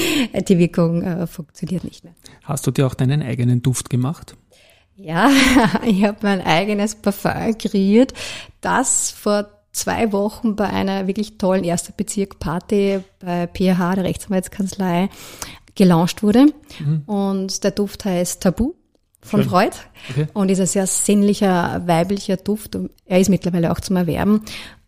Die 0.47 0.57
Wirkung 0.57 1.03
äh, 1.03 1.27
funktioniert 1.27 1.83
nicht 1.83 2.03
mehr. 2.03 2.13
Hast 2.43 2.65
du 2.65 2.71
dir 2.71 2.87
auch 2.87 2.95
deinen 2.95 3.21
eigenen 3.21 3.61
Duft 3.61 3.89
gemacht? 3.89 4.35
Ja, 4.95 5.29
ich 5.85 6.03
habe 6.03 6.17
mein 6.21 6.41
eigenes 6.41 6.95
Parfum 6.95 7.57
kreiert, 7.57 8.13
das 8.61 9.11
vor 9.11 9.47
zwei 9.71 10.11
Wochen 10.11 10.55
bei 10.55 10.69
einer 10.69 11.07
wirklich 11.07 11.37
tollen 11.37 11.63
erster 11.63 11.93
Bezirk 11.93 12.39
Party 12.39 12.99
bei 13.19 13.47
PH, 13.47 13.95
der 13.95 14.03
Rechtsanwaltskanzlei, 14.03 15.09
gelauncht 15.75 16.23
wurde. 16.23 16.47
Mhm. 16.79 17.03
Und 17.05 17.63
der 17.63 17.71
Duft 17.71 18.05
heißt 18.05 18.41
Tabu 18.41 18.73
von 19.21 19.41
Schön. 19.41 19.49
Freud 19.49 19.71
okay. 20.09 20.27
und 20.33 20.49
ist 20.49 20.59
ein 20.59 20.67
sehr 20.67 20.87
sinnlicher, 20.87 21.81
weiblicher 21.85 22.37
Duft. 22.37 22.77
Er 23.05 23.19
ist 23.19 23.29
mittlerweile 23.29 23.71
auch 23.71 23.79
zum 23.79 23.95
Erwerben. 23.95 24.41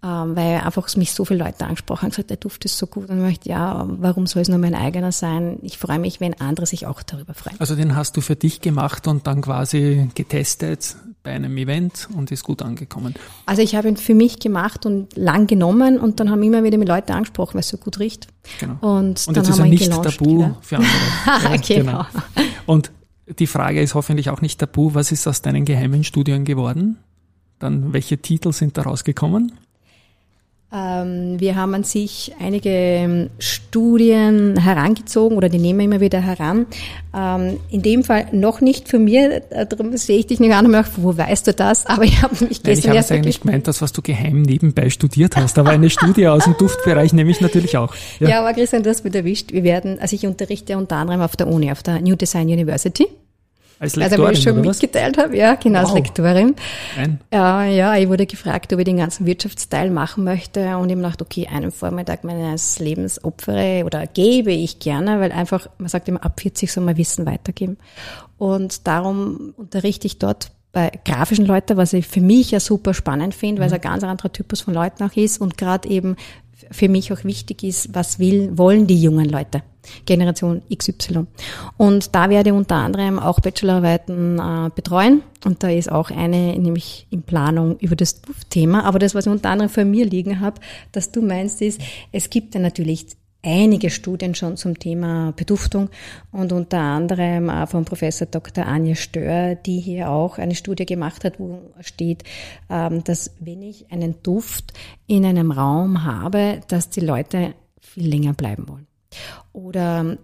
ähm, 0.05 0.35
weil 0.35 0.59
einfach 0.59 0.93
mich 0.97 1.13
so 1.13 1.25
viele 1.25 1.43
Leute 1.43 1.65
angesprochen 1.65 2.03
haben, 2.03 2.09
gesagt, 2.11 2.29
der 2.29 2.37
Duft 2.37 2.63
ist 2.65 2.77
so 2.77 2.85
gut 2.85 3.09
und 3.09 3.17
ich 3.17 3.23
möchte, 3.23 3.49
ja, 3.49 3.85
warum 3.87 4.27
soll 4.27 4.43
es 4.43 4.49
nur 4.49 4.59
mein 4.59 4.75
eigener 4.75 5.11
sein? 5.11 5.57
Ich 5.63 5.79
freue 5.79 5.97
mich, 5.97 6.19
wenn 6.19 6.39
andere 6.39 6.67
sich 6.67 6.85
auch 6.85 7.01
darüber 7.01 7.33
freuen. 7.33 7.59
Also 7.59 7.75
den 7.75 7.95
hast 7.95 8.15
du 8.15 8.21
für 8.21 8.35
dich 8.35 8.61
gemacht 8.61 9.07
und 9.07 9.25
dann 9.25 9.41
quasi 9.41 10.09
getestet 10.13 10.95
bei 11.25 11.31
einem 11.31 11.57
Event 11.57 12.07
und 12.15 12.31
ist 12.31 12.43
gut 12.43 12.61
angekommen. 12.61 13.15
Also 13.45 13.61
ich 13.61 13.75
habe 13.75 13.89
ihn 13.89 13.97
für 13.97 14.13
mich 14.13 14.39
gemacht 14.39 14.85
und 14.85 15.17
lang 15.17 15.47
genommen 15.47 15.99
und 15.99 16.19
dann 16.19 16.29
haben 16.29 16.41
immer 16.43 16.63
wieder 16.63 16.77
mit 16.77 16.87
Leute 16.87 17.13
angesprochen, 17.13 17.55
weil 17.55 17.61
es 17.61 17.69
so 17.69 17.77
gut 17.77 17.99
riecht. 17.99 18.27
Genau. 18.59 18.75
Und, 18.79 19.27
und 19.27 19.35
dann 19.35 19.43
jetzt 19.43 19.49
ist 19.49 19.59
er 19.59 19.65
nicht 19.65 19.91
tabu 19.91 20.37
wieder. 20.37 20.57
für 20.61 20.77
andere. 20.77 20.91
ja, 21.43 21.57
genau. 21.57 22.05
genau. 22.35 22.47
Und 22.67 22.91
die 23.39 23.47
Frage 23.47 23.81
ist 23.81 23.95
hoffentlich 23.95 24.29
auch 24.29 24.41
nicht 24.41 24.59
tabu, 24.59 24.93
was 24.93 25.11
ist 25.11 25.27
aus 25.27 25.41
deinen 25.41 25.65
geheimen 25.65 26.03
Studien 26.03 26.45
geworden? 26.45 26.97
Dann 27.59 27.91
welche 27.91 28.19
Titel 28.19 28.53
sind 28.53 28.77
da 28.77 28.83
rausgekommen? 28.83 29.53
Ähm, 30.75 31.39
wir 31.39 31.55
haben 31.55 31.73
an 31.73 31.83
sich 31.83 32.33
einige 32.39 32.69
ähm, 32.69 33.29
Studien 33.39 34.57
herangezogen 34.57 35.37
oder 35.37 35.47
die 35.47 35.57
nehmen 35.57 35.79
wir 35.79 35.85
immer 35.85 36.01
wieder 36.01 36.19
heran. 36.19 36.65
Ähm, 37.15 37.59
in 37.69 37.81
dem 37.81 38.03
Fall 38.03 38.27
noch 38.33 38.59
nicht 38.59 38.89
für 38.89 38.99
mir, 38.99 39.43
äh, 39.51 39.65
darum 39.65 39.95
sehe 39.95 40.19
ich 40.19 40.27
dich 40.27 40.41
nicht 40.41 40.53
an 40.53 40.65
und 40.65 40.71
möchte, 40.71 40.91
wo 40.97 41.15
weißt 41.15 41.47
du 41.47 41.53
das? 41.53 41.85
Aber 41.85 42.03
ich 42.03 42.21
habe 42.21 42.33
mich 42.43 42.61
gestern 42.61 42.77
Ich 42.77 42.89
habe 42.89 42.97
es 42.99 43.11
eigentlich 43.11 43.41
gemeint, 43.41 43.67
das, 43.67 43.81
was 43.81 43.93
du 43.93 44.01
geheim 44.01 44.41
nebenbei 44.41 44.89
studiert 44.89 45.37
hast. 45.37 45.57
Aber 45.57 45.69
eine 45.69 45.89
Studie 45.89 46.27
aus 46.27 46.43
dem 46.43 46.57
Duftbereich 46.57 47.13
nehme 47.13 47.31
ich 47.31 47.39
natürlich 47.39 47.77
auch. 47.77 47.95
Ja, 48.19 48.29
ja 48.29 48.39
aber 48.41 48.53
Christian, 48.53 48.83
du 48.83 48.89
hast 48.89 49.05
mich 49.05 49.15
erwischt. 49.15 49.53
Wir 49.53 49.63
werden, 49.63 49.99
also 49.99 50.13
ich 50.13 50.27
unterrichte 50.27 50.77
unter 50.77 50.97
anderem 50.97 51.21
auf 51.21 51.37
der 51.37 51.47
Uni, 51.47 51.71
auf 51.71 51.83
der 51.83 52.01
New 52.01 52.15
Design 52.15 52.49
University. 52.49 53.07
Als 53.79 53.95
Lektorin, 53.95 54.25
also, 54.25 54.27
wo 54.27 54.31
ich 54.31 54.43
schon 54.43 54.61
mitgeteilt 54.61 55.17
habe, 55.17 55.35
ja, 55.35 55.55
genau, 55.55 55.79
wow. 55.81 55.87
als 55.87 55.95
Lektorin. 55.95 56.55
Nein. 56.95 57.19
Äh, 57.31 57.75
ja, 57.75 57.95
ich 57.95 58.07
wurde 58.07 58.25
gefragt, 58.25 58.71
ob 58.71 58.79
ich 58.79 58.85
den 58.85 58.97
ganzen 58.97 59.25
Wirtschaftsteil 59.25 59.91
machen 59.91 60.23
möchte 60.23 60.77
und 60.77 60.89
ich 60.89 60.95
habe 60.95 61.01
gedacht, 61.01 61.21
okay, 61.21 61.47
einen 61.51 61.71
Vormittag 61.71 62.23
meines 62.23 62.79
Lebens 62.79 63.23
opfere 63.23 63.83
oder 63.85 64.07
gebe 64.07 64.51
ich 64.51 64.79
gerne, 64.79 65.19
weil 65.19 65.31
einfach, 65.31 65.67
man 65.77 65.89
sagt 65.89 66.07
immer, 66.07 66.23
ab 66.23 66.39
40 66.39 66.71
soll 66.71 66.83
man 66.83 66.97
Wissen 66.97 67.25
weitergeben. 67.25 67.77
Und 68.37 68.87
darum 68.87 69.53
unterrichte 69.57 70.07
ich 70.07 70.19
dort 70.19 70.51
bei 70.75 70.91
grafischen 71.05 71.45
Leuten, 71.45 71.77
was 71.77 71.93
ich 71.93 72.05
für 72.05 72.19
mich 72.19 72.51
ja 72.51 72.59
super 72.59 72.93
spannend 72.93 73.33
finde, 73.33 73.61
weil 73.61 73.67
es 73.67 73.71
mhm. 73.71 73.77
ein 73.77 73.81
ganz 73.81 74.03
anderer 74.03 74.31
Typus 74.31 74.59
von 74.59 74.73
Leuten 74.73 75.03
auch 75.03 75.15
ist 75.15 75.39
und 75.39 75.57
gerade 75.57 75.87
eben 75.87 76.17
für 76.71 76.89
mich 76.89 77.11
auch 77.13 77.23
wichtig 77.23 77.63
ist, 77.63 77.93
was 77.93 78.19
will, 78.19 78.57
wollen 78.57 78.87
die 78.87 79.01
jungen 79.01 79.29
Leute. 79.29 79.63
Generation 80.05 80.61
XY. 80.75 81.27
Und 81.77 82.15
da 82.15 82.29
werde 82.29 82.49
ich 82.49 82.55
unter 82.55 82.75
anderem 82.75 83.19
auch 83.19 83.39
Bachelorarbeiten 83.39 84.39
äh, 84.39 84.69
betreuen. 84.73 85.21
Und 85.43 85.61
da 85.61 85.69
ist 85.69 85.91
auch 85.91 86.09
eine 86.09 86.57
nämlich 86.57 87.07
in 87.11 87.21
Planung 87.21 87.77
über 87.79 87.95
das 87.95 88.21
Duftthema. 88.21 88.81
Aber 88.81 88.99
das, 88.99 89.13
was 89.13 89.27
ich 89.27 89.31
unter 89.31 89.49
anderem 89.49 89.69
vor 89.69 89.85
mir 89.85 90.05
liegen 90.05 90.39
habe, 90.39 90.59
dass 90.91 91.11
du 91.11 91.21
meinst, 91.21 91.61
ist, 91.61 91.79
es 92.11 92.29
gibt 92.29 92.55
ja 92.55 92.61
natürlich 92.61 93.05
einige 93.45 93.89
Studien 93.89 94.35
schon 94.35 94.57
zum 94.57 94.79
Thema 94.79 95.31
Beduftung 95.35 95.89
und 96.31 96.51
unter 96.51 96.79
anderem 96.79 97.49
äh, 97.49 97.67
von 97.67 97.85
Professor 97.85 98.27
Dr. 98.27 98.65
Anja 98.65 98.95
Stör, 98.95 99.55
die 99.55 99.79
hier 99.79 100.09
auch 100.09 100.37
eine 100.37 100.55
Studie 100.55 100.85
gemacht 100.85 101.23
hat, 101.23 101.39
wo 101.39 101.61
steht, 101.79 102.23
ähm, 102.69 103.03
dass 103.03 103.31
wenn 103.39 103.61
ich 103.61 103.91
einen 103.91 104.15
Duft 104.23 104.73
in 105.07 105.25
einem 105.25 105.51
Raum 105.51 106.03
habe, 106.03 106.61
dass 106.67 106.89
die 106.89 107.01
Leute 107.01 107.53
viel 107.79 108.07
länger 108.09 108.33
bleiben 108.33 108.67
wollen. 108.67 108.87
Oder 109.53 110.17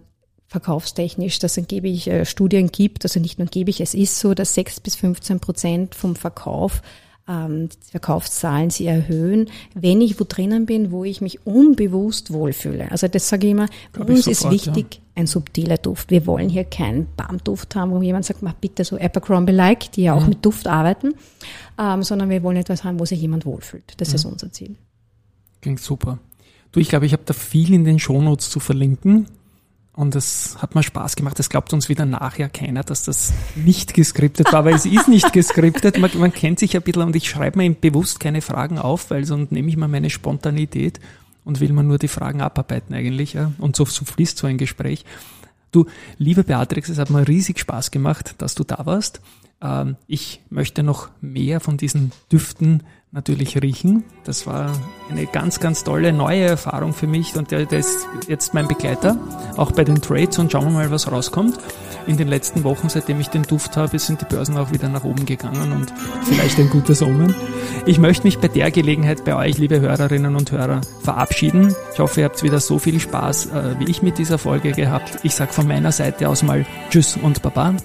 verkaufstechnisch, 0.48 1.38
dass 1.38 1.56
angeblich 1.56 2.08
äh, 2.08 2.26
Studien 2.26 2.70
gibt, 2.70 3.04
also 3.04 3.20
nicht 3.20 3.38
nur 3.38 3.46
angeblich, 3.46 3.80
es 3.80 3.94
ist 3.94 4.18
so, 4.18 4.34
dass 4.34 4.54
6 4.54 4.80
bis 4.80 4.96
15 4.96 5.40
Prozent 5.40 5.94
vom 5.94 6.14
Verkauf 6.14 6.82
ähm, 7.28 7.68
die 7.68 7.90
Verkaufszahlen 7.90 8.70
sie 8.70 8.86
erhöhen, 8.86 9.48
wenn 9.74 10.00
ich 10.00 10.18
wo 10.18 10.24
drinnen 10.24 10.66
bin, 10.66 10.90
wo 10.90 11.04
ich 11.04 11.20
mich 11.20 11.46
unbewusst 11.46 12.32
wohlfühle. 12.32 12.90
Also 12.90 13.08
das 13.08 13.28
sage 13.28 13.46
ich 13.46 13.52
immer, 13.52 13.68
Glaub 13.92 14.08
uns 14.08 14.26
ich 14.26 14.38
sofort, 14.38 14.54
ist 14.54 14.66
wichtig 14.66 14.94
ja. 14.94 15.00
ein 15.22 15.26
subtiler 15.26 15.78
Duft. 15.78 16.10
Wir 16.10 16.26
wollen 16.26 16.48
hier 16.48 16.64
keinen 16.64 17.06
Bam-Duft 17.16 17.76
haben, 17.76 17.92
wo 17.92 18.02
jemand 18.02 18.24
sagt, 18.24 18.42
mach 18.42 18.54
bitte 18.54 18.84
so 18.84 18.98
Abercrombie-like, 18.98 19.92
die 19.92 20.02
ja 20.02 20.14
auch 20.14 20.22
mhm. 20.22 20.30
mit 20.30 20.44
Duft 20.44 20.66
arbeiten, 20.66 21.14
ähm, 21.78 22.02
sondern 22.02 22.28
wir 22.30 22.42
wollen 22.42 22.56
etwas 22.56 22.84
haben, 22.84 22.98
wo 22.98 23.04
sich 23.04 23.20
jemand 23.20 23.46
wohlfühlt. 23.46 23.94
Das 23.98 24.08
mhm. 24.10 24.14
ist 24.16 24.24
unser 24.24 24.52
Ziel. 24.52 24.76
Klingt 25.60 25.80
super. 25.80 26.18
Du, 26.72 26.80
ich 26.80 26.88
glaube, 26.88 27.06
ich 27.06 27.12
habe 27.12 27.22
da 27.24 27.34
viel 27.34 27.72
in 27.72 27.84
den 27.84 27.98
Shownotes 27.98 28.50
zu 28.50 28.58
verlinken. 28.58 29.26
Und 29.94 30.16
es 30.16 30.56
hat 30.58 30.74
mir 30.74 30.82
Spaß 30.82 31.16
gemacht. 31.16 31.38
Es 31.38 31.50
glaubt 31.50 31.72
uns 31.74 31.90
wieder 31.90 32.06
nachher 32.06 32.48
keiner, 32.48 32.82
dass 32.82 33.04
das 33.04 33.32
nicht 33.54 33.92
geskriptet 33.92 34.50
war, 34.50 34.60
aber 34.60 34.72
es 34.72 34.86
ist 34.86 35.06
nicht 35.06 35.32
geskriptet. 35.34 35.98
Man, 35.98 36.10
man 36.18 36.32
kennt 36.32 36.58
sich 36.58 36.74
ein 36.74 36.82
bisschen 36.82 37.02
und 37.02 37.16
ich 37.16 37.28
schreibe 37.28 37.58
mir 37.58 37.74
bewusst 37.74 38.18
keine 38.18 38.40
Fragen 38.40 38.78
auf, 38.78 39.10
weil 39.10 39.24
sonst 39.26 39.52
nehme 39.52 39.68
ich 39.68 39.76
mal 39.76 39.88
meine 39.88 40.08
Spontanität 40.08 40.98
und 41.44 41.60
will 41.60 41.74
man 41.74 41.88
nur 41.88 41.98
die 41.98 42.08
Fragen 42.08 42.40
abarbeiten 42.40 42.94
eigentlich. 42.94 43.34
Ja? 43.34 43.52
Und 43.58 43.76
so, 43.76 43.84
so 43.84 44.06
fließt 44.06 44.38
so 44.38 44.46
ein 44.46 44.56
Gespräch. 44.56 45.04
Du, 45.72 45.86
liebe 46.16 46.44
Beatrix, 46.44 46.88
es 46.88 46.98
hat 46.98 47.10
mir 47.10 47.28
riesig 47.28 47.58
Spaß 47.58 47.90
gemacht, 47.90 48.34
dass 48.38 48.54
du 48.54 48.64
da 48.64 48.86
warst. 48.86 49.20
Ähm, 49.62 49.96
ich 50.06 50.42
möchte 50.50 50.82
noch 50.82 51.08
mehr 51.20 51.60
von 51.60 51.76
diesen 51.76 52.12
Düften 52.30 52.82
natürlich 53.12 53.60
riechen. 53.60 54.04
Das 54.24 54.46
war 54.46 54.72
eine 55.10 55.26
ganz, 55.26 55.60
ganz 55.60 55.84
tolle 55.84 56.12
neue 56.14 56.44
Erfahrung 56.44 56.94
für 56.94 57.06
mich 57.06 57.36
und 57.36 57.50
der, 57.50 57.66
der 57.66 57.80
ist 57.80 58.06
jetzt 58.26 58.54
mein 58.54 58.66
Begleiter, 58.66 59.18
auch 59.58 59.70
bei 59.72 59.84
den 59.84 60.00
Trades 60.00 60.38
und 60.38 60.50
schauen 60.50 60.64
wir 60.64 60.70
mal, 60.70 60.90
was 60.90 61.12
rauskommt. 61.12 61.58
In 62.06 62.16
den 62.16 62.26
letzten 62.26 62.64
Wochen, 62.64 62.88
seitdem 62.88 63.20
ich 63.20 63.28
den 63.28 63.42
Duft 63.42 63.76
habe, 63.76 63.98
sind 63.98 64.22
die 64.22 64.24
Börsen 64.24 64.56
auch 64.56 64.72
wieder 64.72 64.88
nach 64.88 65.04
oben 65.04 65.24
gegangen 65.26 65.72
und 65.72 65.92
vielleicht 66.24 66.58
ein 66.58 66.70
gutes 66.70 67.02
Omen. 67.02 67.34
Ich 67.86 67.98
möchte 67.98 68.24
mich 68.24 68.38
bei 68.38 68.48
der 68.48 68.70
Gelegenheit 68.70 69.24
bei 69.24 69.36
euch, 69.36 69.58
liebe 69.58 69.80
Hörerinnen 69.80 70.34
und 70.34 70.50
Hörer, 70.50 70.80
verabschieden. 71.02 71.74
Ich 71.92 72.00
hoffe, 72.00 72.20
ihr 72.20 72.24
habt 72.24 72.42
wieder 72.42 72.60
so 72.60 72.78
viel 72.78 72.98
Spaß 72.98 73.46
äh, 73.46 73.74
wie 73.78 73.90
ich 73.90 74.02
mit 74.02 74.18
dieser 74.18 74.38
Folge 74.38 74.72
gehabt. 74.72 75.18
Ich 75.22 75.34
sage 75.34 75.52
von 75.52 75.68
meiner 75.68 75.92
Seite 75.92 76.28
aus 76.28 76.42
mal 76.42 76.66
Tschüss 76.90 77.16
und 77.16 77.42
Baba. 77.42 77.76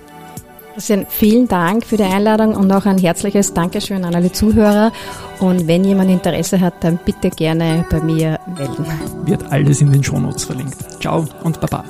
Christian, 0.77 1.07
vielen 1.09 1.47
Dank 1.47 1.87
für 1.87 1.97
die 1.97 2.03
Einladung 2.03 2.55
und 2.55 2.71
auch 2.71 2.85
ein 2.85 2.99
herzliches 2.99 3.51
Dankeschön 3.51 4.05
an 4.05 4.13
alle 4.13 4.31
Zuhörer. 4.31 4.91
Und 5.39 5.67
wenn 5.67 5.83
jemand 5.83 6.11
Interesse 6.11 6.61
hat, 6.61 6.75
dann 6.81 6.99
bitte 7.03 7.31
gerne 7.31 7.83
bei 7.89 7.99
mir 7.99 8.39
melden. 8.45 8.85
Wird 9.25 9.51
alles 9.51 9.81
in 9.81 9.91
den 9.91 10.03
Shownotes 10.03 10.43
verlinkt. 10.43 10.75
Ciao 11.01 11.25
und 11.43 11.59
Baba. 11.59 11.83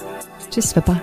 Tschüss, 0.49 0.73
Baba. 0.73 1.01